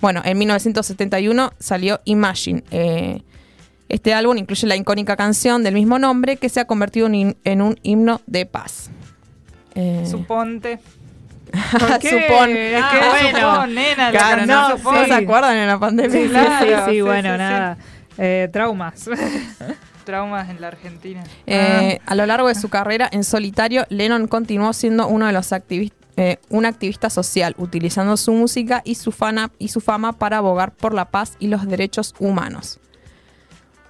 bueno, 0.00 0.22
en 0.24 0.36
1971 0.36 1.52
salió 1.60 2.00
Imagine. 2.04 2.64
eh, 2.72 3.22
este 3.88 4.12
álbum 4.12 4.36
incluye 4.38 4.66
la 4.66 4.74
icónica 4.74 5.16
canción 5.16 5.62
del 5.62 5.74
mismo 5.74 6.00
nombre 6.00 6.36
que 6.36 6.48
se 6.48 6.58
ha 6.58 6.64
convertido 6.64 7.06
en, 7.06 7.62
un 7.62 7.78
himno 7.84 8.22
de 8.26 8.44
paz. 8.44 8.90
Eh, 9.76 10.04
Suponte. 10.10 10.80
¿Por 11.78 11.98
qué? 12.00 12.10
Supón. 12.10 12.50
Ah, 12.82 12.90
que 12.90 13.30
bueno. 13.30 13.52
supón, 13.52 13.74
nena, 13.76 14.10
Claro, 14.10 14.46
no, 14.46 14.68
no, 14.70 14.76
supón. 14.78 14.94
¿no 14.96 15.06
se 15.06 15.14
acuerdan 15.14 15.56
en 15.58 15.68
la 15.68 15.78
pandemia? 15.78 16.10
Sí, 16.10 16.24
sí, 16.24 16.30
Claro, 16.30 16.86
sí, 16.86 16.90
sí, 16.90 17.00
bueno, 17.02 17.30
sí, 17.30 17.38
nada. 17.38 17.78
Eh, 18.18 18.48
traumas. 18.52 19.08
Traumas 20.04 20.48
en 20.50 20.60
la 20.60 20.68
Argentina. 20.68 21.24
Eh, 21.46 21.98
a 22.04 22.14
lo 22.14 22.26
largo 22.26 22.48
de 22.48 22.54
su 22.54 22.68
carrera 22.68 23.08
en 23.10 23.24
solitario, 23.24 23.86
Lennon 23.88 24.28
continuó 24.28 24.72
siendo 24.72 25.06
uno 25.08 25.26
de 25.26 25.32
los 25.32 25.52
activis- 25.52 25.92
eh, 26.16 26.38
un 26.48 26.64
activista 26.64 27.10
social, 27.10 27.54
utilizando 27.58 28.16
su 28.16 28.32
música 28.32 28.82
y 28.84 28.94
su, 28.94 29.10
fana, 29.10 29.50
y 29.58 29.68
su 29.68 29.80
fama 29.80 30.12
para 30.12 30.36
abogar 30.38 30.72
por 30.72 30.94
la 30.94 31.06
paz 31.06 31.36
y 31.40 31.48
los 31.48 31.66
derechos 31.66 32.14
humanos. 32.20 32.78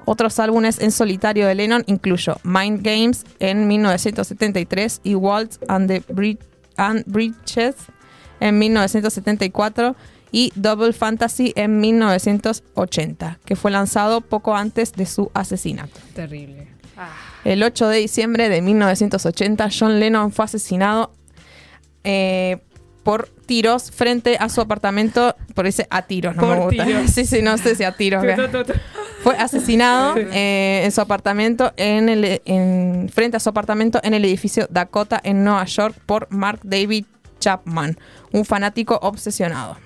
Otros 0.07 0.39
álbumes 0.39 0.81
en 0.81 0.91
solitario 0.91 1.47
de 1.47 1.55
Lennon 1.55 1.83
incluyó 1.87 2.37
Mind 2.43 2.83
Games 2.83 3.25
en 3.41 3.67
1973 3.67 5.01
y 5.03 5.15
Waltz 5.15 5.59
and 5.69 5.89
the 5.89 6.03
Bridges 7.07 7.75
en 8.41 8.59
1974 8.59 9.97
y 10.35 10.53
Double 10.57 10.93
Fantasy 10.93 11.53
en 11.55 11.79
1980, 11.79 13.39
que 13.45 13.55
fue 13.55 13.71
lanzado 13.71 14.21
poco 14.21 14.57
antes 14.57 14.93
de 14.93 15.07
su 15.07 15.31
asesinato. 15.33 16.01
Terrible. 16.13 16.67
El 17.45 17.63
8 17.63 17.87
de 17.87 17.99
diciembre 17.99 18.49
de 18.49 18.61
1980, 18.61 19.69
John 19.79 20.01
Lennon 20.01 20.33
fue 20.33 20.47
asesinado 20.47 21.13
eh, 22.03 22.59
por 23.05 23.29
tiros 23.47 23.93
frente 23.93 24.37
a 24.41 24.49
su 24.49 24.61
apartamento. 24.61 25.37
Por 25.55 25.69
ese 25.69 25.87
a 25.89 26.03
tiros, 26.03 26.35
no 26.35 26.43
Por 26.43 26.57
me 26.57 26.65
gusta. 26.65 26.85
tiros. 26.85 27.11
Sí, 27.15 27.27
sí, 27.27 27.41
no 27.41 27.57
sé 27.57 27.77
si 27.77 27.85
a 27.85 27.93
tiros. 27.93 28.25
Fue 29.23 29.37
asesinado 29.37 30.17
eh, 30.17 30.83
en 30.85 30.91
su 30.91 31.01
apartamento 31.01 31.73
en 31.77 32.09
el 32.09 32.43
en, 32.45 33.09
frente 33.09 33.37
a 33.37 33.41
su 33.41 33.51
apartamento 33.51 34.01
en 34.03 34.15
el 34.15 34.25
edificio 34.25 34.67
Dakota 34.69 35.21
en 35.23 35.45
Nueva 35.45 35.65
York 35.67 35.95
por 36.07 36.27
Mark 36.31 36.59
David 36.65 37.05
Chapman, 37.39 37.97
un 38.33 38.45
fanático 38.45 38.99
obsesionado. 39.01 39.77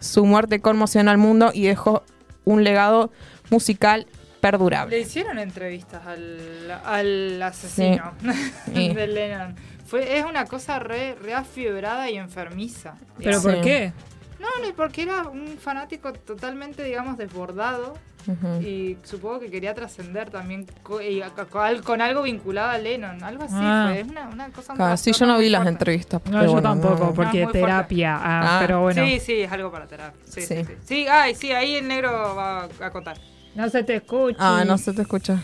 Su 0.00 0.24
muerte 0.26 0.60
conmocionó 0.60 1.10
al 1.10 1.18
mundo 1.18 1.50
y 1.54 1.66
dejó 1.66 2.02
un 2.44 2.64
legado 2.64 3.10
musical 3.50 4.06
Le 4.06 4.40
perdurable. 4.40 5.00
hicieron 5.00 5.38
entrevistas 5.38 6.06
al, 6.06 6.70
al 6.84 7.42
asesino 7.42 8.12
Sí. 8.74 8.92
de 8.94 9.06
Lennon. 9.06 9.56
Fue, 9.86 10.18
es 10.18 10.24
una 10.24 10.44
cosa 10.46 10.78
re, 10.78 11.16
y 12.10 12.16
enfermiza. 12.16 12.96
¿Pero 13.18 13.40
por 13.40 13.60
qué? 13.60 13.92
No, 14.40 14.48
no, 14.66 14.74
porque 14.74 15.02
era 15.02 15.22
un 15.28 15.56
fanático 15.58 16.12
totalmente, 16.12 16.82
digamos, 16.84 17.16
desbordado. 17.16 17.96
Y 18.62 18.96
supongo 19.04 19.40
que 19.40 19.50
quería 19.50 19.74
trascender 19.74 20.30
también 20.30 20.66
co- 20.82 21.00
y 21.00 21.22
a- 21.22 21.32
con 21.84 22.00
algo 22.00 22.22
vinculado 22.22 22.70
a 22.70 22.78
Lennon. 22.78 23.22
Algo 23.22 23.44
así 23.44 23.54
Ah. 23.56 23.88
fue. 23.90 24.00
Es 24.00 24.08
una, 24.08 24.28
una 24.28 24.48
cosa 24.50 24.74
Claro, 24.74 24.96
sí, 24.96 25.12
yo 25.12 25.26
no 25.26 25.34
vi 25.38 25.44
muy 25.44 25.50
las 25.50 25.66
entrevistas. 25.66 26.20
No, 26.30 26.42
yo 26.44 26.52
bueno, 26.52 26.68
tampoco, 26.70 27.04
no. 27.06 27.14
porque 27.14 27.42
fuerte. 27.44 27.60
terapia. 27.60 28.16
Ah, 28.16 28.56
Ah. 28.56 28.58
pero 28.60 28.80
bueno. 28.82 29.04
Sí, 29.04 29.20
sí, 29.20 29.40
es 29.40 29.52
algo 29.52 29.70
para 29.70 29.86
terapia. 29.86 30.20
Sí, 30.24 30.40
sí, 30.42 30.56
Sí. 30.56 30.64
sí. 30.64 30.72
Sí, 30.84 31.06
ay, 31.08 31.34
sí, 31.34 31.52
ahí 31.52 31.76
el 31.76 31.88
negro 31.88 32.34
va 32.36 32.68
a 32.80 32.90
contar. 32.90 33.16
No 33.54 33.68
se 33.70 33.82
te 33.82 33.96
escucha. 33.96 34.36
Ah, 34.38 34.64
no 34.66 34.76
se 34.78 34.92
te 34.92 35.02
escucha. 35.02 35.40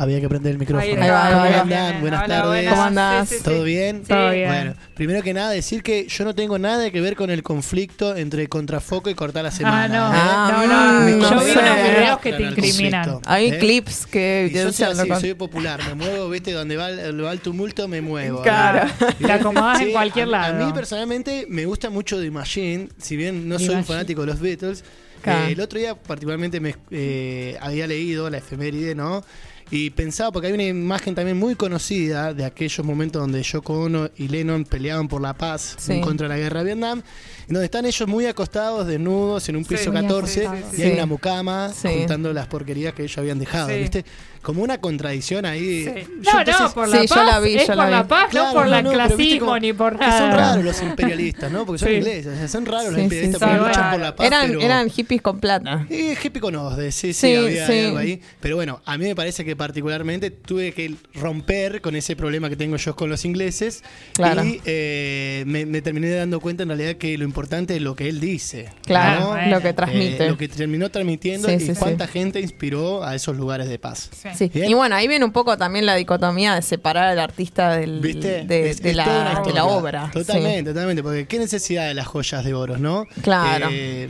Había 0.00 0.20
que 0.20 0.28
prender 0.28 0.52
el 0.52 0.58
micrófono. 0.58 0.80
Ahí 0.88 0.96
Ahí 0.96 1.10
va, 1.10 1.26
ahí 1.26 1.32
va, 1.32 1.32
¿Cómo 1.32 1.42
ahí 1.44 1.52
va. 1.52 1.60
andan? 1.62 2.00
Buenas 2.00 2.24
Hola, 2.24 2.28
tardes. 2.36 2.48
buenas. 2.50 2.70
¿Cómo 2.72 2.84
andás? 2.84 3.28
Sí, 3.28 3.34
sí, 3.34 3.38
sí. 3.40 3.44
¿Todo 3.50 3.62
bien? 3.64 4.02
Todo 4.04 4.30
bien. 4.30 4.48
Bueno, 4.48 4.74
primero 4.94 5.22
que 5.24 5.34
nada 5.34 5.50
decir 5.50 5.82
que 5.82 6.06
yo 6.06 6.24
no 6.24 6.34
tengo 6.36 6.56
nada 6.56 6.88
que 6.92 7.00
ver 7.00 7.16
con 7.16 7.30
el 7.30 7.42
conflicto 7.42 8.16
entre 8.16 8.46
contrafoco 8.48 9.10
y 9.10 9.14
cortar 9.16 9.42
la 9.42 9.48
Ah, 9.48 9.52
semana. 9.52 9.88
no. 9.88 10.14
¿eh? 10.14 10.18
Ah, 10.22 10.48
no, 10.52 10.66
no. 10.68 11.08
Yo 11.08 11.30
no 11.34 11.44
vi 11.44 11.50
unos 11.50 11.82
videos 11.82 12.18
que 12.20 12.30
te 12.32 12.36
el 12.44 12.48
incriminan. 12.50 13.04
conflicto, 13.04 13.30
Hay 13.30 13.46
¿eh? 13.48 13.58
clips 13.58 14.06
que 14.06 14.48
Y 14.52 14.54
yo 14.54 14.72
soy 14.72 14.86
así, 14.86 15.10
soy 15.20 15.34
popular, 15.34 15.80
me 15.88 15.94
muevo, 15.96 16.30
viste, 16.30 16.52
donde 16.52 16.76
va 16.76 16.90
el, 16.90 17.24
va 17.24 17.32
el 17.32 17.40
tumulto 17.40 17.88
me 17.88 18.00
muevo. 18.00 18.42
Claro. 18.42 18.88
Te 19.18 19.32
acomodás 19.32 19.80
en 19.80 19.86
Sí, 19.88 19.92
cualquier 19.92 20.26
a- 20.28 20.30
lado. 20.30 20.62
A 20.62 20.66
mí 20.66 20.72
personalmente 20.72 21.46
me 21.48 21.64
gusta 21.66 21.90
mucho 21.90 22.20
The 22.20 22.30
Machine, 22.30 22.88
si 22.98 23.16
bien 23.16 23.48
no 23.48 23.56
The 23.56 23.64
soy 23.64 23.74
un 23.74 23.80
Machine. 23.80 23.94
fanático 23.96 24.20
de 24.20 24.26
los 24.28 24.38
Beatles. 24.38 24.84
Claro. 25.20 25.48
eh, 25.48 25.52
el 25.52 25.60
otro 25.60 25.80
día 25.80 25.96
particularmente 25.96 26.60
me 26.60 26.76
eh, 26.92 27.56
había 27.60 27.88
leído 27.88 28.30
la 28.30 28.38
efeméride, 28.38 28.94
¿no? 28.94 29.24
Y 29.70 29.90
pensaba, 29.90 30.32
porque 30.32 30.48
hay 30.48 30.54
una 30.54 30.64
imagen 30.64 31.14
también 31.14 31.36
muy 31.38 31.54
conocida 31.54 32.32
de 32.32 32.44
aquellos 32.44 32.84
momentos 32.86 33.20
donde 33.20 33.42
Yoko 33.42 33.80
Ono 33.82 34.08
y 34.16 34.28
Lennon 34.28 34.64
peleaban 34.64 35.08
por 35.08 35.20
la 35.20 35.34
paz 35.34 35.76
Sí. 35.78 35.92
en 35.92 36.00
contra 36.00 36.26
de 36.28 36.34
la 36.34 36.38
guerra 36.40 36.60
de 36.60 36.66
Vietnam, 36.66 37.02
en 37.48 37.52
donde 37.54 37.64
están 37.66 37.84
ellos 37.86 38.08
muy 38.08 38.26
acostados, 38.26 38.86
desnudos, 38.86 39.48
en 39.48 39.56
un 39.56 39.64
Sí, 39.64 39.74
piso 39.74 39.92
muy 39.92 40.00
14, 40.02 40.46
acostados. 40.46 40.78
y 40.78 40.82
hay 40.82 40.88
Sí. 40.90 40.94
una 40.94 41.06
mucama 41.06 41.70
Sí. 41.74 41.88
juntando 41.98 42.32
las 42.32 42.46
porquerías 42.46 42.94
que 42.94 43.02
ellos 43.02 43.18
habían 43.18 43.38
dejado, 43.38 43.68
Sí. 43.68 43.74
¿viste? 43.78 44.04
Como 44.40 44.62
una 44.62 44.80
contradicción 44.80 45.44
ahí. 45.44 45.84
Sí. 45.84 45.90
Yo 46.22 46.32
No, 46.32 46.38
entonces- 46.40 46.60
no, 46.60 46.72
por 46.72 46.88
la 46.88 47.00
Sí, 47.00 47.06
yo 47.08 47.14
paz. 47.16 47.26
la 47.26 47.40
vi, 47.40 47.54
es 47.56 47.66
yo 47.66 47.74
por 47.74 47.88
la 47.90 48.08
paz, 48.08 48.26
Claro, 48.30 48.46
no 48.46 48.52
por 48.54 48.66
no, 48.68 48.76
el 48.76 48.86
clasismo 48.88 49.40
como 49.40 49.58
ni 49.58 49.72
por 49.72 49.98
que 49.98 50.04
son 50.04 50.10
nada. 50.30 50.36
raros 50.36 50.64
los 50.64 50.80
imperialistas, 50.82 51.52
¿no? 51.52 51.66
Porque 51.66 51.78
son 51.80 51.88
Sí. 51.88 51.94
ingleses. 51.96 52.26
o 52.34 52.36
sea, 52.38 52.48
son 52.48 52.64
raros 52.64 52.84
los 52.86 52.94
Sí, 52.94 52.98
sí, 53.00 53.02
imperialistas 53.04 53.40
sí. 53.40 53.44
porque 53.56 53.60
Sí, 53.62 53.68
luchan 53.68 53.90
por 53.90 54.00
la 54.00 54.16
paz. 54.16 54.26
Eran, 54.26 54.46
pero... 54.46 54.60
eran 54.60 54.90
hippies 54.90 55.22
con 55.22 55.40
plata. 55.40 55.86
Eh, 55.90 56.16
hippie 56.22 56.40
con 56.40 56.54
osde, 56.54 56.92
sí, 56.92 57.12
sí, 57.12 57.28
Sí, 57.28 57.34
había 57.34 57.66
sí. 57.66 57.78
algo 57.80 57.98
ahí. 57.98 58.22
Pero 58.40 58.56
bueno, 58.56 58.80
a 58.86 58.96
mí 58.96 59.04
me 59.06 59.16
parece 59.16 59.44
que 59.44 59.56
particularmente 59.58 60.30
tuve 60.30 60.72
que 60.72 60.94
romper 61.14 61.82
con 61.82 61.94
ese 61.96 62.16
problema 62.16 62.48
que 62.48 62.56
tengo 62.56 62.76
yo 62.76 62.96
con 62.96 63.10
los 63.10 63.26
ingleses. 63.26 63.84
Claro. 64.14 64.42
Y 64.44 64.62
eh, 64.64 65.44
me, 65.46 65.66
me 65.66 65.82
terminé 65.82 66.08
dando 66.10 66.40
cuenta 66.40 66.62
en 66.62 66.70
realidad 66.70 66.94
que 66.94 67.18
lo 67.18 67.24
importante 67.24 67.76
es 67.76 67.82
lo 67.82 67.94
que 67.94 68.08
él 68.08 68.20
dice. 68.20 68.70
Claro, 68.86 69.20
¿no? 69.20 69.28
bueno. 69.32 69.50
lo 69.50 69.60
que 69.60 69.72
transmite. 69.74 70.24
Eh, 70.24 70.30
lo 70.30 70.38
que 70.38 70.48
terminó 70.48 70.88
transmitiendo 70.90 71.48
Sí, 71.48 71.54
y 71.56 71.60
sí, 71.60 71.66
sí. 71.74 71.78
cuánta 71.78 72.06
gente 72.06 72.40
inspiró 72.40 73.04
a 73.04 73.14
esos 73.14 73.36
lugares 73.36 73.68
de 73.68 73.78
paz. 73.78 74.08
Sí. 74.12 74.28
Sí. 74.34 74.50
Bien. 74.54 74.70
Y 74.70 74.74
bueno, 74.74 74.94
ahí 74.94 75.06
viene 75.08 75.24
un 75.24 75.32
poco 75.32 75.58
también 75.58 75.84
la 75.84 75.94
dicotomía 75.96 76.54
de 76.54 76.62
separar 76.62 77.04
al 77.08 77.18
artista 77.18 77.76
del, 77.76 78.00
¿Viste? 78.00 78.44
de, 78.44 78.70
Es- 78.70 78.80
de 78.80 78.90
es 78.90 78.96
la, 78.96 79.42
de 79.44 79.52
la 79.52 79.64
obra. 79.66 80.10
Totalmente, 80.12 80.70
totalmente. 80.70 81.02
Porque 81.02 81.26
qué 81.26 81.38
necesidad 81.38 81.88
de 81.88 81.94
las 81.94 82.06
joyas 82.06 82.44
de 82.44 82.54
oro, 82.54 82.78
¿no? 82.78 83.04
Claro. 83.22 83.68
Eh, 83.72 84.08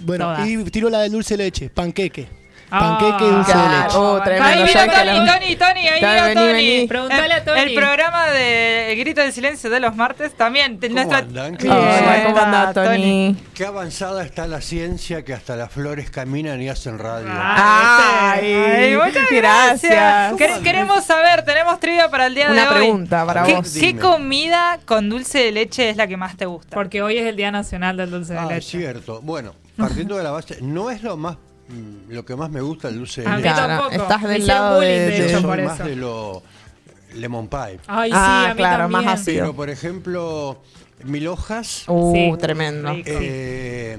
bueno, 0.00 0.34
y 0.46 0.62
tiró 0.70 0.90
la 0.90 1.00
de 1.00 1.08
dulce 1.08 1.36
leche, 1.36 1.70
panqueque. 1.70 2.26
Ah, 2.70 2.98
Panqueque 2.98 3.24
y 3.24 3.34
dulce 3.34 3.56
de 3.56 3.68
leche. 3.68 3.96
Oh, 3.96 4.20
tremendo, 4.22 4.46
Ahí 4.46 4.64
que 4.64 4.72
Tony, 4.72 4.86
Tony, 5.26 5.56
Tony, 5.56 5.88
ahí 5.88 6.00
vení, 6.02 6.34
Tony. 6.34 6.52
vení. 6.52 6.86
Preguntale 6.88 7.34
a 7.34 7.36
El- 7.38 7.44
Tony. 7.44 7.60
El 7.60 7.74
programa 7.74 8.26
de 8.26 8.92
El 8.92 8.98
Grito 8.98 9.20
del 9.22 9.32
Silencio 9.32 9.70
de 9.70 9.80
los 9.80 9.96
martes 9.96 10.34
también. 10.36 10.78
¿Cómo 10.78 10.94
nuestra- 10.94 11.18
andan? 11.18 11.56
Bien, 11.56 11.72
Hola, 11.72 12.22
¿cómo 12.26 12.38
anda, 12.38 12.68
ah, 12.68 12.72
Tony? 12.74 13.36
Qué 13.54 13.64
avanzada 13.64 14.22
está 14.22 14.46
la 14.46 14.60
ciencia 14.60 15.24
que 15.24 15.32
hasta 15.32 15.56
las 15.56 15.72
flores 15.72 16.10
caminan 16.10 16.60
y 16.60 16.68
hacen 16.68 16.98
radio. 16.98 17.28
Ay, 17.30 18.52
Ay, 18.54 18.96
muchas 18.96 19.30
gracias. 19.30 19.92
gracias. 19.92 20.32
Quere- 20.36 20.62
queremos 20.62 21.04
saber, 21.04 21.44
tenemos 21.44 21.80
trivia 21.80 22.10
para 22.10 22.26
el 22.26 22.34
día 22.34 22.46
de 22.48 22.52
Una 22.52 22.68
hoy. 22.70 22.74
pregunta 22.76 23.24
para 23.26 23.44
¿Qué, 23.44 23.54
vos. 23.54 23.72
qué 23.72 23.80
Dime. 23.80 24.00
comida 24.00 24.78
con 24.84 25.08
dulce 25.08 25.38
de 25.38 25.52
leche 25.52 25.88
es 25.90 25.96
la 25.96 26.06
que 26.06 26.16
más 26.16 26.36
te 26.36 26.46
gusta? 26.46 26.74
Porque 26.74 27.02
hoy 27.02 27.16
es 27.18 27.26
el 27.26 27.36
Día 27.36 27.50
Nacional 27.50 27.96
del 27.96 28.10
Dulce 28.10 28.34
de 28.34 28.38
Ah, 28.38 28.46
Leche. 28.46 28.78
cierto. 28.78 29.20
Bueno, 29.22 29.54
partiendo 29.76 30.16
de 30.16 30.24
la 30.24 30.30
base, 30.32 30.58
no 30.60 30.90
es 30.90 31.02
lo 31.02 31.16
más 31.16 31.36
lo 32.08 32.24
que 32.24 32.34
más 32.36 32.50
me 32.50 32.60
gusta 32.60 32.88
el 32.88 32.96
dulce 32.98 33.22
de 33.22 33.26
A 33.28 33.36
mí 33.36 33.42
leche. 33.42 33.54
Claro, 33.54 33.90
estás 33.90 34.22
del 34.22 34.46
lado 34.46 34.76
bullying, 34.76 34.88
de- 34.90 34.98
de, 35.10 35.10
de- 35.22 35.32
Yo 35.32 35.40
soy 35.40 35.62
más 35.62 35.74
eso. 35.74 35.84
de 35.84 35.96
lo 35.96 36.42
lemon 37.14 37.48
pie. 37.48 37.78
Ay, 37.86 38.10
sí, 38.10 38.16
Ah, 38.18 38.46
a 38.50 38.54
mí 38.54 38.56
claro, 38.58 38.84
también. 38.84 39.04
más 39.04 39.20
ácido. 39.20 39.40
Pero 39.44 39.54
por 39.56 39.70
ejemplo, 39.70 40.62
mil 41.04 41.26
hojas 41.28 41.84
Uh, 41.86 42.12
Sí. 42.14 42.32
tremendo. 42.40 42.90
Eh, 43.04 43.98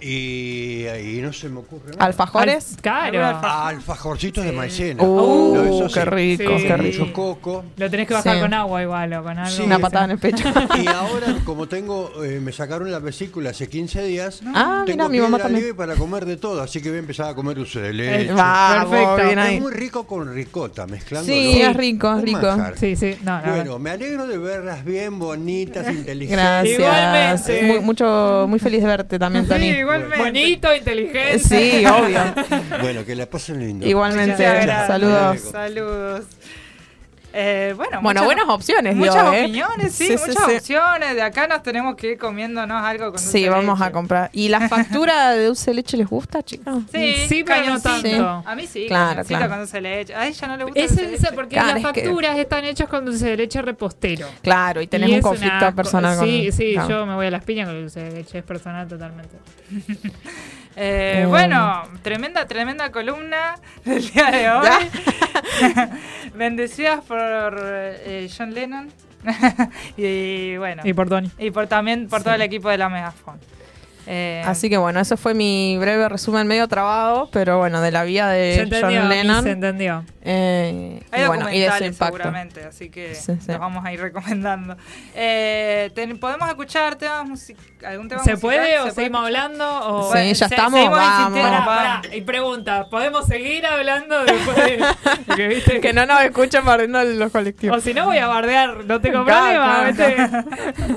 y, 0.00 0.86
y 0.86 1.20
no 1.22 1.32
se 1.32 1.48
me 1.48 1.60
ocurre. 1.60 1.92
¿Alfajores? 1.98 2.74
Al- 2.76 2.80
Claro. 2.82 3.26
Alfajor. 3.26 3.50
Ah, 3.50 3.68
alfajorcitos 3.68 4.44
de 4.44 4.52
maicena. 4.52 5.02
Uh, 5.02 5.54
No, 5.54 5.64
eso 5.64 5.94
qué 5.94 6.00
sí. 6.00 6.06
rico, 6.06 6.58
Sí. 6.58 6.64
qué 6.66 6.76
rico. 6.76 6.98
mucho 7.04 7.12
coco. 7.12 7.64
Lo 7.76 7.90
tenés 7.90 8.08
que 8.08 8.14
bajar 8.14 8.36
Sí. 8.36 8.40
con 8.42 8.54
agua 8.54 8.82
igual 8.82 9.12
o 9.14 9.22
con 9.22 9.38
algo. 9.38 9.50
Sí, 9.56 9.62
Una 9.62 9.78
patada 9.78 10.04
en 10.06 10.10
el 10.12 10.18
pecho. 10.18 10.44
Y 10.82 10.86
ahora, 10.86 11.36
como 11.44 11.68
tengo, 11.68 12.10
eh, 12.24 12.40
me 12.40 12.52
sacaron 12.52 12.90
la 12.90 12.98
vesícula 12.98 13.50
hace 13.50 13.68
15 13.68 14.02
días, 14.04 14.40
Ah, 14.54 14.82
tengo 14.86 15.08
mira, 15.08 15.08
mi 15.08 15.18
mamá 15.20 15.36
piedra 15.36 15.42
también. 15.44 15.64
libre 15.64 15.74
para 15.76 15.94
comer 15.96 16.24
de 16.24 16.36
todo, 16.36 16.62
así 16.62 16.80
que 16.80 16.88
voy 16.88 16.96
a 16.96 17.00
empezar 17.00 17.28
a 17.30 17.34
comer 17.34 17.56
dulce 17.56 17.80
de 17.80 17.92
leche. 17.92 18.32
Vamos, 18.32 18.90
Perfecto. 18.90 19.24
bien 19.26 19.38
ahí. 19.38 19.54
Es 19.56 19.60
muy 19.62 19.72
rico 19.72 20.06
con 20.06 20.32
ricota, 20.34 20.86
mezclando. 20.86 21.26
Sí, 21.30 21.60
es 21.60 21.76
rico, 21.76 22.16
es 22.16 22.22
rico. 22.24 22.56
Sí, 22.76 22.96
sí. 22.96 23.16
No, 23.22 23.40
la 23.40 23.50
Bueno, 23.50 23.78
me 23.78 23.90
alegro 23.90 24.26
de 24.26 24.38
verlas 24.38 24.84
bien 24.84 25.18
bonitas, 25.18 25.86
inteligentes. 25.94 26.38
Gracias. 26.38 26.78
Igualmente. 26.78 27.62
Muy, 27.66 27.80
mucho, 27.80 28.46
muy 28.48 28.58
feliz 28.58 28.80
de 28.82 28.86
verte 28.86 29.18
también, 29.18 29.44
Sí, 29.44 29.50
Tony. 29.50 29.70
Igualmente. 29.94 30.24
Bonito, 30.24 30.74
inteligente. 30.74 31.38
Sí, 31.38 31.84
obvio. 31.86 32.20
Bueno, 32.82 33.04
que 33.04 33.14
la 33.14 33.26
pasen 33.26 33.60
lindo. 33.60 33.86
Igualmente. 33.86 34.44
Saludos. 34.86 35.40
Saludos. 35.50 36.24
Eh, 37.32 37.74
bueno, 37.76 38.00
Bueno, 38.02 38.22
muchas- 38.22 38.24
buenas 38.24 38.48
opciones, 38.48 38.96
Muchas 38.96 39.32
¿eh? 39.34 39.42
opiniones, 39.42 39.92
sí, 39.94 40.06
Sí, 40.08 40.18
sí, 40.18 40.24
muchas 40.30 40.44
sí. 40.46 40.56
opciones. 40.56 41.14
De 41.14 41.22
acá 41.22 41.46
nos 41.46 41.62
tenemos 41.62 41.94
que 41.94 42.12
ir 42.12 42.18
comiéndonos 42.18 42.82
algo 42.82 43.04
con 43.04 43.12
dulce 43.12 43.30
Sí, 43.30 43.48
vamos 43.48 43.80
a 43.80 43.92
comprar. 43.92 44.30
¿Y 44.32 44.48
la 44.48 44.60
factura 44.68 45.30
de 45.30 45.46
dulce 45.46 45.70
de 45.70 45.74
leche 45.76 45.96
les 45.96 46.08
gusta, 46.08 46.42
chicos? 46.42 46.82
Sí, 46.92 47.14
Sí, 47.28 47.44
pero 47.44 47.66
no 47.66 47.80
tanto. 47.80 48.42
A 48.44 48.54
mí 48.56 48.66
sí, 48.66 48.86
Claro, 48.88 49.22
claro. 49.24 49.48
con 49.48 49.58
dulce 49.58 49.76
de 49.76 49.80
leche. 49.82 50.14
A 50.14 50.26
ella 50.26 50.48
no 50.48 50.56
le 50.56 50.64
gusta 50.64 50.80
Es 50.80 50.90
dulce 50.96 51.10
leche. 51.12 51.32
porque 51.34 51.48
Claro, 51.50 51.68
las 51.68 51.76
es 51.84 51.92
que- 51.92 52.00
facturas 52.02 52.38
están 52.38 52.64
hechas 52.64 52.88
con 52.88 53.04
dulce 53.04 53.26
de 53.26 53.36
leche 53.36 53.62
repostero. 53.62 54.26
Claro, 54.42 54.80
y 54.80 54.86
tenés 54.88 55.10
Y 55.10 55.14
un 55.14 55.20
conflicto 55.22 55.56
una 55.56 55.74
personal 55.74 56.16
con 56.18 56.26
Sí, 56.26 56.50
sí, 56.50 56.72
claro. 56.72 56.88
yo 56.88 57.06
me 57.06 57.14
voy 57.14 57.26
a 57.26 57.30
las 57.30 57.44
piñas 57.44 57.66
con 57.68 57.76
el 57.76 57.82
dulce 57.82 58.00
de 58.00 58.10
leche, 58.12 58.38
es 58.38 58.44
personal 58.44 58.88
totalmente. 58.88 59.36
Eh, 60.82 61.22
Eh. 61.22 61.26
Bueno, 61.26 61.82
tremenda, 62.02 62.46
tremenda 62.46 62.90
columna 62.90 63.56
del 63.84 64.10
día 64.10 64.30
de 64.30 64.50
hoy. 64.50 64.68
Bendecidas 66.34 67.04
por 67.04 67.20
eh, 67.62 68.30
John 68.36 68.54
Lennon. 68.54 68.90
y 69.98 70.56
bueno. 70.56 70.82
Y 70.84 70.94
por 70.94 71.08
Tony. 71.10 71.30
Y 71.38 71.50
por 71.50 71.66
también 71.66 72.08
por 72.08 72.22
todo 72.22 72.32
el 72.34 72.40
equipo 72.42 72.70
de 72.70 72.78
la 72.78 72.88
Megafon. 72.88 73.38
Eh, 74.12 74.42
Así 74.44 74.68
que 74.68 74.76
bueno, 74.76 74.98
eso 74.98 75.16
fue 75.16 75.34
mi 75.34 75.76
breve 75.78 76.08
resumen 76.08 76.44
medio 76.48 76.66
trabado, 76.66 77.28
pero 77.32 77.58
bueno, 77.58 77.80
de 77.80 77.92
la 77.92 78.02
vida 78.02 78.28
de 78.28 78.54
Se 78.56 78.60
entendió, 78.62 79.00
John 79.02 79.08
Lennon. 79.08 79.42
se 79.44 79.50
entendió. 79.52 80.04
eh, 80.22 81.00
Hay 81.12 81.22
y 81.22 81.26
bueno, 81.28 81.48
y 81.52 81.60
de 81.60 81.70
su 81.70 81.84
impacto. 81.84 82.16
seguramente, 82.16 82.64
así 82.64 82.90
que 82.90 83.14
Sí, 83.14 83.34
sí. 83.40 83.46
los 83.52 83.60
vamos 83.60 83.84
a 83.86 83.92
ir 83.92 84.00
recomendando. 84.02 84.76
Eh, 85.14 85.92
ten- 85.94 86.18
¿Podemos 86.18 86.48
escuchar 86.48 86.96
temas 86.96 87.52
algún 87.86 88.08
tema 88.08 88.24
¿Se 88.24 88.32
musical? 88.32 88.40
puede 88.40 88.78
o 88.78 88.82
puede 88.82 88.94
seguimos 88.96 89.24
hablando? 89.24 89.80
O... 89.86 90.02
Sí, 90.02 90.08
Bueno, 90.10 90.32
ya 90.32 90.48
se- 90.48 90.54
estamos, 90.56 90.90
vamos. 90.90 91.32
vamos. 91.32 91.66
pará, 91.66 92.02
y 92.12 92.20
pregunta, 92.22 92.88
¿podemos 92.90 93.26
seguir 93.26 93.64
hablando 93.64 94.24
después 94.24 94.56
de... 94.56 94.84
porque, 95.28 95.46
viste, 95.46 95.80
Que 95.80 95.92
no 95.92 96.04
nos 96.04 96.20
escuchen 96.22 96.64
barriendo 96.64 97.00
los 97.04 97.30
colectivos. 97.30 97.78
O 97.78 97.80
si 97.80 97.94
no 97.94 98.06
voy 98.06 98.18
a 98.18 98.26
bardear, 98.26 98.84
no 98.86 99.00
tengo 99.00 99.24
Claro, 99.24 99.92
problema. 99.92 99.92
claro. 99.94 100.42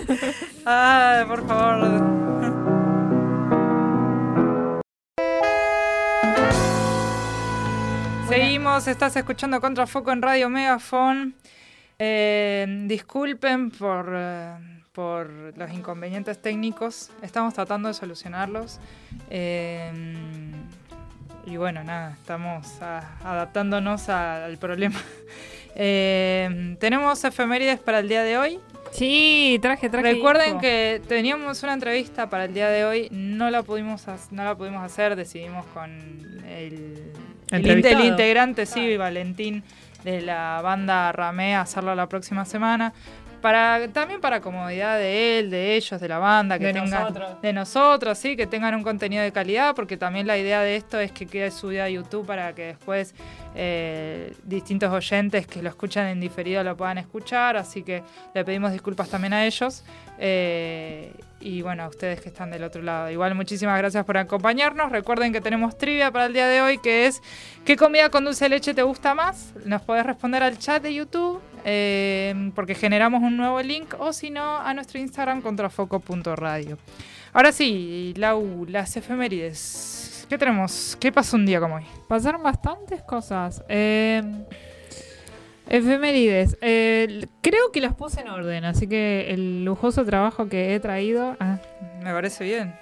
¿viste? 0.08 0.34
Ah, 0.66 1.26
por 1.28 1.48
favor. 1.48 2.73
Seguimos, 8.34 8.88
estás 8.88 9.16
escuchando 9.16 9.62
Contrafoco 9.62 10.12
en 10.12 10.20
Radio 10.20 10.50
Megafon. 10.50 11.36
Eh, 12.00 12.66
disculpen 12.88 13.70
por, 13.70 14.12
eh, 14.12 14.56
por 14.92 15.56
los 15.56 15.72
inconvenientes 15.72 16.42
técnicos, 16.42 17.12
estamos 17.22 17.54
tratando 17.54 17.90
de 17.90 17.94
solucionarlos. 17.94 18.80
Eh, 19.30 19.92
y 21.46 21.58
bueno, 21.58 21.84
nada, 21.84 22.14
estamos 22.20 22.82
adaptándonos 22.82 24.10
al 24.10 24.58
problema. 24.58 25.00
Tenemos 25.76 27.24
efemérides 27.24 27.82
para 27.82 28.00
el 28.00 28.10
día 28.10 28.24
de 28.24 28.40
hoy. 28.40 28.60
Sí, 28.94 29.58
traje, 29.62 29.90
traje. 29.90 30.14
Recuerden 30.14 30.60
que 30.60 31.02
teníamos 31.08 31.64
una 31.64 31.74
entrevista 31.74 32.30
para 32.30 32.46
el 32.46 32.54
día 32.54 32.70
de 32.70 32.86
hoy, 32.86 33.08
no 33.12 33.50
la 33.50 33.64
pudimos, 33.64 34.06
no 34.32 34.44
la 34.44 34.56
pudimos 34.56 34.84
hacer, 34.84 35.16
decidimos 35.16 35.66
con 35.74 35.90
el, 36.48 37.12
el, 37.50 37.58
Entrevistado. 37.58 38.00
el 38.00 38.06
integrante, 38.10 38.66
sí, 38.66 38.96
Valentín, 38.96 39.64
de 40.04 40.22
la 40.22 40.62
banda 40.62 41.12
Ramé, 41.12 41.56
hacerla 41.56 41.96
la 41.96 42.08
próxima 42.08 42.46
semana. 42.46 42.94
Para, 43.44 43.90
también 43.90 44.22
para 44.22 44.40
comodidad 44.40 44.98
de 44.98 45.38
él, 45.38 45.50
de 45.50 45.76
ellos, 45.76 46.00
de 46.00 46.08
la 46.08 46.18
banda, 46.18 46.58
que 46.58 46.68
De 46.68 46.74
tengan 46.74 47.02
nosotros. 47.02 47.42
de 47.42 47.52
nosotros, 47.52 48.18
sí, 48.18 48.38
que 48.38 48.48
tengan 48.48 48.74
un 48.74 48.84
contenido 48.84 49.22
de 49.22 49.34
calidad, 49.34 49.76
porque 49.76 49.98
también 49.98 50.28
la 50.28 50.38
idea 50.38 50.62
de 50.62 50.78
esto 50.78 50.98
es 50.98 51.12
que 51.12 51.26
quede 51.26 51.52
subido 51.52 51.84
a 51.84 51.90
YouTube 51.90 52.26
para 52.26 52.56
que 52.56 52.68
después 52.68 53.14
eh, 53.54 54.34
distintos 54.46 54.94
oyentes 54.94 55.46
que 55.46 55.62
lo 55.62 55.68
escuchan 55.68 56.08
en 56.08 56.22
diferido 56.22 56.64
lo 56.64 56.78
puedan 56.78 56.98
escuchar, 57.00 57.58
así 57.58 57.84
que 57.84 58.02
le 58.34 58.46
pedimos 58.46 58.72
disculpas 58.72 59.10
también 59.10 59.34
a 59.34 59.46
ellos 59.46 59.84
eh, 60.20 61.12
y 61.42 61.62
bueno, 61.62 61.84
a 61.84 61.90
ustedes 61.90 62.22
que 62.22 62.30
están 62.30 62.50
del 62.50 62.64
otro 62.64 62.82
lado. 62.82 63.12
Igual 63.12 63.36
muchísimas 63.36 63.78
gracias 63.78 64.06
por 64.06 64.18
acompañarnos. 64.18 64.90
Recuerden 64.90 65.34
que 65.34 65.42
tenemos 65.42 65.78
trivia 65.78 66.12
para 66.12 66.28
el 66.28 66.34
día 66.34 66.48
de 66.48 66.62
hoy, 66.62 66.78
que 66.78 67.08
es 67.08 67.22
¿qué 67.66 67.76
comida 67.76 68.10
con 68.10 68.24
dulce 68.24 68.46
de 68.46 68.50
leche 68.52 68.74
te 68.74 68.84
gusta 68.84 69.14
más? 69.14 69.52
Nos 69.66 69.82
podés 69.82 70.06
responder 70.06 70.42
al 70.44 70.58
chat 70.58 70.82
de 70.82 70.94
YouTube, 70.94 71.42
eh, 71.64 72.52
porque 72.56 72.76
generamos 72.76 73.22
un 73.22 73.38
nuevo 73.38 73.62
link, 73.62 73.94
o 74.00 74.14
si 74.14 74.30
no, 74.30 74.58
a 74.58 74.74
nuestro 74.74 75.00
Instagram 75.00 75.42
contrafoco.radio. 75.42 76.78
Ahora 77.34 77.52
sí, 77.52 78.14
Lau, 78.18 78.66
las 78.68 78.96
efemérides. 78.96 80.26
¿Qué 80.30 80.38
tenemos? 80.38 80.98
¿Qué 81.00 81.12
pasó 81.12 81.36
un 81.36 81.46
día 81.46 81.60
como 81.60 81.76
hoy? 81.76 81.84
Pasaron 82.08 82.42
bastantes 82.44 83.02
cosas. 83.04 83.64
Eh, 83.70 84.22
efemérides. 85.70 86.58
Eh, 86.62 87.26
creo 87.42 87.72
que 87.72 87.82
las 87.82 87.94
puse 87.94 88.22
en 88.22 88.30
orden, 88.30 88.66
así 88.66 88.88
que 88.88 89.32
el 89.32 89.66
lujoso 89.66 90.06
trabajo 90.06 90.48
que 90.48 90.76
he 90.76 90.80
traído. 90.80 91.36
ah, 91.40 91.58
Me 92.04 92.12
parece 92.14 92.44
bien. 92.44 92.76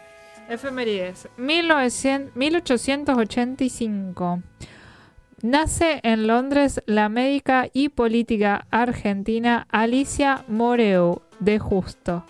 Efemérides. 0.50 1.28
1900 1.38 2.36
1885. 2.36 4.42
Nace 5.44 6.02
en 6.04 6.28
Londres 6.28 6.84
la 6.86 7.10
médica 7.10 7.68
y 7.74 7.90
política 7.90 8.68
argentina 8.70 9.66
Alicia 9.72 10.46
Moreu 10.48 11.24
de 11.40 11.58
Justo. 11.58 12.24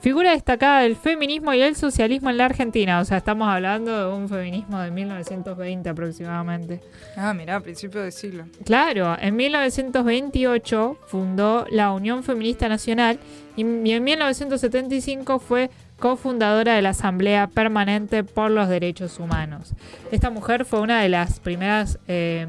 Figura 0.00 0.32
destacada 0.32 0.80
del 0.80 0.96
feminismo 0.96 1.54
y 1.54 1.60
el 1.60 1.76
socialismo 1.76 2.28
en 2.28 2.38
la 2.38 2.46
Argentina. 2.46 2.98
O 3.00 3.04
sea, 3.04 3.18
estamos 3.18 3.46
hablando 3.48 3.96
de 3.96 4.16
un 4.16 4.28
feminismo 4.28 4.80
de 4.80 4.90
1920 4.90 5.88
aproximadamente. 5.90 6.80
Ah, 7.16 7.34
mirá, 7.34 7.56
a 7.56 7.60
principio 7.60 8.02
de 8.02 8.10
siglo. 8.10 8.46
Claro, 8.64 9.14
en 9.20 9.36
1928 9.36 10.98
fundó 11.06 11.66
la 11.70 11.92
Unión 11.92 12.24
Feminista 12.24 12.68
Nacional 12.68 13.20
y 13.56 13.60
en 13.60 14.02
1975 14.02 15.38
fue 15.38 15.70
cofundadora 16.00 16.74
de 16.74 16.82
la 16.82 16.88
Asamblea 16.90 17.46
Permanente 17.46 18.24
por 18.24 18.50
los 18.50 18.68
Derechos 18.68 19.20
Humanos. 19.20 19.74
Esta 20.10 20.30
mujer 20.30 20.64
fue 20.64 20.80
una 20.80 21.00
de 21.02 21.08
las 21.08 21.38
primeras 21.40 21.98
eh, 22.08 22.48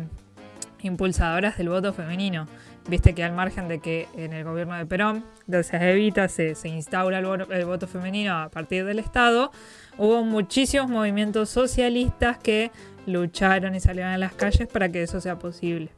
impulsadoras 0.82 1.58
del 1.58 1.70
voto 1.70 1.94
femenino. 1.94 2.48
Viste 2.88 3.14
que 3.14 3.24
al 3.24 3.34
margen 3.34 3.68
de 3.68 3.80
que 3.80 4.08
en 4.18 4.34
el 4.34 4.44
gobierno 4.44 4.76
de 4.76 4.86
Perón, 4.88 5.24
gracias 5.46 5.82
a 5.82 5.90
Evita, 5.90 6.28
se, 6.28 6.56
se 6.56 6.68
instaura 6.70 7.20
el, 7.20 7.26
el 7.52 7.66
voto 7.66 7.88
femenino 7.88 8.36
a 8.36 8.50
partir 8.50 8.86
del 8.86 8.98
Estado, 8.98 9.52
hubo 10.00 10.24
muchísimos 10.24 10.90
movimientos 10.90 11.50
socialistas 11.50 12.40
que 12.40 12.72
lucharon 13.06 13.76
y 13.76 13.80
salieron 13.80 14.12
a 14.14 14.18
las 14.18 14.34
calles 14.34 14.68
para 14.68 14.90
que 14.90 15.04
eso 15.04 15.22
sea 15.22 15.38
posible. 15.38 15.90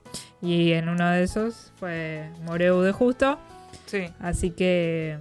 Y 0.41 0.73
en 0.73 0.89
uno 0.89 1.09
de 1.09 1.23
esos 1.23 1.71
fue 1.79 2.29
Moreu 2.43 2.81
de 2.81 2.91
Justo, 2.91 3.39
Sí. 3.85 4.07
así 4.19 4.51
que 4.51 5.17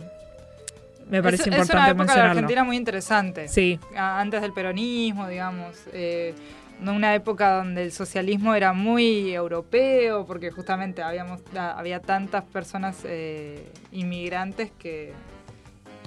me 1.09 1.23
parece 1.23 1.43
es, 1.43 1.47
es 1.49 1.53
importante 1.55 1.93
una 1.93 2.03
época 2.05 2.15
de. 2.15 2.21
Argentina 2.31 2.65
muy 2.65 2.77
interesante. 2.77 3.49
Sí, 3.49 3.79
Antes 3.97 4.41
del 4.43 4.53
peronismo, 4.53 5.29
digamos. 5.29 5.77
eh, 5.93 6.35
no 6.81 6.95
una 6.95 7.15
época 7.15 7.53
donde 7.59 7.85
el 7.85 7.93
socialismo 7.93 8.55
era 8.57 8.73
muy 8.73 9.33
europeo, 9.33 10.27
porque 10.27 10.51
justamente 10.51 11.01
habíamos, 11.01 11.41
había 11.57 12.01
tantas 12.01 12.43
personas 12.43 12.97
eh, 13.05 13.65
inmigrantes 13.93 14.73
que, 14.81 15.13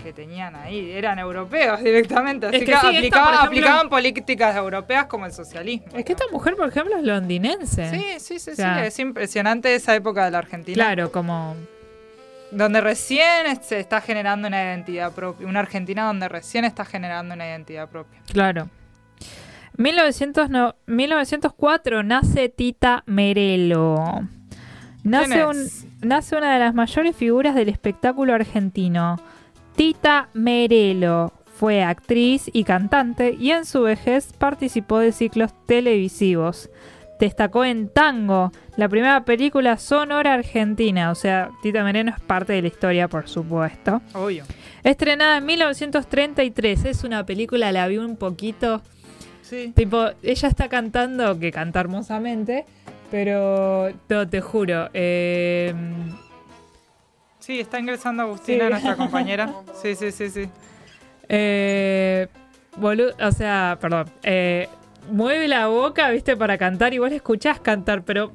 que 0.04 0.12
tenían 0.12 0.54
ahí, 0.58 0.91
eran 0.91 1.18
europeos 1.18 1.82
directamente, 1.82 2.48
así 2.48 2.58
Es 2.58 2.64
que 2.66 2.72
que, 2.74 2.78
sí, 2.78 2.78
esta, 2.88 2.89
aplicaban, 2.98 3.24
por 3.26 3.34
ejemplo- 3.36 3.48
aplicaban 3.48 3.89
políticas 3.89 4.56
europeas 4.58 5.06
como 5.06 5.26
el 5.26 5.32
socialismo. 5.32 5.88
es 5.96 6.04
que 6.04 6.12
esta 6.12 6.26
mujer, 6.30 6.58
por 6.58 6.68
ejemplo, 6.68 6.98
es 6.98 7.04
londinense. 7.06 7.89
Sí, 7.89 8.06
sí, 8.20 8.39
sí, 8.39 8.52
O 8.52 8.56
sea, 8.56 8.82
sí, 8.82 8.88
es 8.88 9.00
impresionante 9.00 9.74
esa 9.76 9.96
época 9.96 10.26
de 10.26 10.32
la 10.32 10.39
Argentina. 10.39 10.76
Claro, 10.76 11.10
como 11.10 11.56
Donde 12.56 12.80
recién 12.80 13.62
se 13.62 13.80
está 13.80 13.99
generando 14.01 14.47
una 14.47 14.64
identidad 14.64 15.12
propia. 15.12 15.45
Una 15.47 15.60
Argentina 15.60 16.06
donde 16.06 16.30
recién 16.30 16.64
está 16.66 16.86
generando 16.86 17.34
una 17.34 17.45
identidad 17.45 17.89
propia. 17.89 18.20
Claro. 18.32 18.70
1900 19.78 20.49
no- 20.49 20.76
1904 20.86 22.03
nace 22.03 22.49
Tita 22.49 23.03
Merelo. 23.06 23.97
Nace, 25.03 25.43
nace 26.01 26.36
una 26.36 26.53
de 26.53 26.60
las 26.60 26.74
mayores 26.74 27.16
figuras 27.16 27.56
del 27.56 27.70
espectáculo 27.70 28.34
argentino. 28.34 29.18
Tita 29.76 30.30
Merelo 30.34 31.34
fue 31.60 31.84
actriz 31.84 32.49
y 32.53 32.64
cantante 32.64 33.36
y 33.38 33.51
en 33.51 33.66
su 33.66 33.82
vejez 33.84 34.34
participó 34.34 34.99
de 34.99 35.12
ciclos 35.12 35.51
televisivos. 35.66 36.70
Destacó 37.20 37.63
en 37.63 37.88
Tango, 37.89 38.51
la 38.76 38.89
primera 38.89 39.24
película 39.24 39.78
sonora 39.78 40.34
argentina. 40.34 41.11
O 41.11 41.16
sea, 41.16 41.49
Tita 41.63 41.84
Merelo 41.84 42.11
es 42.11 42.20
parte 42.20 42.53
de 42.53 42.61
la 42.61 42.68
historia, 42.68 43.07
por 43.07 43.28
supuesto. 43.30 44.01
Obvio. 44.13 44.43
Estrenada 44.84 45.38
en 45.38 45.45
1933. 45.45 46.86
Es 46.86 47.03
una 47.03 47.26
película, 47.26 47.72
la 47.72 47.88
vi 47.88 47.97
un 47.97 48.18
poquito. 48.18 48.82
Sí. 49.41 49.72
Tipo, 49.76 50.07
ella 50.24 50.47
está 50.47 50.68
cantando, 50.70 51.39
que 51.39 51.51
canta 51.51 51.80
hermosamente, 51.80 52.66
pero 53.11 53.89
no, 54.09 54.28
te 54.28 54.41
juro. 54.41 54.89
eh, 54.93 55.74
Sí, 57.39 57.59
está 57.59 57.80
ingresando 57.80 58.24
Agustina, 58.24 58.66
Sí. 58.66 58.72
nuestra 58.72 58.95
compañera. 58.95 59.53
Sí, 59.82 59.95
sí, 59.95 60.11
sí, 60.11 60.30
sí. 60.32 60.49
eh, 61.30 62.28
o 62.82 63.32
sea, 63.32 63.78
perdón. 63.80 64.09
eh, 64.24 64.68
mueve 65.12 65.47
la 65.47 65.68
boca, 65.68 66.10
viste, 66.10 66.36
para 66.38 66.58
cantar. 66.58 66.93
Igual 66.93 67.14
escuchás 67.14 67.60
cantar, 67.60 68.03
pero 68.03 68.32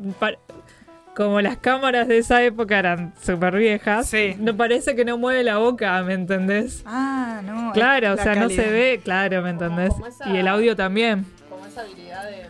como 1.14 1.40
las 1.40 1.56
cámaras 1.58 2.08
de 2.08 2.18
esa 2.18 2.42
época 2.42 2.78
eran 2.78 3.12
súper 3.20 3.56
viejas, 3.56 4.08
Sí. 4.08 4.36
no 4.38 4.56
parece 4.56 4.94
que 4.94 5.04
no 5.04 5.18
mueve 5.18 5.42
la 5.42 5.58
boca, 5.58 6.02
¿me 6.02 6.14
entendés? 6.14 6.82
Ah, 6.86 7.40
no. 7.44 7.72
Claro, 7.72 8.14
o 8.14 8.16
sea, 8.16 8.34
no 8.36 8.48
se 8.48 8.70
ve, 8.70 9.00
claro, 9.02 9.42
¿me 9.42 9.50
entendés? 9.50 9.90
como 9.90 10.06
esa- 10.06 10.28
Y 10.28 10.36
el 10.38 10.48
audio 10.48 10.76
también. 10.76 11.26
Como 11.48 11.66
esa 11.66 11.82
habilidad 11.82 12.24
de, 12.30 12.46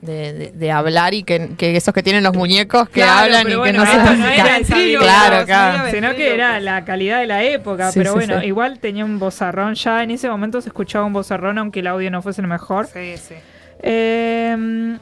de, 0.00 0.52
de 0.54 0.70
hablar 0.70 1.12
y 1.14 1.24
que, 1.24 1.50
que 1.58 1.76
esos 1.76 1.92
que 1.92 2.02
tienen 2.02 2.22
los 2.22 2.34
muñecos 2.34 2.88
que 2.88 3.00
Claro, 3.00 3.24
hablan 3.24 3.42
y 3.48 3.62
que 3.62 3.72
no 3.72 3.84
se 3.86 3.96
no 3.96 4.28
era. 4.28 4.60
Claro, 5.00 5.44
claro. 5.44 5.90
Sino 5.90 6.14
que 6.14 6.34
era 6.34 6.60
la 6.60 6.84
calidad 6.84 7.20
de 7.20 7.26
la 7.26 7.42
época, 7.42 7.90
Sí, 7.90 7.98
pero 7.98 8.12
sí, 8.12 8.16
bueno, 8.18 8.40
sí. 8.40 8.46
igual 8.46 8.78
tenía 8.78 9.04
un 9.04 9.18
bozarrón. 9.18 9.74
Ya 9.74 10.02
en 10.02 10.12
ese 10.12 10.28
momento 10.28 10.60
se 10.60 10.68
escuchaba 10.68 11.04
un 11.04 11.12
bozarrón, 11.12 11.58
aunque 11.58 11.80
el 11.80 11.88
audio 11.88 12.10
no 12.10 12.22
fuese 12.22 12.40
el 12.40 12.46
mejor. 12.46 12.86
Sí, 12.86 13.16
sí. 13.16 13.34
Eh, 13.80 14.96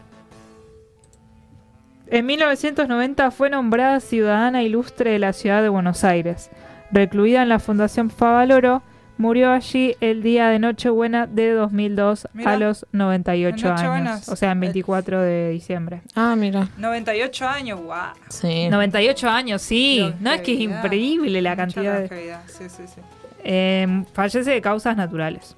en 2.09 2.27
1990 2.27 3.31
fue 3.33 3.51
nombrada 3.51 4.01
ciudadana 4.01 4.63
ilustre 4.63 5.11
de 5.13 5.19
la 5.19 5.33
ciudad 5.33 5.63
de 5.63 5.69
Buenos 5.69 6.05
Aires. 6.05 6.51
Recluida 6.93 7.43
en 7.43 7.49
la 7.49 7.59
Fundación 7.59 8.11
Favaloro, 8.11 8.83
murió 9.19 9.51
allí 9.53 9.97
el 10.01 10.23
día 10.23 10.49
de 10.49 10.59
Nochebuena 10.59 11.27
de 11.27 11.53
2002 11.53 12.29
Mirá. 12.35 12.53
a 12.53 12.57
los 12.59 12.87
98 12.93 13.67
En 13.67 13.73
Nochebuena. 13.75 14.13
años. 14.15 14.29
O 14.29 14.37
sea, 14.37 14.53
en 14.53 14.61
24 14.61 15.21
de 15.23 15.51
diciembre. 15.51 16.03
Ah, 16.15 16.35
mira. 16.37 16.69
98 16.79 17.49
años, 17.49 17.81
wow. 17.83 17.95
Sí. 18.29 18.69
98 18.69 19.29
años, 19.29 19.63
sí. 19.63 20.13
No 20.21 20.33
es 20.33 20.41
que 20.43 20.53
es 20.53 20.59
Longevidad. 20.59 20.85
increíble 20.85 21.43
la 21.43 21.51
Mucha 21.51 21.57
cantidad 21.63 21.95
de... 21.95 22.01
longevidad, 22.01 22.43
Sí, 22.47 22.65
sí, 22.69 22.83
sí. 22.87 23.01
Eh, 23.45 24.05
fallece 24.13 24.51
de 24.51 24.61
causas 24.61 24.97
naturales. 24.97 25.57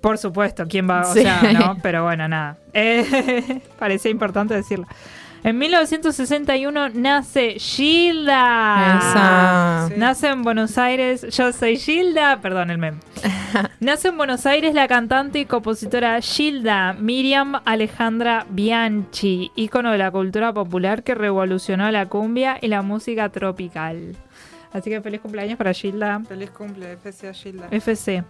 Por 0.00 0.16
supuesto, 0.16 0.66
¿quién 0.68 0.88
va? 0.88 1.02
O 1.02 1.12
Sí. 1.12 1.22
sea, 1.22 1.42
no, 1.52 1.76
pero 1.82 2.04
bueno, 2.04 2.26
nada. 2.28 2.56
Eh, 2.72 3.60
parecía 3.78 4.10
importante 4.10 4.54
decirlo. 4.54 4.86
En 5.42 5.56
1961 5.56 6.90
nace 6.90 7.54
Gilda. 7.58 8.98
Esa. 8.98 9.88
Sí. 9.88 9.94
Nace 9.96 10.28
en 10.28 10.42
Buenos 10.42 10.76
Aires. 10.76 11.26
Yo 11.30 11.52
soy 11.52 11.78
Gilda. 11.78 12.40
Perdón, 12.42 12.70
el 12.70 12.76
meme. 12.76 12.98
Nace 13.80 14.08
en 14.08 14.18
Buenos 14.18 14.44
Aires 14.44 14.74
la 14.74 14.86
cantante 14.86 15.38
y 15.38 15.46
compositora 15.46 16.20
Gilda 16.20 16.92
Miriam 16.92 17.60
Alejandra 17.64 18.46
Bianchi, 18.50 19.50
ícono 19.56 19.92
de 19.92 19.98
la 19.98 20.10
cultura 20.10 20.52
popular 20.52 21.02
que 21.02 21.14
revolucionó 21.14 21.90
la 21.90 22.06
cumbia 22.06 22.58
y 22.60 22.68
la 22.68 22.82
música 22.82 23.30
tropical. 23.30 24.16
Así 24.72 24.90
que 24.90 25.00
feliz 25.00 25.20
cumpleaños 25.20 25.56
para 25.56 25.72
Gilda. 25.72 26.20
Feliz 26.28 26.50
cumple, 26.50 26.96
FCA 26.98 27.32
Gilda. 27.32 27.68
FC. 27.70 28.22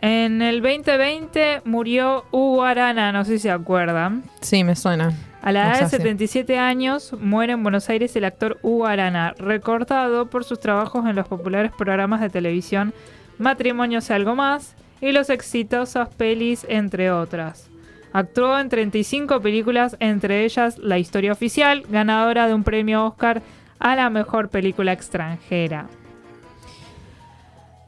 En 0.00 0.42
el 0.42 0.62
2020 0.62 1.62
murió 1.64 2.24
Hugo 2.30 2.62
Arana, 2.62 3.10
no 3.10 3.24
sé 3.24 3.32
si 3.32 3.38
se 3.40 3.50
acuerdan. 3.50 4.22
Sí, 4.40 4.62
me 4.62 4.76
suena. 4.76 5.12
A 5.42 5.52
la 5.52 5.68
edad 5.68 5.80
de 5.80 5.84
sí. 5.86 5.96
77 5.96 6.58
años 6.58 7.12
muere 7.20 7.52
en 7.52 7.62
Buenos 7.62 7.88
Aires 7.88 8.14
el 8.16 8.24
actor 8.24 8.58
Hugo 8.62 8.86
Arana, 8.86 9.34
recordado 9.38 10.26
por 10.26 10.44
sus 10.44 10.60
trabajos 10.60 11.06
en 11.06 11.16
los 11.16 11.28
populares 11.28 11.72
programas 11.76 12.20
de 12.20 12.28
televisión 12.28 12.92
Matrimonios 13.38 14.10
y 14.10 14.12
algo 14.12 14.34
más 14.34 14.74
y 15.00 15.12
los 15.12 15.30
exitosas 15.30 16.08
pelis, 16.08 16.66
entre 16.68 17.10
otras. 17.10 17.70
Actuó 18.12 18.58
en 18.58 18.68
35 18.68 19.40
películas, 19.40 19.96
entre 20.00 20.44
ellas 20.44 20.78
La 20.78 20.98
historia 20.98 21.32
oficial, 21.32 21.84
ganadora 21.88 22.48
de 22.48 22.54
un 22.54 22.64
premio 22.64 23.04
Oscar 23.04 23.42
a 23.78 23.94
la 23.94 24.10
mejor 24.10 24.48
película 24.48 24.92
extranjera. 24.92 25.88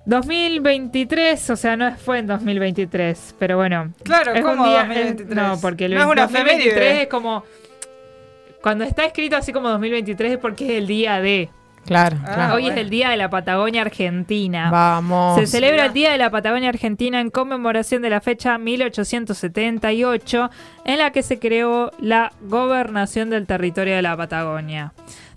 2023, 0.07 1.51
o 1.51 1.57
sea, 1.57 1.77
no 1.77 1.95
fue 1.97 2.19
en 2.19 2.27
2023, 2.27 3.37
pero 3.39 3.57
bueno. 3.57 3.93
Claro, 4.03 4.33
es 4.35 4.43
¿cómo 4.43 4.63
un 4.65 4.69
día, 4.71 4.79
2023? 4.85 5.31
eh, 5.31 5.35
no, 5.35 5.59
porque 5.61 5.85
el 5.87 5.95
No 5.95 6.01
es 6.01 6.07
una 6.07 6.23
2023 6.23 6.73
efeméride. 6.73 7.03
es 7.03 7.09
como. 7.09 7.45
Cuando 8.63 8.85
está 8.85 9.05
escrito 9.07 9.37
así 9.37 9.53
como 9.53 9.69
2023 9.71 10.33
es 10.33 10.39
porque 10.39 10.65
es 10.65 10.71
el 10.83 10.87
día 10.87 11.21
de. 11.21 11.49
Claro, 11.87 12.19
Ah, 12.25 12.35
claro. 12.35 12.55
Hoy 12.57 12.69
es 12.69 12.77
el 12.77 12.91
día 12.91 13.09
de 13.09 13.17
la 13.17 13.31
Patagonia 13.31 13.81
Argentina. 13.81 14.71
Vamos. 14.71 15.41
Se 15.41 15.47
celebra 15.47 15.87
el 15.87 15.93
Día 15.95 16.13
de 16.13 16.19
la 16.19 16.31
Patagonia 16.31 16.69
Argentina 16.69 17.21
en 17.21 17.31
conmemoración 17.31 18.03
de 18.03 18.11
la 18.11 18.21
fecha 18.21 18.59
1878 18.59 20.51
en 20.85 20.99
la 20.99 21.11
que 21.11 21.23
se 21.23 21.39
creó 21.39 21.91
la 21.99 22.33
gobernación 22.43 23.31
del 23.31 23.47
territorio 23.47 23.97
de 23.97 24.03
la 24.03 24.15
Patagonia. 24.17 24.93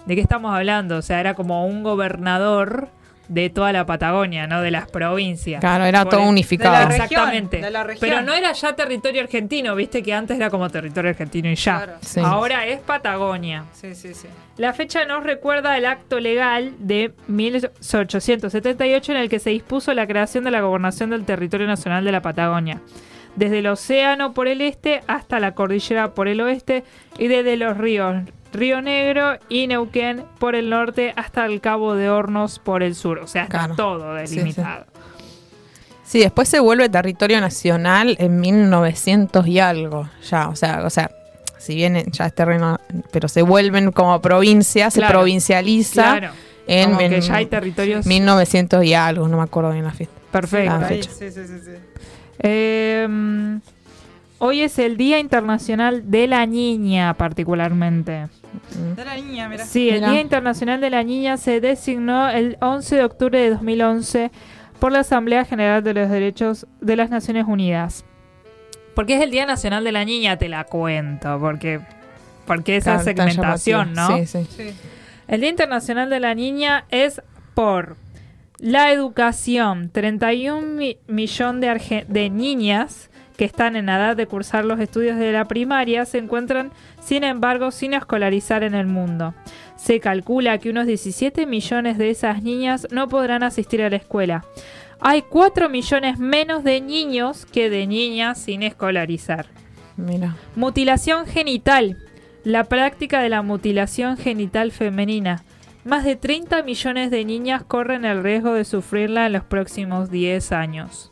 ¿De 0.06 0.16
qué 0.16 0.22
estamos 0.22 0.54
hablando? 0.54 0.98
O 0.98 1.02
sea, 1.02 1.22
era 1.22 1.34
como 1.34 1.66
un 1.66 1.82
gobernador 1.82 2.90
de 3.28 3.50
toda 3.50 3.72
la 3.72 3.86
Patagonia, 3.86 4.48
¿no? 4.48 4.62
De 4.62 4.70
las 4.70 4.90
provincias. 4.92 5.60
Claro, 5.62 5.86
era 5.86 6.04
todo 6.06 6.22
el- 6.22 6.28
unificado. 6.28 6.74
de 6.74 6.80
la 6.80 6.86
región, 6.90 7.04
Exactamente. 7.06 7.62
de 7.62 7.72
la 7.72 7.84
región. 7.84 8.00
Pero 8.02 8.22
no 8.22 8.34
era 8.34 8.52
ya 8.52 8.76
territorio 8.76 9.22
argentino, 9.22 9.76
viste 9.76 10.04
que 10.04 10.14
antes 10.14 10.36
era 10.38 10.50
como 10.50 10.70
territorio 10.70 11.10
argentino 11.12 11.50
y 11.50 11.56
ya. 11.56 11.78
Claro. 11.78 11.94
Sí. 12.02 12.20
Ahora 12.24 12.66
es 12.68 12.80
Patagonia. 12.82 13.66
Sí, 13.74 13.96
sí, 13.96 14.14
sí. 14.14 14.28
La 14.58 14.74
fecha 14.74 15.06
nos 15.06 15.24
recuerda 15.24 15.78
el 15.78 15.86
acto 15.86 16.20
legal 16.20 16.74
de 16.80 17.14
1878 17.28 19.12
en 19.12 19.18
el 19.18 19.30
que 19.30 19.40
se 19.40 19.50
dispuso 19.52 19.94
la 19.94 20.08
creación 20.08 20.44
de 20.44 20.52
la 20.52 20.62
gobernación 20.62 21.10
del 21.10 21.26
territorio 21.26 21.68
nacional 21.68 22.04
de 22.06 22.12
la 22.12 22.22
Patagonia. 22.22 22.82
Desde 23.36 23.60
el 23.60 23.68
océano 23.68 24.34
por 24.34 24.48
el 24.48 24.62
este 24.62 25.02
hasta 25.08 25.40
la 25.40 25.54
cordillera 25.56 26.14
por 26.14 26.28
el 26.28 26.40
oeste 26.42 26.84
y 27.18 27.28
desde 27.28 27.58
los 27.58 27.78
ríos 27.78 28.18
Río 28.54 28.82
Negro 28.82 29.38
y 29.50 29.68
Neuquén 29.68 30.24
por 30.40 30.56
el 30.56 30.70
norte 30.70 31.12
hasta 31.16 31.46
el 31.46 31.60
Cabo 31.60 31.96
de 31.96 32.10
Hornos 32.10 32.60
por 32.60 32.84
el 32.84 32.96
sur. 32.96 33.20
O 33.20 33.28
sea, 33.28 33.44
está 33.44 33.58
Claro. 33.60 33.76
todo 33.76 34.20
Sí, 34.22 34.28
sí. 34.28 34.36
delimitado. 34.36 34.86
Sí, 36.06 36.20
después 36.20 36.48
se 36.48 36.60
vuelve 36.60 36.90
territorio 36.90 37.42
nacional 37.42 38.16
en 38.20 38.40
1900 38.40 39.48
y 39.48 39.60
algo. 39.60 40.08
Ya, 40.30 40.50
o 40.50 40.56
sea, 40.56 40.84
o 40.86 40.90
sea, 40.90 41.10
si 41.58 41.76
bien 41.76 42.04
ya 42.12 42.28
es 42.28 42.36
terreno, 42.36 42.78
pero 43.12 43.28
se 43.28 43.42
vuelven 43.42 43.92
como 43.92 44.22
provincia, 44.22 44.92
se 44.92 45.02
provincializa 45.02 46.18
Claro. 46.20 46.34
en, 46.68 46.86
Como 46.90 46.98
que 47.00 47.06
en 47.16 47.22
ya 47.22 47.36
hay 47.36 47.46
territorios 47.48 48.06
1900 48.06 48.84
y 48.84 48.94
algo, 48.94 49.28
no 49.28 49.38
me 49.38 49.44
acuerdo 49.44 49.72
bien 49.72 49.86
la 49.86 49.92
fiesta. 49.94 50.14
perfectos. 50.32 50.80
la 50.82 50.88
Ahí, 50.88 50.98
fecha. 51.02 51.12
sí, 51.12 51.32
sí, 51.32 51.48
sí, 51.48 51.60
sí. 51.64 51.72
Eh, 52.40 53.60
hoy 54.46 54.62
es 54.62 54.78
el 54.80 54.98
Día 54.98 55.20
Internacional 55.20 56.12
de 56.12 56.28
la 56.28 56.46
Niña, 56.46 57.14
particularmente. 57.14 58.28
De 58.96 59.06
la 59.06 59.16
niña, 59.16 59.48
mira. 59.50 59.66
Sí, 59.66 59.90
el 59.90 59.96
Mira. 60.02 60.12
Día 60.12 60.22
Internacional 60.22 60.82
de 60.82 60.90
la 60.90 61.04
Niña 61.04 61.38
se 61.38 61.62
designó 61.62 62.30
el 62.30 62.58
11 62.62 62.96
de 62.98 63.04
octubre 63.06 63.40
de 63.40 63.50
2011 63.52 64.32
por 64.80 64.92
la 64.92 65.00
Asamblea 65.00 65.46
General 65.46 65.84
de 65.84 65.94
los 65.94 66.10
Derechos 66.10 66.68
de 66.82 66.96
las 66.96 67.10
Naciones 67.10 67.46
Unidas. 67.48 68.04
¿Por 68.96 69.06
qué 69.06 69.16
es 69.16 69.22
el 69.22 69.32
Día 69.32 69.46
Nacional 69.46 69.84
de 69.84 69.92
la 69.92 70.04
Niña? 70.06 70.38
Te 70.38 70.50
la 70.50 70.66
cuento, 70.66 71.40
porque, 71.40 71.80
porque 72.46 72.78
esa 72.78 72.92
Claro, 73.02 73.04
segmentación, 73.06 73.94
¿no? 73.94 74.18
Sí, 74.18 74.26
sí. 74.26 74.46
Sí. 74.56 74.70
El 75.28 75.40
Día 75.42 75.50
Internacional 75.50 76.10
de 76.10 76.20
la 76.20 76.36
Niña 76.36 76.86
es 76.90 77.22
por 77.54 77.96
la 78.60 78.92
educación. 78.92 79.90
31 79.90 80.62
mi- 80.68 80.98
millón 81.08 81.60
de, 81.62 81.70
arge- 81.70 82.06
de 82.08 82.30
niñas 82.30 83.10
que 83.38 83.46
están 83.46 83.76
en 83.76 83.90
edad 83.90 84.16
de 84.16 84.28
cursar 84.28 84.66
los 84.66 84.80
estudios 84.80 85.18
de 85.18 85.32
la 85.32 85.46
primaria 85.46 86.06
se 86.06 86.18
encuentran, 86.18 86.72
sin 87.02 87.24
embargo, 87.24 87.72
sin 87.72 87.94
escolarizar 87.94 88.64
en 88.64 88.76
el 88.76 88.88
mundo. 88.88 89.34
Se 89.76 90.00
calcula 90.00 90.58
que 90.58 90.70
unos 90.70 90.88
17 90.88 91.46
millones 91.46 91.98
de 91.98 92.10
esas 92.10 92.44
niñas 92.44 92.88
no 92.92 93.08
podrán 93.10 93.44
asistir 93.44 93.82
a 93.82 93.90
la 93.90 93.98
escuela. 93.98 94.46
Hay 95.00 95.24
4 95.24 95.68
millones 95.70 96.18
menos 96.18 96.64
de 96.64 96.80
niños 96.80 97.46
que 97.46 97.70
de 97.70 97.88
niñas 97.88 98.40
sin 98.40 98.64
escolarizar. 98.64 99.48
Mira. 99.98 100.36
Mutilación 100.56 101.26
genital. 101.26 101.98
La 102.44 102.66
práctica 102.66 103.22
de 103.22 103.30
la 103.30 103.42
mutilación 103.42 104.18
genital 104.18 104.72
femenina. 104.72 105.44
Más 105.86 106.06
de 106.06 106.16
30 106.16 106.64
millones 106.64 107.12
de 107.12 107.26
niñas 107.26 107.64
corren 107.64 108.06
el 108.06 108.24
riesgo 108.24 108.54
de 108.54 108.64
sufrirla 108.64 109.26
en 109.26 109.34
los 109.34 109.44
próximos 109.44 110.10
10 110.10 110.52
años. 110.54 111.12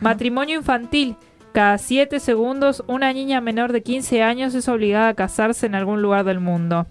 Matrimonio 0.00 0.58
infantil. 0.58 1.16
Cada 1.52 1.78
7 1.78 2.20
segundos 2.20 2.84
una 2.86 3.12
niña 3.12 3.40
menor 3.40 3.72
de 3.72 3.82
15 3.82 4.22
años 4.22 4.54
es 4.54 4.68
obligada 4.68 5.08
a 5.08 5.14
casarse 5.14 5.66
en 5.66 5.74
algún 5.74 6.00
lugar 6.00 6.24
del 6.24 6.38
mundo. 6.38 6.86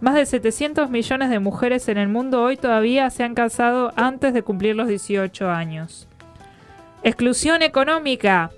Más 0.00 0.14
de 0.14 0.24
700 0.24 0.88
millones 0.88 1.28
de 1.28 1.40
mujeres 1.40 1.88
en 1.88 1.98
el 1.98 2.08
mundo 2.08 2.42
hoy 2.42 2.56
todavía 2.56 3.10
se 3.10 3.24
han 3.24 3.34
casado 3.34 3.92
antes 3.96 4.32
de 4.32 4.42
cumplir 4.42 4.76
los 4.76 4.88
18 4.88 5.50
años. 5.50 6.08
Exclusión 7.02 7.60
económica. 7.60 8.50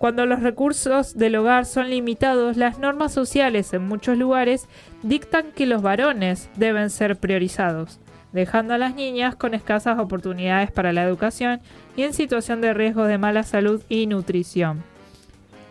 Cuando 0.00 0.26
los 0.26 0.42
recursos 0.42 1.16
del 1.16 1.36
hogar 1.36 1.66
son 1.66 1.88
limitados, 1.88 2.56
las 2.56 2.80
normas 2.80 3.12
sociales 3.12 3.72
en 3.74 3.86
muchos 3.86 4.18
lugares 4.18 4.68
dictan 5.02 5.52
que 5.52 5.66
los 5.66 5.82
varones 5.82 6.50
deben 6.56 6.90
ser 6.90 7.16
priorizados, 7.16 8.00
dejando 8.32 8.74
a 8.74 8.78
las 8.78 8.96
niñas 8.96 9.36
con 9.36 9.54
escasas 9.54 10.00
oportunidades 10.00 10.72
para 10.72 10.92
la 10.92 11.04
educación 11.04 11.60
y 11.94 12.02
en 12.02 12.12
situación 12.12 12.60
de 12.60 12.74
riesgo 12.74 13.04
de 13.04 13.18
mala 13.18 13.44
salud 13.44 13.80
y 13.88 14.06
nutrición. 14.08 14.95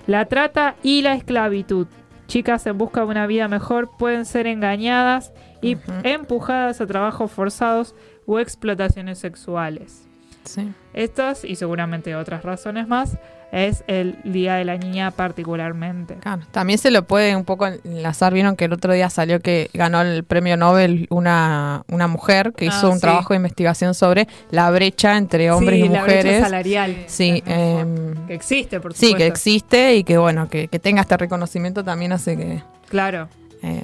La 0.08 0.26
trata 0.26 0.76
y 0.84 1.02
la 1.02 1.14
esclavitud. 1.16 1.88
Chicas 2.28 2.66
en 2.66 2.78
busca 2.78 3.02
de 3.02 3.08
una 3.08 3.28
vida 3.28 3.48
mejor 3.48 3.92
pueden 3.98 4.26
ser 4.26 4.48
engañadas 4.48 5.32
y 5.62 5.78
empujadas 6.04 6.82
a 6.82 6.88
trabajos 6.88 7.32
forzados 7.32 7.96
o 8.26 8.40
explotaciones 8.40 9.20
sexuales. 9.20 10.08
Sí. 10.44 10.72
Estas 10.94 11.44
y 11.44 11.56
seguramente 11.56 12.16
otras 12.16 12.44
razones 12.44 12.88
más 12.88 13.18
es 13.52 13.84
el 13.88 14.18
Día 14.24 14.56
de 14.56 14.66
la 14.66 14.78
Niña 14.78 15.12
particularmente. 15.12 16.16
Claro. 16.16 16.42
También 16.52 16.80
se 16.80 16.92
lo 16.92 17.04
puede 17.04 17.36
un 17.36 17.46
poco 17.46 17.68
enlazar. 17.68 18.34
Vieron 18.34 18.56
que 18.56 18.66
el 18.66 18.74
otro 18.74 18.92
día 18.94 19.10
salió 19.10 19.40
que 19.40 19.70
ganó 19.74 20.02
el 20.02 20.24
premio 20.24 20.58
Nobel 20.58 21.08
una, 21.10 21.84
una 21.90 22.08
mujer 22.08 22.54
que 22.56 22.66
Ah, 22.66 22.70
hizo 22.76 22.90
un 22.90 22.96
sí. 22.96 23.02
trabajo 23.02 23.34
de 23.34 23.38
investigación 23.38 23.94
sobre 23.94 24.28
la 24.52 24.70
brecha 24.72 25.18
entre 25.18 25.52
hombres 25.52 25.80
Sí, 25.80 25.86
y 25.86 25.90
la 25.90 26.04
brecha 26.04 26.18
mujeres. 26.24 26.44
salarial. 26.44 26.98
Sí, 27.08 27.44
em, 27.46 28.28
Que 28.28 28.34
existe, 28.34 28.80
por 28.80 28.94
sí, 28.94 29.08
supuesto. 29.08 29.18
que 29.18 29.28
existe 29.28 29.96
y 29.96 30.04
que 30.04 30.18
bueno, 30.18 30.50
que, 30.50 30.68
que 30.68 30.80
tenga 30.80 31.02
este 31.02 31.16
reconocimiento 31.18 31.84
también 31.84 32.12
hace 32.12 32.36
que, 32.36 32.62
Claro. 32.90 33.30
eh, 33.64 33.82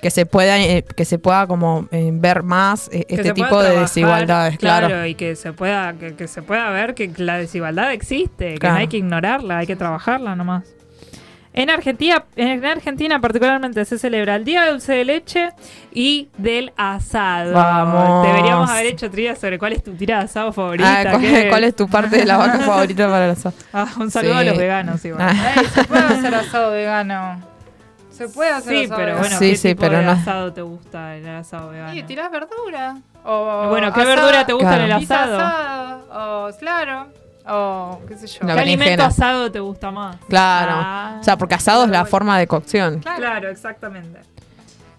que 0.00 0.10
se 0.10 0.26
pueda, 0.26 0.58
eh, 0.58 0.82
que 0.82 1.04
se 1.04 1.18
pueda 1.18 1.46
como 1.46 1.86
eh, 1.90 2.10
ver 2.12 2.42
más 2.42 2.88
eh, 2.92 3.04
este 3.08 3.32
tipo 3.32 3.58
de 3.58 3.64
trabajar, 3.70 3.80
desigualdades, 3.82 4.58
claro. 4.58 5.06
y 5.06 5.14
que 5.14 5.36
se 5.36 5.52
pueda 5.52 5.92
que, 5.94 6.14
que 6.14 6.26
se 6.28 6.42
pueda 6.42 6.70
ver 6.70 6.94
que 6.94 7.10
la 7.16 7.38
desigualdad 7.38 7.92
existe, 7.92 8.54
que 8.54 8.58
Claro. 8.58 8.74
no 8.76 8.80
hay 8.80 8.88
que 8.88 8.96
ignorarla, 8.96 9.58
hay 9.58 9.66
que 9.66 9.76
trabajarla 9.76 10.34
nomás. 10.36 10.64
En 11.52 11.68
Argentina, 11.68 12.24
en 12.36 12.64
Argentina 12.64 13.20
particularmente 13.20 13.84
se 13.84 13.98
celebra 13.98 14.36
el 14.36 14.44
Día 14.44 14.62
del 14.62 14.74
Dulce 14.74 14.92
de 14.92 15.04
Leche 15.04 15.50
y 15.92 16.28
del 16.38 16.72
asado. 16.76 17.54
Vamos. 17.54 18.24
Deberíamos 18.24 18.70
haber 18.70 18.86
hecho 18.86 19.10
trivia 19.10 19.34
sobre 19.34 19.58
cuál 19.58 19.72
es 19.72 19.82
tu 19.82 19.90
tira 19.94 20.18
de 20.18 20.24
asado 20.26 20.52
favorita. 20.52 21.00
Ah, 21.00 21.10
¿cuál, 21.10 21.20
¿qué? 21.22 21.48
cuál 21.48 21.64
es 21.64 21.74
tu 21.74 21.88
parte 21.88 22.18
de 22.18 22.24
la 22.24 22.36
vaca 22.36 22.58
favorita 22.64 23.08
para 23.10 23.24
el 23.24 23.30
asado? 23.32 23.54
Ah, 23.72 23.88
un 23.98 24.12
saludo 24.12 24.34
Sí. 24.34 24.38
a 24.38 24.44
los 24.44 24.58
veganos 24.58 25.04
igual. 25.04 25.22
Ah. 25.28 25.54
Se 25.74 25.82
puede 25.84 26.02
hacer 26.04 26.34
asado 26.36 26.70
vegano. 26.70 27.40
Se 28.20 28.28
puede 28.28 28.50
hacer 28.50 28.76
Sí, 28.76 28.84
asado 28.84 28.96
pero 28.96 29.06
vegano. 29.06 29.18
bueno, 29.20 29.38
Sí, 29.38 29.50
¿qué 29.50 29.56
sí, 29.56 29.68
tipo 29.68 29.80
pero 29.80 29.98
de 29.98 30.04
no- 30.04 30.10
asado 30.12 30.52
te 30.52 30.60
gusta 30.62 31.16
el 31.16 31.28
asado 31.28 31.70
vegano? 31.70 31.94
Y 31.94 32.02
tirás 32.02 32.30
verdura. 32.30 32.98
O 33.24 33.68
Bueno, 33.70 33.92
¿qué 33.94 34.00
asado- 34.02 34.16
verdura 34.16 34.44
te 34.46 34.52
gusta 34.52 34.74
en 34.76 34.80
el 34.82 34.86
Claro. 34.88 35.00
pizza 35.00 35.22
asado? 35.24 35.38
asado, 35.38 36.46
O 36.48 36.58
claro. 36.58 37.06
O 37.52 38.00
qué 38.06 38.16
sé 38.18 38.26
yo. 38.26 38.40
¿Qué 38.46 38.52
alimento 38.52 38.84
berenjena. 38.84 39.06
asado 39.06 39.50
te 39.50 39.58
gusta 39.60 39.90
más? 39.90 40.16
Claro. 40.28 40.72
Ah. 40.74 41.16
O 41.20 41.24
sea, 41.24 41.36
porque 41.38 41.54
asado 41.54 41.84
es 41.84 41.90
la 41.90 42.04
forma 42.04 42.38
de 42.38 42.46
cocción. 42.46 43.00
Claro, 43.00 43.48
exactamente. 43.48 44.20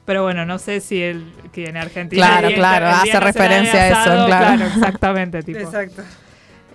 Pero 0.06 0.24
bueno, 0.24 0.44
no 0.46 0.58
sé 0.58 0.82
si 0.82 1.02
el 1.02 1.32
que 1.54 1.70
en 1.70 1.78
Argentina. 1.78 2.26
Claro, 2.26 2.48
el 2.48 2.56
día- 2.56 2.58
claro, 2.58 2.86
el 2.88 2.92
día 2.92 3.02
hace 3.02 3.14
nacional 3.14 3.34
referencia 3.34 3.82
a 3.82 3.88
eso, 3.88 3.98
asado, 4.00 4.26
claro. 4.26 4.64
exactamente, 4.66 5.44
tipo. 5.44 5.60
Exacto. 5.60 6.02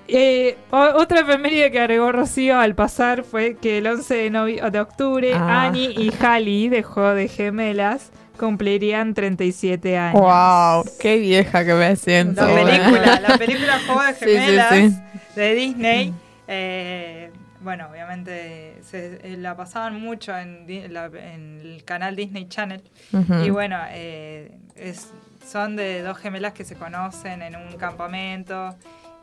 Eh, 0.08 0.56
otra 0.70 1.20
efeméride 1.20 1.70
que 1.70 1.80
agregó 1.80 2.12
Rocío 2.12 2.58
al 2.58 2.74
pasar 2.74 3.24
fue 3.24 3.56
que 3.56 3.78
el 3.78 3.86
11 3.86 4.14
de, 4.14 4.30
novi- 4.30 4.70
de 4.70 4.80
octubre 4.80 5.32
Ah. 5.34 5.64
Annie 5.66 5.90
y 5.90 6.12
Halley 6.20 6.68
de 6.68 6.82
Juego 6.82 7.14
de 7.14 7.28
Gemelas 7.28 8.10
cumplirían 8.38 9.14
37 9.14 9.96
años. 9.98 10.20
Wow, 10.20 10.84
qué 11.00 11.16
vieja 11.18 11.64
que 11.64 11.74
me 11.74 11.96
siento. 11.96 12.46
La 12.46 12.54
película, 12.64 13.20
la 13.28 13.38
película 13.38 13.78
Juego 13.86 14.02
de 14.02 14.14
Sí, 14.14 14.24
sí, 14.24 14.30
Gemelas 14.36 14.74
sí. 14.74 14.94
de 15.34 15.54
Disney. 15.54 16.14
eh, 16.46 17.30
bueno, 17.62 17.88
obviamente 17.90 18.76
se, 18.88 19.18
eh, 19.24 19.36
la 19.38 19.56
pasaban 19.56 20.00
mucho 20.00 20.36
en, 20.38 20.66
la- 20.92 21.06
en 21.06 21.60
el 21.64 21.82
canal 21.84 22.14
Disney 22.14 22.46
Channel. 22.48 22.82
Y 23.44 23.50
bueno, 23.50 23.78
eh, 23.90 24.52
es, 24.76 25.12
son 25.44 25.74
de 25.74 26.02
dos 26.02 26.16
gemelas 26.18 26.52
que 26.52 26.64
se 26.64 26.76
conocen 26.76 27.42
en 27.42 27.56
un 27.56 27.72
campamento 27.76 28.76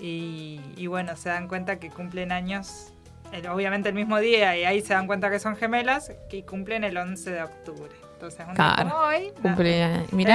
y, 0.03 0.59
y 0.75 0.87
bueno, 0.87 1.15
se 1.15 1.29
dan 1.29 1.47
cuenta 1.47 1.79
que 1.79 1.89
cumplen 1.89 2.31
años, 2.31 2.91
el- 3.31 3.47
obviamente 3.47 3.89
el 3.89 3.95
mismo 3.95 4.19
día, 4.19 4.57
y 4.57 4.65
ahí 4.65 4.81
se 4.81 4.93
dan 4.93 5.07
cuenta 5.07 5.29
que 5.31 5.39
son 5.39 5.55
gemelas, 5.55 6.11
que 6.29 6.43
cumplen 6.43 6.83
el 6.83 6.97
11 6.97 7.31
de 7.31 7.41
octubre. 7.43 7.89
Entonces, 8.15 8.41
un 8.41 8.53
día 8.53 8.73
Claro. 8.75 8.89
como 8.89 9.01
hoy, 9.05 9.31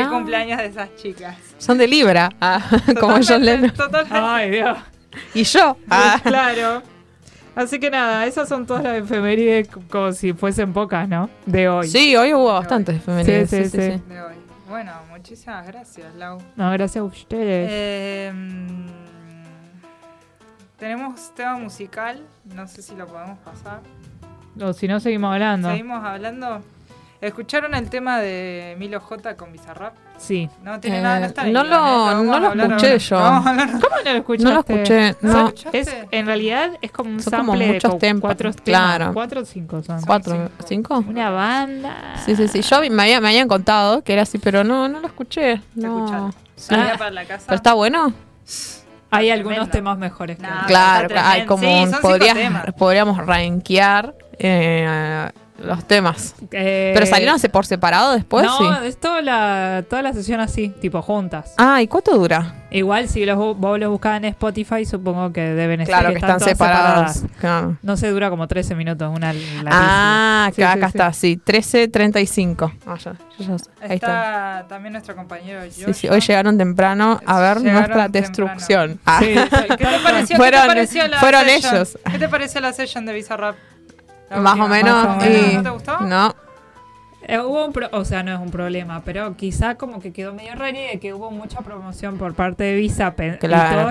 el 0.00 0.08
cumpleaños 0.08 0.58
de 0.58 0.66
esas 0.66 0.94
chicas. 0.96 1.36
son 1.58 1.76
de 1.78 1.86
Libra, 1.86 2.30
ah, 2.40 2.60
como 3.00 3.18
John 3.26 3.44
Lennon. 3.44 3.70
totalmente. 3.72 4.18
Ay, 4.18 4.50
Dios. 4.50 4.78
Y 5.34 5.42
yo. 5.44 5.76
ah. 5.90 6.18
Claro. 6.22 6.82
Así 7.54 7.80
que 7.80 7.90
nada, 7.90 8.24
esas 8.26 8.48
son 8.48 8.66
todas 8.66 8.84
las 8.84 8.98
efemérides 9.02 9.68
como 9.90 10.12
si 10.12 10.32
fuesen 10.32 10.72
pocas, 10.72 11.08
¿no? 11.08 11.28
De 11.44 11.68
hoy. 11.68 11.88
Sí, 11.88 12.14
hoy 12.14 12.32
hubo 12.32 12.52
bastantes 12.52 13.02
femeninas. 13.02 13.50
Sí, 13.50 13.56
Sí, 13.56 13.64
sí, 13.64 13.70
sí, 13.70 13.76
sí. 13.82 13.92
sí. 13.98 14.02
De 14.14 14.22
hoy. 14.22 14.34
Bueno, 14.68 14.92
muchísimas 15.10 15.66
gracias, 15.66 16.14
Lau. 16.14 16.38
No, 16.56 16.70
gracias 16.72 17.00
a 17.00 17.04
ustedes. 17.04 17.68
Eh, 17.72 18.32
mm, 18.32 18.86
tenemos 20.78 21.34
tema 21.34 21.56
musical, 21.56 22.20
no 22.54 22.66
sé 22.68 22.82
si 22.82 22.94
lo 22.94 23.06
podemos 23.06 23.38
pasar. 23.40 23.80
o 24.60 24.72
si 24.72 24.88
no, 24.88 25.00
seguimos 25.00 25.32
hablando. 25.32 25.70
Seguimos 25.70 26.04
hablando. 26.04 26.62
¿Escucharon 27.20 27.74
el 27.74 27.90
tema 27.90 28.20
de 28.20 28.76
Milo 28.78 29.00
J 29.00 29.36
con 29.36 29.50
Bizarrap? 29.50 29.92
Sí. 30.18 30.48
No 30.62 30.78
tiene 30.78 30.98
Eh, 30.98 31.02
nada, 31.02 31.18
no 31.18 31.26
está 31.26 31.46
en 31.48 31.52
no 31.52 31.64
lo- 31.64 32.20
¿eh? 32.20 32.24
no 32.24 32.32
a 32.34 32.38
lo 32.54 32.62
escuché 32.76 32.98
ahora. 33.12 33.42
yo. 33.72 33.80
¿Cómo 33.80 33.96
no 34.04 34.12
lo 34.12 34.18
escuchaste? 34.18 34.44
No 34.44 34.52
lo 34.52 34.60
escuché, 34.60 35.16
¿No 35.20 35.32
lo? 35.32 35.52
Es, 35.72 35.96
en 36.12 36.26
realidad 36.26 36.70
es 36.80 36.92
como 36.92 37.10
un 37.10 37.20
Son 37.20 37.32
como 37.32 37.52
sample 37.54 37.72
muchos 37.72 37.92
de 37.94 37.98
temas, 37.98 38.20
cuatro 38.20 38.52
claro. 38.64 38.98
temas. 38.98 39.14
Cuatro 39.14 39.40
o 39.40 39.44
cinco 39.44 39.82
son. 39.82 40.00
¿Cuatro? 40.02 40.48
¿Cinco? 40.64 41.04
Una 41.08 41.30
banda. 41.30 42.14
Sí, 42.24 42.36
sí, 42.36 42.46
sí. 42.46 42.62
Yo 42.62 42.80
me, 42.88 43.02
había- 43.02 43.20
me 43.20 43.28
habían 43.30 43.48
contado 43.48 44.02
que 44.04 44.12
era 44.12 44.22
así, 44.22 44.38
pero 44.38 44.62
no, 44.62 44.86
no 44.88 45.00
lo 45.00 45.06
escuché. 45.08 45.60
No. 45.74 45.96
Escuchalo. 45.98 46.30
Sí. 46.54 46.66
Salía 46.66 46.96
para 46.96 47.10
la 47.10 47.24
casa. 47.24 47.46
¿Pero 47.46 47.56
está 47.56 47.74
bueno? 47.74 48.12
Hay 49.10 49.30
algunos 49.30 49.70
temas 49.70 49.96
mejores. 49.98 50.36
que 50.38 50.44
otros. 50.44 50.66
claro, 50.66 51.14
hay 51.22 51.46
como 51.46 51.62
Sí, 51.62 51.92
podrías- 52.02 52.72
podríamos 52.76 53.18
rankear 53.26 54.14
eh, 54.38 55.30
los 55.58 55.84
temas. 55.86 56.34
Eh, 56.52 56.92
¿Pero 56.94 57.06
salieron 57.06 57.38
por 57.52 57.66
separado 57.66 58.12
después? 58.12 58.44
no, 58.46 58.58
sí. 58.58 58.86
es 58.86 58.98
toda 58.98 59.22
la, 59.22 59.84
toda 59.88 60.02
la 60.02 60.12
sesión 60.12 60.40
así, 60.40 60.68
tipo 60.80 61.02
juntas. 61.02 61.54
Ah, 61.58 61.82
¿y 61.82 61.88
cuánto 61.88 62.16
dura? 62.16 62.54
Igual 62.70 63.08
si 63.08 63.24
los, 63.24 63.36
vos 63.56 63.78
los 63.78 63.88
buscás 63.90 64.18
en 64.18 64.26
Spotify, 64.26 64.84
supongo 64.84 65.32
que 65.32 65.40
deben 65.40 65.80
estar 65.80 66.00
Claro, 66.00 66.12
que 66.14 66.18
están 66.20 66.38
separados. 66.40 67.22
Claro. 67.40 67.76
No 67.82 67.96
se 67.96 68.08
dura 68.10 68.28
como 68.30 68.46
13 68.46 68.74
minutos, 68.74 69.10
una. 69.14 69.32
Ah, 69.66 70.50
Sí, 70.54 70.62
acá, 70.62 70.72
sí, 70.74 70.78
acá 70.78 70.90
sí. 70.90 70.96
está, 70.98 71.12
sí, 71.12 71.40
13.35. 71.44 72.72
Ah, 72.86 72.96
ya, 72.96 73.14
sé. 73.14 73.70
Ahí 73.80 73.94
está. 73.96 74.60
Está 74.60 74.66
también 74.68 74.92
nuestro 74.92 75.16
compañero 75.16 75.62
Sí, 75.70 75.80
Joshua. 75.80 75.94
sí, 75.94 76.08
hoy 76.08 76.20
llegaron 76.20 76.58
temprano 76.58 77.20
a 77.26 77.40
ver 77.40 77.58
Llegaron 77.58 77.72
nuestra 77.80 78.08
temprano. 78.08 78.26
destrucción. 78.26 79.00
Ah. 79.06 79.18
Sí, 79.20 79.34
¿Qué 79.76 79.76
te 79.86 79.98
pareció, 80.02 80.36
Fueron- 80.36 80.60
¿qué 80.60 80.66
te 80.66 80.66
pareció 80.68 81.08
la 81.08 81.18
fueron 81.20 81.44
session? 81.46 81.74
ellos. 81.76 81.98
¿Qué 82.10 82.18
te 82.18 82.28
pareció 82.28 82.60
la 82.60 82.72
session 82.72 83.06
de 83.06 83.12
Bizarrap? 83.14 83.56
Más 84.30 84.58
o 84.58 84.68
menos. 84.68 85.04
Más 85.06 85.22
o 85.22 85.26
y- 85.26 85.30
menos. 85.30 85.52
¿No 85.54 85.62
te 85.62 85.70
gustó? 85.70 86.00
No, 86.00 86.34
Eh, 87.30 87.38
hubo 87.40 87.66
un 87.66 87.72
pro- 87.74 87.90
o 87.92 88.06
sea, 88.06 88.22
no 88.22 88.32
es 88.34 88.40
un 88.40 88.50
problema, 88.50 89.02
pero 89.04 89.36
quizá 89.36 89.74
como 89.74 90.00
que 90.00 90.12
quedó 90.14 90.32
medio 90.32 90.54
raro 90.54 90.72
de 90.78 90.98
que 90.98 91.12
hubo 91.12 91.30
mucha 91.30 91.60
promoción 91.60 92.16
por 92.16 92.32
parte 92.32 92.64
de 92.64 92.74
Visa 92.76 93.12
Claro, 93.14 93.36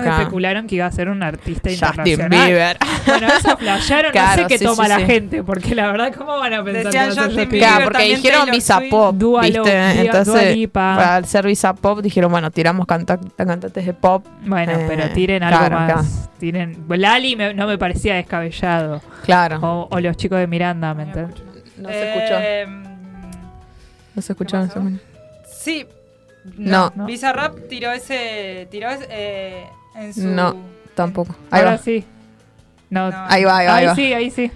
y 0.00 0.02
todos 0.02 0.06
especularon 0.18 0.66
que 0.66 0.74
iba 0.74 0.86
a 0.86 0.90
ser 0.90 1.08
un 1.08 1.22
artista 1.22 1.70
Justin 1.70 1.88
internacional. 1.88 2.46
Bieber. 2.48 2.76
Bueno, 3.06 3.26
eso 3.28 3.56
flashearon, 3.56 4.10
Claro, 4.10 4.42
no 4.42 4.48
sé 4.48 4.52
qué 4.54 4.58
sí, 4.58 4.64
toma 4.64 4.82
sí, 4.84 4.88
la 4.90 4.96
sí. 4.98 5.04
gente, 5.04 5.42
porque 5.44 5.74
la 5.76 5.86
verdad, 5.86 6.12
¿cómo 6.18 6.36
van 6.36 6.52
a 6.52 6.64
pensar 6.64 6.84
Decían 6.86 6.90
que 6.92 6.98
va 6.98 7.10
a 7.10 7.14
ser 7.14 7.24
Justin 7.26 7.48
Bieber, 7.48 7.68
Claro, 7.68 7.84
porque 7.84 8.04
dijeron 8.04 8.50
Visa 8.50 8.80
Pop, 8.90 9.14
Dua 9.16 9.40
¿viste? 9.42 9.58
Dua- 9.60 9.92
Dua 9.94 10.02
Entonces, 10.02 10.56
Lipa. 10.56 10.94
para 10.96 11.22
ser 11.26 11.46
Visa 11.46 11.74
Pop, 11.74 12.00
dijeron, 12.00 12.32
bueno, 12.32 12.50
tiramos 12.50 12.86
canta- 12.86 13.20
cantantes 13.36 13.86
de 13.86 13.94
pop. 13.94 14.26
Bueno, 14.46 14.72
Eh, 14.72 14.84
pero 14.88 15.08
tiren 15.10 15.44
algo 15.44 15.58
claro, 15.60 15.94
más. 15.96 16.28
Tiren, 16.40 16.76
Lali 16.88 17.36
me- 17.36 17.54
no 17.54 17.68
me 17.68 17.78
parecía 17.78 18.16
descabellado. 18.16 19.00
Claro. 19.24 19.60
O, 19.62 19.88
o 19.92 20.00
los 20.00 20.16
chicos 20.16 20.38
de 20.40 20.48
Miranda, 20.48 20.92
¿me 20.94 21.04
entiendes? 21.04 21.36
No 21.76 21.88
se 21.88 22.08
escuchó. 22.08 22.34
Eh, 22.40 22.66
Se 24.22 24.34
pasó? 24.34 24.64
escuchó. 24.64 24.90
sí. 25.46 25.86
No. 26.56 26.92
No. 26.94 27.06
Bizarrap 27.06 27.56
tiró 27.68 27.92
ese. 27.92 28.68
Tiró 28.70 28.88
ese, 28.90 29.06
eh, 29.10 29.66
en 29.96 30.14
su. 30.14 30.26
No, 30.28 30.56
Tampoco. 30.94 31.34
Ahí 31.50 31.60
Ahora 31.60 31.72
va. 31.72 31.78
sí. 31.78 32.04
No. 32.90 33.10
No. 33.10 33.24
Ahí 33.28 33.44
va, 33.44 33.58
ahí 33.58 33.66
va. 33.66 33.74
ahí 33.76 33.80
ahí 33.82 33.86
va. 33.86 33.94
sí, 33.94 34.12
ahí 34.14 34.30
sí. 34.30 34.50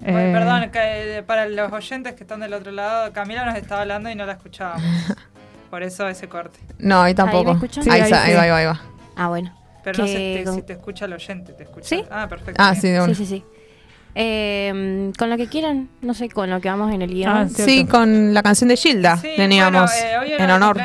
Bueno, 0.00 0.18
Eh, 0.18 0.32
Perdón, 0.34 0.70
que, 0.70 1.18
eh, 1.18 1.22
para 1.22 1.46
los 1.48 1.72
oyentes 1.72 2.12
que 2.14 2.24
están 2.24 2.40
del 2.40 2.52
otro 2.52 2.70
lado, 2.72 3.10
Camila 3.12 3.46
nos 3.46 3.56
estaba 3.56 3.80
hablando 3.82 4.10
y 4.10 4.14
no 4.14 4.26
la 4.26 4.32
escuchábamos. 4.34 4.82
Por 5.70 5.82
eso 5.82 6.06
ese 6.08 6.28
corte. 6.28 6.58
No, 6.78 7.00
ahí 7.00 7.14
tampoco. 7.14 7.52
¿Ahí? 7.52 7.68
Sí, 7.70 7.80
ahí, 7.90 8.00
ahí 8.00 8.02
está, 8.02 8.22
ahí 8.24 8.30
sí. 8.32 8.36
va, 8.36 8.42
ahí 8.42 8.50
va, 8.50 8.56
ahí 8.58 8.66
va. 8.66 8.80
Ah, 9.16 9.28
bueno. 9.28 9.56
Pero 9.82 9.98
no 10.02 10.06
sé 10.06 10.12
Que 10.12 10.42
te- 10.44 10.52
si 10.52 10.62
te 10.62 10.72
escucha 10.74 11.04
el 11.06 11.12
oyente, 11.14 11.52
te 11.54 11.62
escucha. 11.64 11.86
¿Sí? 11.88 12.04
Ah, 12.10 12.26
perfecto. 12.28 12.62
Ah, 12.62 12.70
bien. 12.72 12.82
sí, 12.82 12.88
de 12.90 13.00
una. 13.00 13.14
Sí, 13.14 13.26
sí, 13.26 13.26
sí. 13.26 13.44
Eh, 14.16 15.10
con 15.18 15.28
lo 15.28 15.36
que 15.36 15.48
quieran, 15.48 15.88
no 16.00 16.14
sé, 16.14 16.28
con 16.28 16.48
lo 16.48 16.60
que 16.60 16.68
vamos 16.68 16.92
en 16.92 17.02
el 17.02 17.12
guion. 17.12 17.32
Ah, 17.32 17.48
Sí, 17.48 17.84
con 17.86 18.32
la 18.32 18.42
canción 18.42 18.68
de 18.68 18.76
Gilda 18.76 19.16
Sí, 19.16 19.30
teníamos 19.36 19.90
bueno, 19.90 20.22
eh, 20.22 20.36
en 20.38 20.50
honor. 20.50 20.76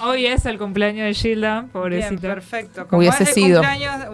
Hoy 0.00 0.26
es 0.26 0.46
el 0.46 0.58
cumpleaños 0.58 1.06
de 1.06 1.14
Gilda, 1.14 1.60
Bien, 1.62 1.70
pobrecito. 1.70 2.20
perfecto. 2.22 2.86
Como 2.86 3.00
Hubiese 3.00 3.24
es 3.24 3.30
el 3.30 3.34
sido. 3.34 3.62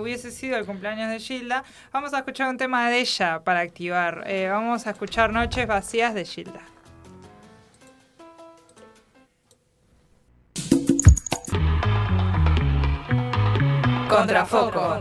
hubiese 0.01 0.31
sido 0.31 0.57
el 0.57 0.65
cumpleaños 0.65 1.11
de 1.11 1.19
Gilda, 1.19 1.63
vamos 1.93 2.15
a 2.15 2.19
escuchar 2.19 2.49
un 2.49 2.57
tema 2.57 2.89
de 2.89 3.01
ella 3.01 3.41
para 3.45 3.61
activar. 3.61 4.25
Eh, 4.27 4.49
vamos 4.51 4.87
a 4.87 4.91
escuchar 4.91 5.31
Noches 5.33 5.67
Vacías 5.67 6.15
de 6.15 6.25
Gilda. 6.25 6.61
Contrafoco. 14.09 15.01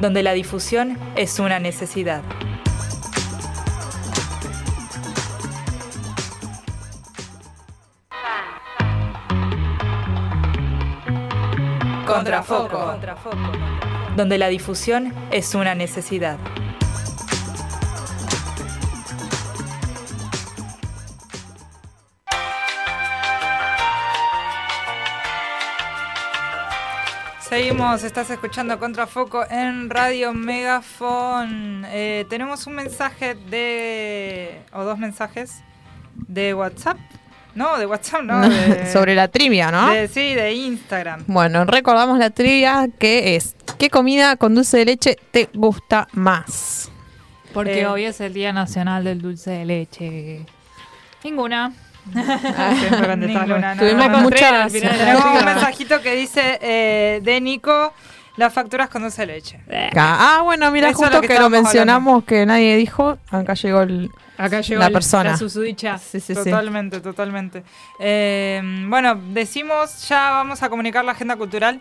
Donde 0.00 0.22
la 0.22 0.32
difusión 0.34 0.98
es 1.16 1.38
una 1.38 1.58
necesidad. 1.58 2.22
Contrafoco. 12.06 12.98
Donde 14.16 14.38
la 14.38 14.48
difusión 14.48 15.12
es 15.30 15.54
una 15.54 15.74
necesidad. 15.74 16.38
Seguimos, 27.60 28.02
estás 28.04 28.28
escuchando 28.28 28.78
Contrafoco 28.78 29.42
en 29.50 29.88
Radio 29.88 30.34
Megafon. 30.34 31.86
Eh, 31.86 32.26
tenemos 32.28 32.66
un 32.66 32.74
mensaje 32.74 33.34
de. 33.34 34.60
o 34.74 34.84
dos 34.84 34.98
mensajes 34.98 35.62
de 36.28 36.52
WhatsApp. 36.52 36.98
No, 37.54 37.78
de 37.78 37.86
WhatsApp, 37.86 38.24
no. 38.24 38.40
de- 38.50 38.92
Sobre 38.92 39.14
la 39.14 39.28
trivia, 39.28 39.70
¿no? 39.70 39.88
de- 39.90 40.06
sí, 40.06 40.34
de 40.34 40.52
Instagram. 40.52 41.24
Bueno, 41.28 41.64
recordamos 41.64 42.18
la 42.18 42.28
trivia 42.28 42.88
que 42.98 43.36
es 43.36 43.56
¿qué 43.78 43.88
comida 43.88 44.36
con 44.36 44.54
dulce 44.54 44.76
de 44.76 44.84
leche 44.84 45.16
te 45.30 45.48
gusta 45.54 46.08
más? 46.12 46.90
Porque 47.54 47.80
Eh, 47.80 47.86
hoy 47.86 48.04
es 48.04 48.20
el 48.20 48.34
Día 48.34 48.52
Nacional 48.52 49.02
del 49.02 49.22
Dulce 49.22 49.52
de 49.52 49.64
Leche. 49.64 50.44
Ninguna. 51.24 51.72
Ninguna, 52.14 53.74
no, 53.74 53.80
Tuvimos 53.80 54.08
no, 54.10 54.18
muchas- 54.20 54.72
Tenemos 54.72 55.24
un 55.24 55.44
mensajito 55.44 56.00
que 56.00 56.14
dice 56.14 56.58
eh, 56.62 57.20
de 57.22 57.40
Nico, 57.40 57.92
las 58.36 58.52
facturas 58.52 58.88
con 58.88 59.02
dulce 59.02 59.22
de 59.22 59.26
leche. 59.26 59.60
Ah, 59.96 60.40
bueno, 60.44 60.70
mira, 60.70 60.88
Eso 60.90 60.98
es 60.98 61.04
justo 61.04 61.16
lo 61.16 61.20
que 61.22 61.28
que, 61.34 61.38
lo 61.40 61.50
mencionamos 61.50 62.24
que 62.24 62.44
nadie 62.46 62.76
dijo. 62.76 63.18
Acá 63.30 63.54
llegó 63.54 63.82
el. 63.82 64.10
Acá 64.38 64.60
llegó 64.60 64.80
La 64.80 64.86
el- 64.88 64.92
persona. 64.92 65.30
la 65.30 65.36
susodicha. 65.38 65.96
Sí, 65.98 66.20
sí, 66.20 66.34
sí. 66.34 66.44
totalmente, 66.44 67.00
totalmente. 67.00 67.62
Eh, 67.98 68.60
bueno, 68.88 69.14
decimos, 69.32 70.06
ya 70.08 70.30
vamos 70.32 70.62
a 70.62 70.68
comunicar 70.68 71.04
la 71.04 71.12
agenda 71.12 71.36
cultural. 71.36 71.80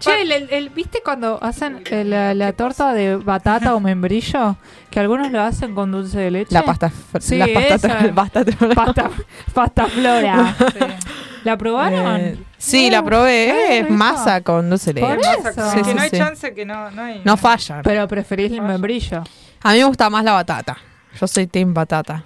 Che, 0.00 0.20
el, 0.22 0.32
el- 0.32 0.48
el- 0.50 0.68
¿viste 0.70 1.00
cuando 1.04 1.38
hacen 1.42 1.82
eh, 1.90 2.04
la, 2.04 2.34
la 2.34 2.52
torta 2.52 2.92
de 2.92 3.16
batata 3.16 3.74
o 3.74 3.80
membrillo? 3.80 4.56
Que 4.90 5.00
algunos 5.00 5.30
lo 5.30 5.40
hacen 5.40 5.74
con 5.74 5.92
dulce 5.92 6.18
de 6.18 6.30
leche. 6.30 6.52
La 6.52 6.62
pasta. 6.62 6.90
Sí, 7.20 7.36
la 7.38 7.46
pasta, 7.46 7.74
esa. 7.74 8.14
pasta, 8.14 8.44
Pasta, 8.74 9.10
pasta 9.54 9.86
flora. 9.86 10.54
¿La 11.44 11.56
probaron? 11.58 12.20
Eh, 12.20 12.38
sí, 12.58 12.88
Uh, 12.88 12.92
la 12.92 13.02
probé. 13.04 13.46
qué 13.52 13.78
Es 13.78 13.82
rico. 13.84 13.94
masa 13.94 14.40
con 14.42 14.68
dulce 14.70 14.92
de 14.92 15.00
Por 15.00 15.16
leche. 15.16 15.28
eso. 15.50 15.70
Sí, 15.70 15.76
que 15.78 15.84
sí, 15.84 15.94
no 15.94 16.00
hay 16.02 16.10
sí. 16.10 16.16
chance, 16.18 16.54
que 16.54 16.64
no, 16.66 16.90
no 16.90 17.02
hay. 17.02 17.22
No 17.24 17.36
falla. 17.36 17.80
Pero 17.82 18.06
preferís 18.08 18.52
el 18.52 18.62
membrillo. 18.62 19.22
A 19.62 19.72
mí 19.72 19.78
me 19.78 19.84
gusta 19.84 20.10
más 20.10 20.24
la 20.24 20.32
batata. 20.32 20.76
Yo 21.20 21.26
soy 21.26 21.46
team 21.46 21.72
batata. 21.72 22.24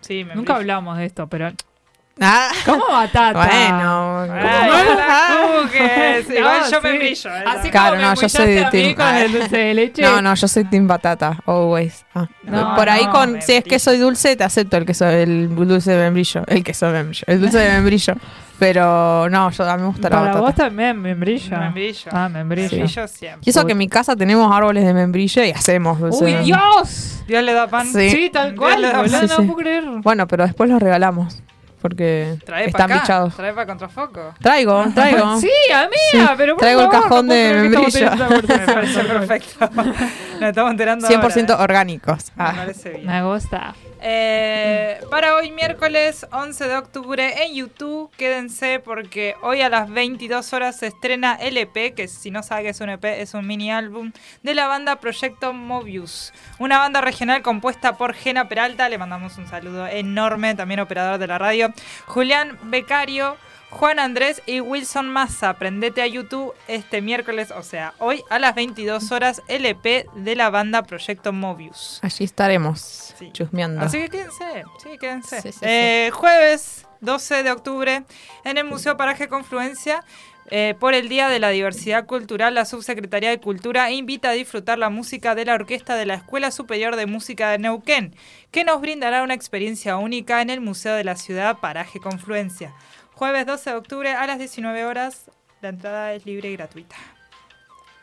Sí, 0.00 0.24
me 0.24 0.34
Nunca 0.34 0.56
hablamos 0.56 0.96
de 0.98 1.04
esto, 1.06 1.26
pero. 1.28 1.52
Ah, 2.22 2.50
¿Cómo 2.66 2.84
batata? 2.88 3.32
bueno. 3.32 4.26
Ah. 4.30 5.36
cookies. 5.62 6.28
No, 6.30 6.36
Igual 6.36 6.60
yo 6.70 6.80
sí. 6.80 6.86
me 6.86 6.98
brillo. 6.98 7.30
¿eh? 7.36 7.44
Así 7.46 7.70
Claro, 7.70 7.90
como 7.96 8.02
no, 8.02 8.10
me 8.10 8.16
yo 8.20 8.28
soy 8.28 8.46
de 8.54 8.64
team- 8.66 8.94
con 8.94 9.06
el 9.16 9.32
dulce 9.32 9.56
de 9.56 9.74
leche. 9.74 10.02
No, 10.02 10.20
no, 10.22 10.34
yo 10.34 10.48
soy 10.48 10.64
team 10.64 10.86
batata, 10.86 11.38
always. 11.46 12.04
Ah. 12.14 12.26
No, 12.42 12.74
Por 12.76 12.88
ahí 12.90 13.06
no, 13.06 13.12
con, 13.12 13.40
si 13.42 13.54
es 13.54 13.64
que 13.64 13.78
soy 13.78 13.98
dulce, 13.98 14.36
te 14.36 14.44
acepto 14.44 14.76
el 14.76 14.84
queso, 14.84 15.06
el 15.08 15.54
dulce 15.54 15.92
de 15.92 15.98
membrillo, 15.98 16.44
el 16.46 16.62
queso 16.62 16.86
de 16.86 16.92
membrillo, 16.92 17.24
el 17.26 17.40
dulce 17.40 17.58
de 17.58 17.70
membrillo. 17.72 18.14
Pero 18.58 19.28
no, 19.30 19.50
yo 19.50 19.64
a 19.64 19.76
mí 19.76 19.82
me 19.82 19.88
gusta 19.88 20.10
la 20.10 20.16
Para 20.16 20.20
batata. 20.26 20.40
vos 20.40 20.54
también, 20.54 21.00
membrillo. 21.00 21.56
Membrillo. 21.58 22.10
Ah, 22.12 22.28
membrillo. 22.28 22.68
Membrillo 22.70 23.08
siempre. 23.08 23.40
Y 23.46 23.50
eso 23.50 23.64
que 23.64 23.72
en 23.72 23.78
mi 23.78 23.88
casa 23.88 24.14
tenemos 24.14 24.54
árboles 24.54 24.84
de 24.84 24.92
membrillo 24.92 25.42
y 25.42 25.50
hacemos 25.50 25.98
dulce 25.98 26.22
¡Uy, 26.24 26.30
de 26.32 26.36
membrillo. 26.36 26.56
Dios! 26.74 27.22
Dios 27.26 27.42
le 27.42 27.52
da 27.54 27.66
pan. 27.68 27.86
Sí. 27.86 28.10
Sí, 28.10 28.30
tal 28.30 28.54
cual, 28.54 28.76
Dios 28.76 28.82
le 28.82 28.88
da 28.92 28.98
boludo, 29.00 29.20
Sí, 29.20 29.26
no 29.28 29.36
sí. 29.36 29.42
puedo 29.44 29.56
creer. 29.56 29.84
Bueno, 30.02 30.28
pero 30.28 30.44
después 30.44 30.68
los 30.68 30.80
regalamos 30.82 31.42
porque 31.80 32.36
Trae 32.44 32.66
están 32.66 32.90
acá. 32.90 33.00
bichados. 33.00 33.34
Trae 33.36 33.52
para 33.52 33.66
contrafoco. 33.66 34.34
Traigo, 34.40 34.84
traigo. 34.94 35.36
Sí, 35.40 35.50
amiga, 35.72 36.28
Sí, 36.28 36.34
pero 36.36 36.54
por 36.54 36.60
traigo 36.60 36.80
el 36.82 36.86
favor, 36.90 37.02
cajón 37.02 37.26
no 37.26 37.32
de 37.34 37.52
membrillo. 37.54 38.10
Me 38.16 38.58
parece 38.58 39.04
perfecto. 39.04 39.70
Nos 40.40 40.48
estamos 40.50 40.70
enterando 40.70 41.08
100% 41.08 41.50
ahora, 41.50 41.60
¿eh? 41.60 41.62
orgánicos. 41.64 42.24
Me 42.36 42.44
Ah. 42.44 42.52
parece 42.56 42.90
bien. 42.90 43.06
Me 43.06 43.22
gusta. 43.22 43.74
Eh, 44.02 44.98
para 45.10 45.36
hoy 45.36 45.50
miércoles 45.50 46.26
11 46.32 46.68
de 46.68 46.76
octubre 46.78 47.44
en 47.44 47.54
YouTube, 47.54 48.10
quédense 48.16 48.80
porque 48.80 49.34
hoy 49.42 49.60
a 49.60 49.68
las 49.68 49.90
22 49.90 50.54
horas 50.54 50.78
se 50.78 50.86
estrena 50.86 51.34
el 51.34 51.58
EP, 51.58 51.94
que 51.94 52.08
si 52.08 52.30
no 52.30 52.42
sabe 52.42 52.62
que 52.62 52.68
es 52.70 52.80
un 52.80 52.88
EP, 52.88 53.04
es 53.04 53.34
un 53.34 53.46
mini 53.46 53.70
álbum 53.70 54.12
de 54.42 54.54
la 54.54 54.68
banda 54.68 54.96
Proyecto 54.96 55.52
Mobius, 55.52 56.32
una 56.58 56.78
banda 56.78 57.02
regional 57.02 57.42
compuesta 57.42 57.98
por 57.98 58.14
Gena 58.14 58.48
Peralta, 58.48 58.88
le 58.88 58.96
mandamos 58.96 59.36
un 59.36 59.46
saludo 59.46 59.86
enorme, 59.86 60.54
también 60.54 60.80
operador 60.80 61.18
de 61.18 61.26
la 61.26 61.36
radio, 61.36 61.70
Julián 62.06 62.58
Becario, 62.64 63.36
Juan 63.70 63.98
Andrés 64.00 64.42
y 64.46 64.60
Wilson 64.60 65.08
Massa. 65.08 65.54
Prendete 65.54 66.02
a 66.02 66.06
YouTube 66.06 66.52
este 66.68 67.00
miércoles, 67.00 67.50
o 67.52 67.62
sea, 67.62 67.94
hoy 67.98 68.22
a 68.28 68.38
las 68.38 68.54
22 68.54 69.12
horas, 69.12 69.42
el 69.48 69.64
EP 69.64 70.06
de 70.14 70.36
la 70.36 70.50
banda 70.50 70.82
Proyecto 70.82 71.32
Mobius. 71.32 72.00
Allí 72.02 72.24
estaremos 72.24 73.14
Sí. 73.18 73.30
chusmeando. 73.32 73.80
Así 73.80 73.98
que 73.98 74.08
quédense, 74.08 74.64
sí, 74.82 74.98
quédense. 74.98 75.40
Sí, 75.42 75.52
sí, 75.52 75.58
Eh, 75.62 76.10
Jueves 76.12 76.86
12 77.00 77.42
de 77.42 77.50
octubre 77.52 78.02
en 78.44 78.58
el 78.58 78.64
Museo 78.64 78.96
Paraje 78.96 79.28
Confluencia. 79.28 80.04
eh, 80.52 80.74
por 80.80 80.94
el 80.94 81.08
Día 81.08 81.28
de 81.28 81.38
la 81.38 81.50
Diversidad 81.50 82.06
Cultural, 82.06 82.54
la 82.54 82.64
Subsecretaría 82.64 83.30
de 83.30 83.38
Cultura 83.38 83.92
invita 83.92 84.30
a 84.30 84.32
disfrutar 84.32 84.78
la 84.78 84.90
música 84.90 85.36
de 85.36 85.44
la 85.44 85.54
orquesta 85.54 85.94
de 85.94 86.06
la 86.06 86.14
Escuela 86.14 86.50
Superior 86.50 86.96
de 86.96 87.06
Música 87.06 87.50
de 87.50 87.58
Neuquén, 87.58 88.16
que 88.50 88.64
nos 88.64 88.80
brindará 88.80 89.22
una 89.22 89.34
experiencia 89.34 89.96
única 89.96 90.42
en 90.42 90.50
el 90.50 90.60
Museo 90.60 90.96
de 90.96 91.04
la 91.04 91.14
Ciudad 91.14 91.58
Paraje 91.58 92.00
Confluencia. 92.00 92.74
Jueves 93.20 93.44
12 93.44 93.68
de 93.68 93.76
octubre 93.76 94.12
a 94.14 94.26
las 94.26 94.38
19 94.38 94.86
horas, 94.86 95.30
la 95.60 95.68
entrada 95.68 96.14
es 96.14 96.24
libre 96.24 96.48
y 96.48 96.56
gratuita. 96.56 96.96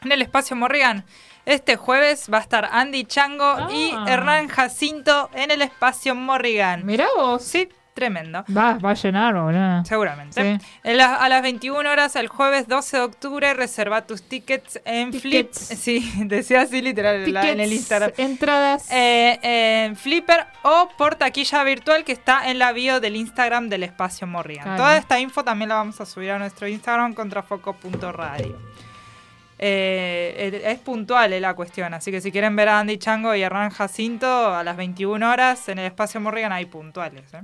En 0.03 0.11
el 0.11 0.21
espacio 0.21 0.55
Morrigan, 0.55 1.05
este 1.43 1.75
jueves 1.75 2.29
va 2.31 2.37
a 2.37 2.41
estar 2.41 2.69
Andy 2.71 3.03
Chango 3.03 3.67
y 3.71 3.93
Ah. 3.95 4.05
Hernán 4.07 4.47
Jacinto 4.47 5.31
en 5.33 5.49
el 5.49 5.63
espacio 5.63 6.13
Morrigan. 6.13 6.85
Mirá 6.85 7.07
vos. 7.15 7.41
Sí, 7.41 7.67
tremendo. 7.97 8.45
Va, 8.55 8.77
va 8.77 8.91
a 8.91 8.93
llenar, 8.93 9.33
boludo. 9.33 9.83
Seguramente. 9.85 10.39
Sí. 10.59 10.65
En 10.83 10.97
la- 10.97 11.15
a 11.15 11.27
las 11.29 11.41
21 11.41 11.89
horas, 11.89 12.15
el 12.15 12.27
jueves 12.27 12.67
12 12.67 12.97
de 12.97 13.03
octubre, 13.03 13.53
reserva 13.55 14.05
tus 14.05 14.21
tickets 14.21 14.79
en 14.85 15.11
Flip. 15.11 15.23
Tickets. 15.51 15.57
Sí, 15.79 16.07
decía 16.25 16.61
así 16.61 16.81
literal 16.81 17.15
en 17.23 17.33
la- 17.33 17.49
en 17.49 17.59
el 17.59 17.73
Instagram. 17.73 18.11
Entradas. 18.17 18.87
Eh, 18.91 19.39
en 19.87 19.95
Flipper 19.95 20.45
o 20.61 20.89
por 20.97 21.15
taquilla 21.15 21.63
virtual 21.63 22.03
que 22.03 22.11
está 22.11 22.49
en 22.51 22.59
la 22.59 22.71
bio 22.71 22.99
del 22.99 23.15
Instagram 23.15 23.67
del 23.69 23.81
espacio 23.83 24.27
Morrigan. 24.27 24.63
Claro. 24.65 24.77
Toda 24.77 24.97
esta 24.97 25.19
info 25.19 25.43
también 25.43 25.69
la 25.69 25.75
vamos 25.75 25.99
a 25.99 26.05
subir 26.05 26.29
a 26.31 26.37
nuestro 26.39 26.67
Instagram 26.67 27.13
contrafoco.radio. 27.15 28.55
Eh, 29.59 30.61
es 30.65 30.77
puntual 30.79 31.33
eh, 31.33 31.39
la 31.39 31.55
cuestión, 31.55 31.91
así 31.95 32.11
que 32.11 32.21
si 32.21 32.31
quieren 32.31 32.55
ver 32.55 32.69
a 32.69 32.79
Andy 32.79 32.99
Chango 32.99 33.33
y 33.33 33.41
Hernán 33.41 33.71
Jacinto 33.71 34.53
a 34.53 34.63
las 34.63 34.77
21 34.77 35.27
horas 35.31 35.67
en 35.69 35.79
el 35.79 35.85
espacio 35.87 36.21
Morrigan 36.21 36.51
hay 36.51 36.65
puntuales. 36.65 37.33
eh. 37.33 37.41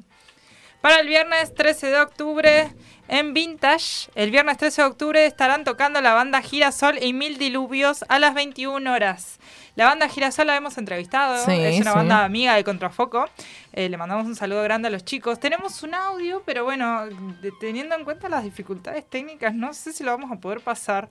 Para 0.83 0.99
el 0.99 1.07
viernes 1.07 1.53
13 1.55 1.87
de 1.91 2.01
octubre 2.01 2.73
en 3.07 3.33
Vintage, 3.33 4.09
el 4.15 4.31
viernes 4.31 4.57
13 4.57 4.81
de 4.81 4.87
octubre 4.89 5.25
estarán 5.25 5.63
tocando 5.63 6.01
la 6.01 6.13
banda 6.13 6.41
Girasol 6.41 7.01
y 7.01 7.13
Mil 7.13 7.37
Diluvios 7.37 8.03
a 8.09 8.19
las 8.19 8.33
21 8.33 8.91
horas. 8.91 9.39
La 9.77 9.85
banda 9.85 10.09
Girasol 10.09 10.47
la 10.47 10.57
hemos 10.57 10.77
entrevistado, 10.77 11.37
Sí, 11.45 11.53
es 11.53 11.79
una 11.79 11.91
sí. 11.91 11.97
banda 11.99 12.25
amiga 12.25 12.55
de 12.55 12.65
Contrafoco. 12.65 13.29
Eh, 13.71 13.87
le 13.87 13.95
mandamos 13.95 14.25
un 14.25 14.35
saludo 14.35 14.61
grande 14.63 14.89
a 14.89 14.91
los 14.91 15.05
chicos. 15.05 15.39
Tenemos 15.39 15.83
un 15.83 15.93
audio, 15.93 16.43
pero 16.45 16.65
bueno, 16.65 17.05
de- 17.07 17.53
teniendo 17.61 17.95
en 17.95 18.03
cuenta 18.03 18.27
las 18.27 18.43
dificultades 18.43 19.09
técnicas, 19.09 19.55
no 19.55 19.73
sé 19.73 19.93
si 19.93 20.03
lo 20.03 20.11
vamos 20.11 20.33
a 20.33 20.35
poder 20.41 20.59
pasar. 20.59 21.07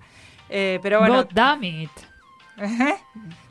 Eh, 0.51 0.81
pero 0.83 0.99
bueno, 0.99 1.14
God 1.25 1.31
damn 1.33 1.64
it. 1.64 1.91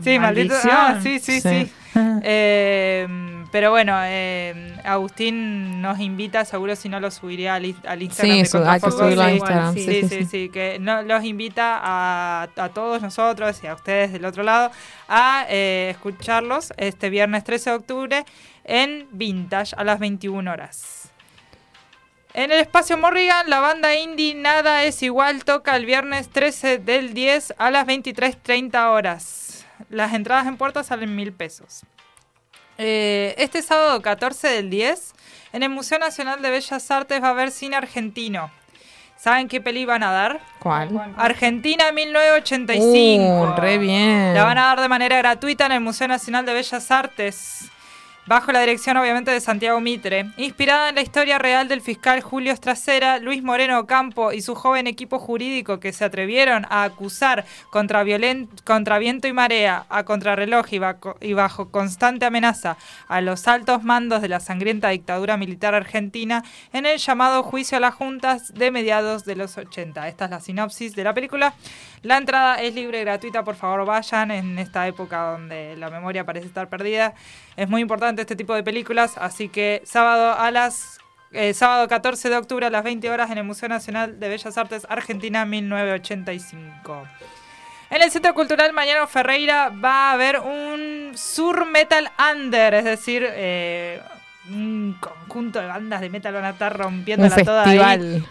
Sí, 0.04 0.20
maldito. 0.20 0.54
Ah, 0.66 1.00
sí, 1.02 1.20
sí, 1.20 1.42
sí. 1.42 1.66
Sí. 1.66 1.72
Eh, 2.24 3.06
pero 3.52 3.70
bueno, 3.72 3.94
eh, 4.06 4.78
Agustín 4.86 5.82
nos 5.82 6.00
invita, 6.00 6.46
seguro 6.46 6.74
si 6.78 6.88
no 6.88 7.02
lo 7.02 7.12
subiré 7.12 7.50
al, 7.50 7.76
al 7.86 8.02
Instagram. 8.02 8.34
Sí, 8.34 8.40
de 8.44 8.46
su- 8.46 8.58
hay 8.64 8.80
que 8.80 8.92
subirlo 8.92 9.24
a 9.24 9.28
sí. 9.28 9.34
Instagram. 9.34 9.74
Sí, 9.74 9.80
Sí, 9.82 9.86
sí, 9.86 10.02
sí, 10.02 10.08
sí, 10.08 10.16
sí. 10.24 10.26
sí, 10.46 10.50
que 10.50 10.78
no, 10.80 11.02
los 11.02 11.26
invita 11.26 11.80
a, 11.84 12.48
a 12.56 12.70
todos 12.70 13.02
nosotros 13.02 13.60
y 13.62 13.68
a 13.68 13.74
ustedes 13.74 14.14
del 14.14 14.24
otro 14.24 14.44
lado 14.44 14.72
a 15.10 15.46
eh, 15.50 15.90
escucharlos 15.92 16.72
este 16.78 17.10
viernes 17.10 17.44
13 17.44 17.72
de 17.72 17.76
octubre 17.76 18.26
en 18.64 19.08
Vintage 19.12 19.76
a 19.76 19.84
las 19.84 20.00
21 20.00 20.50
horas. 20.50 21.01
En 22.34 22.50
el 22.52 22.60
espacio 22.60 22.98
Morrigan, 22.98 23.50
la 23.50 23.60
banda 23.60 23.94
indie 23.94 24.36
Nada 24.36 24.84
es 24.86 25.04
Igual 25.04 25.44
toca 25.44 25.76
el 25.76 25.86
viernes 25.86 26.30
13 26.30 26.78
del 26.78 27.14
10 27.14 27.56
a 27.58 27.72
las 27.72 27.86
23.30 27.86 28.90
horas. 28.90 29.66
Las 29.90 30.14
entradas 30.14 30.48
en 30.48 30.56
puerta 30.56 30.82
salen 30.84 31.14
mil 31.14 31.34
pesos. 31.34 31.82
Eh, 32.78 33.36
este 33.38 33.62
sábado 33.62 34.02
14 34.02 34.48
del 34.48 34.70
10, 34.70 35.14
en 35.52 35.64
el 35.64 35.70
Museo 35.70 36.00
Nacional 36.00 36.42
de 36.42 36.52
Bellas 36.52 36.90
Artes 36.90 37.22
va 37.22 37.28
a 37.28 37.32
haber 37.32 37.52
cine 37.52 37.76
argentino. 37.76 38.50
¿Saben 39.18 39.50
qué 39.50 39.60
peli 39.60 39.86
van 39.86 40.02
a 40.02 40.12
dar? 40.12 40.40
¿Cuál? 40.60 41.14
Argentina 41.18 41.92
1985. 41.92 43.24
Uh, 43.24 43.60
re 43.60 43.78
bien. 43.78 44.34
La 44.34 44.46
van 44.46 44.58
a 44.58 44.68
dar 44.68 44.82
de 44.82 44.88
manera 44.88 45.18
gratuita 45.18 45.66
en 45.66 45.74
el 45.74 45.82
Museo 45.82 46.08
Nacional 46.08 46.46
de 46.46 46.54
Bellas 46.54 46.90
Artes, 46.90 47.70
bajo 48.32 48.54
la 48.54 48.62
dirección 48.62 48.96
obviamente 48.96 49.30
de 49.30 49.42
Santiago 49.42 49.82
Mitre. 49.82 50.28
Inspirada 50.38 50.88
en 50.88 50.96
la 50.96 51.02
historia 51.02 51.38
real 51.38 51.68
del 51.68 51.82
fiscal 51.82 52.22
Julio 52.22 52.54
Estracera, 52.54 53.20
Luis 53.20 53.44
Moreno 53.44 53.78
Ocampo 53.78 54.32
y 54.32 54.42
su 54.42 54.56
joven 54.56 54.88
equipo 54.88 55.20
jurídico 55.20 55.82
que 55.82 55.92
se 55.92 56.06
atrevieron 56.06 56.66
a 56.70 56.84
acusar 56.84 57.44
contra, 57.72 58.04
viento 58.06 59.28
y 59.28 59.34
marea, 59.34 59.86
a 59.90 60.06
contrarreloj 60.06 60.66
y 61.20 61.34
bajo 61.34 61.72
constante 61.72 62.26
amenaza 62.26 62.78
a 63.10 63.20
los 63.20 63.50
altos 63.50 63.84
mandos 63.84 64.22
de 64.22 64.30
la 64.30 64.40
sangrienta 64.40 64.88
dictadura 64.88 65.36
militar 65.36 65.76
argentina 65.76 66.42
en 66.72 66.86
el 66.86 67.00
llamado 67.00 67.44
juicio 67.44 67.80
a 67.80 67.82
las 67.82 67.96
juntas 67.96 68.54
de 68.54 68.72
mediados 68.72 69.26
de 69.26 69.36
los 69.36 69.58
80. 69.58 70.08
Esta 70.08 70.24
es 70.24 70.32
la 70.32 70.40
sinopsis 70.40 70.96
de 70.96 71.04
la 71.04 71.14
película. 71.14 71.54
La 72.04 72.18
entrada 72.18 72.56
es 72.56 72.74
libre 72.74 73.02
gratuita, 73.02 73.44
por 73.44 73.56
favor 73.56 73.86
vayan 73.86 74.32
en 74.32 74.58
esta 74.58 74.88
época 74.88 75.32
donde 75.32 75.76
la 75.78 75.92
memoria 75.92 76.26
parece 76.26 76.48
estar 76.48 76.68
perdida. 76.68 77.14
Es 77.56 77.70
muy 77.70 77.82
importante 77.82 78.22
este 78.22 78.36
tipo 78.36 78.56
de 78.56 78.64
películas, 78.64 79.18
así 79.18 79.50
que 79.50 79.84
sábado 79.86 80.34
a 80.34 80.50
las 80.50 81.00
eh, 81.32 81.54
sábado 81.54 81.88
14 81.88 82.30
de 82.30 82.38
octubre 82.38 82.66
a 82.66 82.70
las 82.70 82.84
20 82.84 83.10
horas 83.10 83.30
en 83.30 83.38
el 83.38 83.44
Museo 83.44 83.70
Nacional 83.70 84.20
de 84.20 84.30
Bellas 84.30 84.58
Artes 84.58 84.86
Argentina 84.90 85.46
1985. 85.46 87.08
En 87.92 88.02
el 88.02 88.10
Centro 88.10 88.34
Cultural 88.34 88.74
Mañana 88.74 89.06
Ferreira 89.06 89.70
va 89.70 90.10
a 90.10 90.14
haber 90.14 90.40
un 90.40 91.12
Sur 91.16 91.66
Metal 91.66 92.10
Under, 92.34 92.74
es 92.74 92.84
decir, 92.84 93.26
eh, 93.28 94.02
un 94.50 94.98
conjunto 95.00 95.60
de 95.62 95.68
bandas 95.68 96.02
de 96.02 96.10
metal 96.10 96.34
van 96.34 96.46
a 96.46 96.50
estar 96.52 96.76
rompiéndola 96.76 97.30
Un 97.42 97.46
toda 97.46 97.64
ahí. 97.64 97.78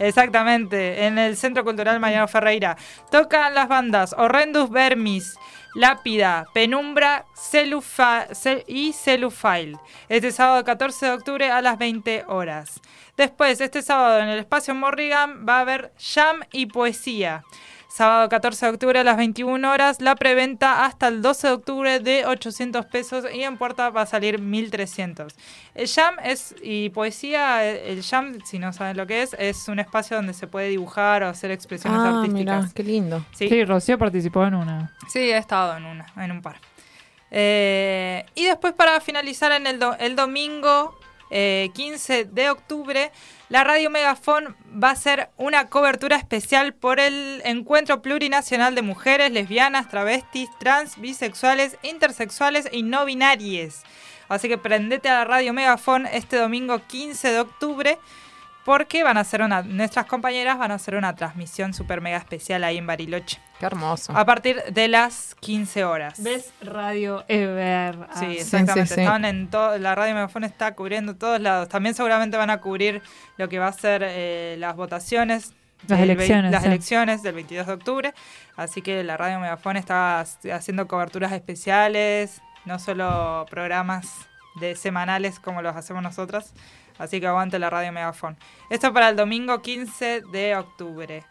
Exactamente, 0.01 1.07
en 1.07 1.19
el 1.19 1.37
Centro 1.37 1.65
Cultural 1.65 2.01
Mariano 2.01 2.27
Ferreira. 2.29 2.77
Tocan 3.11 3.55
las 3.55 3.69
bandas 3.69 4.15
Horrendus 4.19 4.71
Vermis, 4.71 5.37
Lápida, 5.75 6.47
Penumbra 6.53 7.25
Celufa- 7.35 8.27
Ce- 8.35 8.65
y 8.67 8.93
Celufile. 8.93 9.79
Este 10.09 10.33
sábado 10.33 10.65
14 10.65 11.07
de 11.07 11.13
octubre 11.13 11.51
a 11.51 11.63
las 11.63 11.79
20 11.79 12.25
horas. 12.27 12.81
Después, 13.17 13.61
este 13.61 13.81
sábado 13.83 14.19
en 14.21 14.29
el 14.31 14.41
espacio 14.41 14.75
Morrigan 14.75 15.47
va 15.49 15.59
a 15.59 15.61
haber 15.61 15.93
jam 15.99 16.41
y 16.53 16.67
poesía. 16.67 17.45
Sábado 17.93 18.29
14 18.29 18.67
de 18.67 18.73
octubre 18.73 19.01
a 19.01 19.05
las 19.05 19.17
21 19.17 19.69
horas, 19.69 20.01
la 20.01 20.15
preventa 20.15 20.85
hasta 20.85 21.09
el 21.09 21.23
12 21.23 21.49
de 21.49 21.53
octubre 21.53 21.99
de 21.99 22.25
800 22.25 22.87
pesos 22.87 23.25
y 23.35 23.43
en 23.43 23.59
puerta 23.59 23.91
va 23.91 24.03
a 24.03 24.07
salir 24.07 24.39
1300. 24.39 25.35
El 25.75 25.89
jam 25.89 26.15
es, 26.23 26.55
y 26.63 26.91
poesía, 26.91 27.65
el 27.67 28.01
jam, 28.05 28.39
si 28.45 28.61
no 28.61 28.73
saben 28.73 28.97
lo 28.97 29.09
que 29.09 29.23
es, 29.23 29.35
es 29.41 29.67
un 29.67 29.81
espacio 29.81 30.17
donde 30.17 30.35
se 30.35 30.47
puede 30.47 30.69
dibujar 30.69 31.25
o 31.25 31.29
hacer 31.29 31.51
expresiones 31.51 31.99
Ah, 32.01 32.21
artísticas. 32.21 32.33
mira, 32.63 32.71
qué 32.73 32.85
lindo. 32.85 33.25
Sí. 33.35 33.49
Sí, 33.49 33.65
Rocío 33.65 33.99
participó 33.99 34.45
en 34.47 34.55
una. 34.55 34.95
Sí, 35.09 35.19
he 35.19 35.37
estado 35.37 35.77
en 35.77 35.85
una, 35.85 36.07
en 36.17 36.31
un 36.31 36.43
par. 36.43 36.61
Eh, 37.33 38.25
y 38.37 38.45
después 38.47 38.73
para 38.73 39.01
finalizar 39.01 39.51
en 39.51 39.67
el, 39.67 39.81
do- 39.81 39.97
el 39.99 40.15
domingo 40.15 40.97
eh, 41.31 41.71
15 41.75 42.25
de 42.25 42.51
octubre, 42.51 43.13
la 43.49 43.65
Radio 43.65 43.91
Megafon 43.91 44.57
va 44.83 44.89
a 44.89 44.93
hacer 44.93 45.31
una 45.37 45.69
cobertura 45.69 46.17
especial 46.17 46.75
por 46.75 47.01
el 47.01 47.43
Encuentro 47.45 48.03
Plurinacional 48.03 48.75
de 48.75 48.83
Mujeres, 48.83 49.31
Lesbianas, 49.31 49.89
Travestis, 49.89 50.49
Trans, 50.59 51.01
Bisexuales, 51.01 51.77
Intersexuales 51.83 52.69
y 52.71 52.83
No 52.83 53.05
Binarias. 53.05 53.83
Así 54.29 54.49
que 54.49 54.59
prendete 54.59 55.09
a 55.09 55.19
la 55.19 55.25
Radio 55.25 55.53
Megafon 55.53 56.07
este 56.07 56.37
domingo 56.37 56.81
15 56.87 57.33
de 57.33 57.41
octubre 57.41 57.99
porque 58.71 59.03
van 59.03 59.17
a 59.17 59.23
hacer 59.23 59.43
una, 59.43 59.63
nuestras 59.63 60.07
compañeras 60.07 60.57
van 60.57 60.71
a 60.71 60.75
hacer 60.75 60.95
una 60.95 61.17
transmisión 61.17 61.75
super 61.75 62.01
mega 62.01 62.19
especial 62.19 62.63
ahí 62.63 62.79
en 62.79 62.87
Bariloche. 62.87 63.41
Qué 63.59 63.67
hermoso. 63.67 64.17
A 64.17 64.25
partir 64.25 64.63
de 64.63 64.87
las 64.87 65.35
15 65.41 65.85
horas. 65.85 66.23
¿Ves 66.23 66.53
Radio 66.63 67.25
Ever? 67.27 67.97
Sí, 68.15 68.25
Ah, 68.27 68.31
exactamente. 68.31 68.87
sí, 68.87 68.95
sí. 68.95 69.01
Están 69.01 69.25
en 69.25 69.49
todo, 69.51 69.77
la 69.77 69.97
radio 69.97 70.15
Megafón 70.15 70.45
está 70.45 70.77
cubriendo 70.77 71.17
todos 71.17 71.41
lados. 71.41 71.69
También 71.69 71.97
seguramente 71.97 72.37
van 72.37 72.51
a 72.51 72.61
cubrir 72.61 73.03
lo 73.39 73.49
que 73.49 73.59
va 73.59 73.67
a 73.67 73.73
ser 73.73 74.05
eh, 74.07 74.55
las 74.61 74.77
votaciones. 74.77 75.53
Las 75.89 75.99
elecciones, 75.99 76.53
Las 76.53 76.63
sí. 76.63 76.69
elecciones 76.69 77.23
del 77.25 77.35
22 77.35 77.67
de 77.67 77.73
octubre. 77.73 78.15
Así 78.57 78.83
que 78.83 79.03
la 79.03 79.17
radio 79.17 79.41
Megafón 79.41 79.79
está 79.79 80.21
ha- 80.21 80.25
haciendo 80.55 80.87
coberturas 80.87 81.33
especiales, 81.33 82.41
no 82.67 82.79
solo 82.79 83.47
programas 83.51 84.07
de 84.61 84.77
semanales 84.77 85.41
como 85.41 85.61
los 85.61 85.75
hacemos 85.75 86.05
nosotras. 86.05 86.53
Así 87.01 87.19
que 87.19 87.27
aguante 87.27 87.59
la 87.59 87.71
radio 87.71 87.91
Megafón. 87.93 88.37
Esto 88.69 88.93
para 88.93 89.09
el 89.09 89.17
domingo 89.17 89.63
15 89.63 90.21
de 90.31 90.55
octubre. 90.55 91.25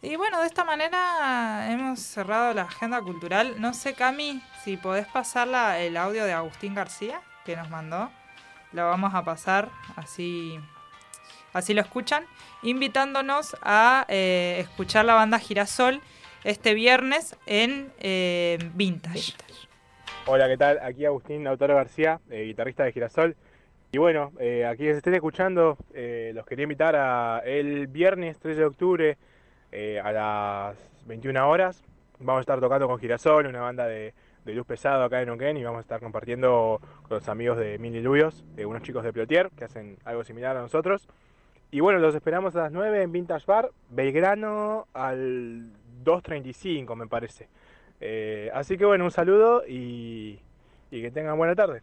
Y 0.00 0.14
bueno, 0.14 0.40
de 0.40 0.46
esta 0.46 0.64
manera 0.64 1.68
hemos 1.70 1.98
cerrado 1.98 2.54
la 2.54 2.62
agenda 2.62 3.00
cultural. 3.02 3.56
No 3.60 3.74
sé, 3.74 3.94
Cami, 3.94 4.40
si 4.62 4.76
podés 4.76 5.06
pasar 5.08 5.48
la- 5.48 5.80
el 5.80 5.96
audio 5.96 6.24
de 6.24 6.32
Agustín 6.32 6.74
García 6.74 7.20
que 7.44 7.56
nos 7.56 7.68
mandó. 7.70 8.08
Lo 8.72 8.86
vamos 8.86 9.14
a 9.14 9.24
pasar 9.24 9.68
así, 9.96 10.60
así 11.52 11.74
lo 11.74 11.80
escuchan. 11.80 12.24
Invitándonos 12.62 13.56
a 13.62 14.04
eh, 14.08 14.58
escuchar 14.60 15.04
la 15.06 15.14
banda 15.14 15.38
Girasol 15.40 16.00
este 16.44 16.74
viernes 16.74 17.34
en 17.46 17.92
eh, 17.98 18.58
Vintage. 18.74 19.34
Hola, 20.26 20.46
¿qué 20.46 20.56
tal? 20.56 20.78
Aquí 20.80 21.04
Agustín 21.04 21.42
Lautaro 21.42 21.74
García, 21.74 22.20
eh, 22.30 22.42
guitarrista 22.44 22.84
de 22.84 22.92
Girasol. 22.92 23.36
Y 23.96 23.98
bueno, 23.98 24.30
eh, 24.38 24.66
aquí 24.66 24.80
quienes 24.80 24.98
estén 24.98 25.14
escuchando, 25.14 25.78
eh, 25.94 26.30
los 26.34 26.44
quería 26.44 26.64
invitar 26.64 26.94
a 26.96 27.38
el 27.46 27.86
viernes 27.86 28.38
13 28.38 28.60
de 28.60 28.66
octubre 28.66 29.16
eh, 29.72 29.98
a 30.04 30.12
las 30.12 30.76
21 31.06 31.48
horas. 31.48 31.82
Vamos 32.18 32.40
a 32.40 32.42
estar 32.42 32.60
tocando 32.60 32.86
con 32.88 32.98
Girasol, 32.98 33.46
una 33.46 33.62
banda 33.62 33.86
de, 33.86 34.12
de 34.44 34.52
luz 34.52 34.66
pesado 34.66 35.02
acá 35.02 35.22
en 35.22 35.28
Neuquén, 35.28 35.56
y 35.56 35.64
vamos 35.64 35.78
a 35.78 35.80
estar 35.80 36.00
compartiendo 36.00 36.78
con 37.08 37.16
los 37.16 37.26
amigos 37.30 37.56
de 37.56 37.78
Mil 37.78 37.94
Diluvios, 37.94 38.44
unos 38.62 38.82
chicos 38.82 39.02
de 39.02 39.14
Plotier, 39.14 39.48
que 39.56 39.64
hacen 39.64 39.96
algo 40.04 40.24
similar 40.24 40.58
a 40.58 40.60
nosotros. 40.60 41.08
Y 41.70 41.80
bueno, 41.80 41.98
los 41.98 42.14
esperamos 42.14 42.54
a 42.54 42.64
las 42.64 42.72
9 42.72 43.00
en 43.00 43.12
Vintage 43.12 43.46
Bar, 43.46 43.70
Belgrano 43.88 44.88
al 44.92 45.70
2.35 46.04 46.94
me 46.96 47.06
parece. 47.06 47.48
Así 48.52 48.76
que 48.76 48.84
bueno, 48.84 49.06
un 49.06 49.10
saludo 49.10 49.62
y 49.66 50.38
que 50.90 51.10
tengan 51.10 51.38
buena 51.38 51.54
tarde. 51.54 51.80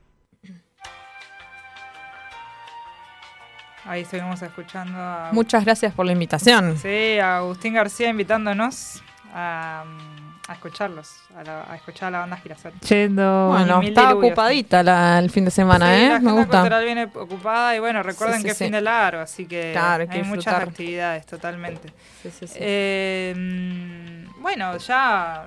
Ahí 3.85 4.01
estuvimos 4.01 4.41
escuchando 4.41 4.97
a, 4.97 5.29
Muchas 5.33 5.65
gracias 5.65 5.93
por 5.93 6.05
la 6.05 6.13
invitación. 6.13 6.77
sí, 6.77 7.19
a 7.19 7.37
Agustín 7.37 7.73
García 7.73 8.09
invitándonos 8.09 9.03
a, 9.33 9.83
mm, 9.85 10.49
a 10.49 10.53
escucharlos, 10.53 11.15
a, 11.37 11.43
la- 11.43 11.65
a 11.69 11.75
escuchar 11.75 12.07
a 12.07 12.11
la 12.11 12.19
banda 12.19 12.37
Girasol. 12.37 12.71
Yendo. 12.87 13.49
Bueno, 13.49 13.81
estaba 13.81 14.07
diluvios. 14.09 14.31
ocupadita 14.31 14.83
la- 14.83 15.19
el 15.19 15.29
fin 15.29 15.45
de 15.45 15.51
semana, 15.51 15.87
Sí, 15.95 16.01
¿eh? 16.01 16.09
la 16.09 16.19
Me 16.19 16.31
gusta. 16.31 16.59
cultural 16.59 16.85
viene 16.85 17.03
ocupada 17.13 17.75
y 17.75 17.79
bueno, 17.79 18.03
recuerden 18.03 18.37
Sí, 18.37 18.41
sí, 18.41 18.45
que 18.45 18.51
es 18.51 18.57
sí. 18.57 18.63
fin 18.65 18.71
de 18.73 18.81
largo, 18.81 19.21
así 19.21 19.45
que 19.45 19.71
Claro, 19.73 20.03
hay 20.03 20.07
que 20.09 20.17
hay 20.19 20.23
muchas 20.23 20.53
actividades 20.61 21.25
totalmente. 21.25 21.89
Sí, 22.21 22.29
sí, 22.31 22.47
sí. 22.47 22.53
Eh, 22.59 23.33
mm, 23.35 24.41
bueno, 24.41 24.77
ya 24.77 25.45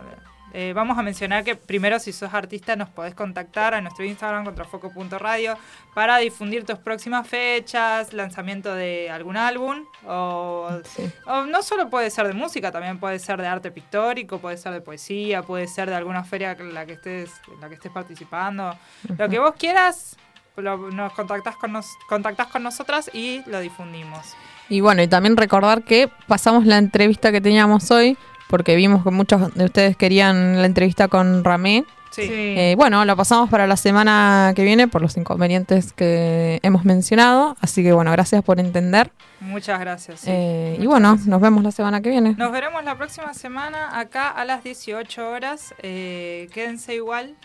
eh, 0.59 0.73
vamos 0.75 0.97
a 0.97 1.03
mencionar 1.03 1.45
que 1.45 1.55
primero 1.55 1.99
si 1.99 2.13
sos 2.13 2.33
artista 2.33 2.77
nos 2.77 2.89
podés 2.89 3.15
contactar 3.15 3.75
a 3.75 3.81
nuestro 3.83 4.05
Instagram 4.07 4.45
contrafoco.radio 4.45 5.57
para 5.95 6.17
difundir 6.17 6.65
tus 6.65 6.79
próximas 6.79 7.29
fechas, 7.29 8.13
lanzamiento 8.15 8.75
de 8.75 9.11
algún 9.11 9.37
álbum 9.37 9.85
o, 10.07 10.69
Sí. 10.85 11.11
o 11.27 11.43
no 11.45 11.63
solo 11.63 11.91
puede 11.91 12.09
ser 12.11 12.27
de 12.27 12.33
música, 12.33 12.73
también 12.73 12.99
puede 12.99 13.19
ser 13.19 13.41
de 13.41 13.47
arte 13.47 13.71
pictórico, 13.71 14.39
puede 14.39 14.57
ser 14.57 14.73
de 14.73 14.81
poesía, 14.81 15.43
puede 15.43 15.67
ser 15.67 15.91
de 15.91 15.97
alguna 15.97 16.25
feria 16.25 16.53
en 16.53 16.73
la 16.73 16.87
que 16.87 16.95
estés, 16.95 17.31
en 17.53 17.61
la 17.61 17.69
que 17.69 17.75
estés 17.75 17.93
participando. 17.93 18.75
Lo 19.19 19.29
que 19.29 19.39
vos 19.39 19.53
quieras, 19.59 20.17
lo- 20.57 20.91
nos 20.91 21.13
contactás 21.13 21.57
con, 21.57 21.73
nos, 21.73 21.87
contactás 22.09 22.47
con 22.47 22.63
nosotras 22.63 23.11
y 23.13 23.43
lo 23.47 23.61
difundimos. 23.61 24.35
Y 24.69 24.81
bueno, 24.81 25.03
y 25.03 25.07
también 25.09 25.37
recordar 25.37 25.83
que 25.85 26.09
pasamos 26.27 26.65
la 26.65 26.79
entrevista 26.79 27.31
que 27.31 27.41
teníamos 27.41 27.91
hoy, 27.91 28.17
porque 28.49 28.77
vimos 28.77 29.03
que 29.03 29.11
muchos 29.11 29.55
de 29.55 29.65
ustedes 29.65 29.97
querían 29.97 30.61
la 30.61 30.67
entrevista 30.67 31.09
con 31.09 31.45
Ramé. 31.45 31.85
Sí. 32.11 32.23
Eh, 32.31 32.75
bueno, 32.79 33.05
la 33.05 33.15
pasamos 33.15 33.51
para 33.51 33.67
la 33.67 33.77
semana 33.77 34.53
que 34.57 34.65
viene 34.65 34.89
por 34.89 35.03
los 35.03 35.17
inconvenientes 35.19 35.93
que 35.93 36.61
hemos 36.63 36.85
mencionado. 36.85 37.57
Así 37.61 37.83
que 37.83 37.93
bueno, 37.93 38.11
gracias 38.13 38.43
por 38.43 38.59
entender. 38.59 39.13
Muchas 39.41 39.79
gracias. 39.81 40.21
sí. 40.21 40.31
Eh, 40.31 40.79
y 40.81 40.87
bueno, 40.87 41.11
gracias. 41.11 41.29
nos 41.29 41.41
vemos 41.43 41.63
la 41.63 41.73
semana 41.73 42.01
que 42.01 42.09
viene. 42.09 42.35
Nos 42.39 42.53
veremos 42.53 42.83
la 42.85 42.97
próxima 42.97 43.35
semana 43.35 43.99
acá 43.99 44.31
a 44.31 44.45
las 44.47 44.65
18 44.65 45.29
horas. 45.29 45.75
Eh, 45.83 46.49
quédense 46.55 46.95
igual. 46.95 47.37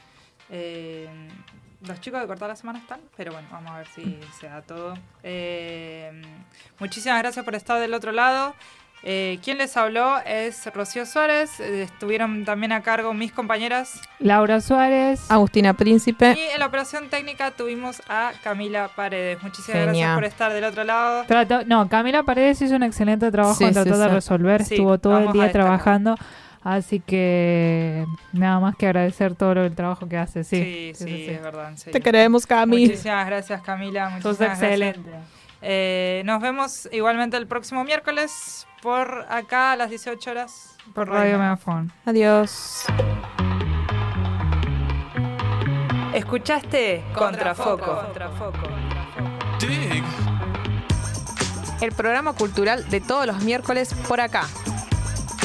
Eh, 0.49 1.07
los 1.87 1.99
chicos 1.99 2.21
de 2.21 2.27
Cortar 2.27 2.49
la 2.49 2.55
Semana 2.55 2.79
están, 2.79 2.99
pero 3.17 3.31
bueno, 3.31 3.47
vamos 3.51 3.71
a 3.71 3.77
ver 3.77 3.87
si 3.87 4.19
se 4.39 4.47
da 4.47 4.61
todo. 4.61 4.93
Eh, 5.23 6.21
muchísimas 6.79 7.19
gracias 7.19 7.43
por 7.43 7.55
estar 7.55 7.79
del 7.79 7.93
otro 7.93 8.11
lado. 8.11 8.53
Eh, 9.03 9.39
quien 9.43 9.57
les 9.57 9.75
habló 9.77 10.19
es 10.27 10.63
Rocío 10.75 11.07
Suárez. 11.07 11.59
Eh, 11.59 11.83
estuvieron 11.83 12.45
también 12.45 12.71
a 12.71 12.81
cargo 12.81 13.13
mis 13.15 13.31
compañeras. 13.31 13.99
Laura 14.19 14.61
Suárez. 14.61 15.29
Agustina 15.31 15.73
Príncipe. 15.73 16.35
Y 16.37 16.53
en 16.53 16.59
la 16.59 16.67
operación 16.67 17.09
técnica 17.09 17.49
tuvimos 17.51 18.01
a 18.07 18.31
Camila 18.43 18.89
Paredes. 18.95 19.41
Muchísimas 19.41 19.85
Genia. 19.85 20.05
gracias 20.07 20.15
por 20.15 20.23
estar 20.25 20.53
del 20.53 20.63
otro 20.65 20.83
lado. 20.83 21.23
Trató- 21.25 21.65
no, 21.65 21.89
Camila 21.89 22.21
Paredes 22.23 22.61
hizo 22.61 22.75
un 22.75 22.83
excelente 22.83 23.31
trabajo 23.31 23.55
Sí, 23.55 23.63
en 23.63 23.69
sí, 23.69 23.73
tratar 23.73 23.97
de 23.97 24.05
sí. 24.09 24.11
resolver. 24.13 24.63
Sí, 24.65 24.75
Estuvo 24.75 24.97
todo 24.99 25.17
el 25.17 25.31
día 25.31 25.51
trabajando. 25.51 26.15
Así 26.63 26.99
que 26.99 28.05
nada 28.33 28.59
más 28.59 28.75
que 28.75 28.85
agradecer 28.85 29.33
todo 29.33 29.55
lo- 29.55 29.65
el 29.65 29.73
trabajo 29.73 30.07
que 30.07 30.17
hace. 30.17 30.43
Sí, 30.43 30.91
Sí, 30.93 31.05
sí, 31.05 31.25
es 31.27 31.41
verdad. 31.41 31.69
en 31.69 31.77
serio. 31.79 31.93
Te 31.93 32.01
queremos, 32.01 32.45
Cami. 32.45 32.81
Muchísimas 32.85 33.25
gracias, 33.25 33.63
Camila. 33.63 34.11
Sos 34.21 34.37
Muchísimas 34.39 34.59
gracias. 34.59 35.40
Eh, 35.61 36.23
nos 36.25 36.41
vemos 36.41 36.89
igualmente 36.91 37.37
el 37.37 37.47
próximo 37.47 37.83
miércoles 37.83 38.67
por 38.81 39.25
acá 39.29 39.73
a 39.73 39.75
las 39.75 39.89
18 39.89 40.31
horas. 40.31 40.75
Por 40.93 41.07
Radio 41.09 41.37
Megafon. 41.37 41.91
Adiós. 42.05 42.85
¿Escuchaste? 46.13 47.03
Contrafoco. 47.13 48.01
El 51.79 51.91
programa 51.93 52.33
cultural 52.33 52.89
de 52.89 53.01
todos 53.01 53.25
los 53.27 53.43
miércoles 53.43 53.93
por 54.07 54.19
acá. 54.19 54.43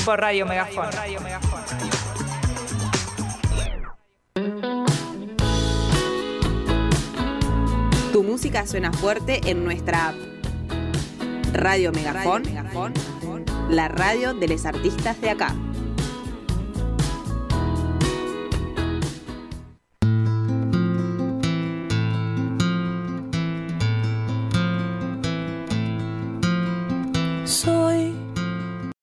Por 0.04 0.20
Radio 0.20 0.46
Megafon. 0.46 0.86
Tu 8.16 8.22
música 8.22 8.66
suena 8.66 8.94
fuerte 8.94 9.42
en 9.44 9.62
nuestra 9.62 10.08
app. 10.08 10.14
Radio 11.52 11.92
Megafon, 11.92 12.44
la 13.68 13.88
radio 13.88 14.32
de 14.32 14.48
los 14.48 14.64
artistas 14.64 15.20
de 15.20 15.28
acá. 15.28 15.54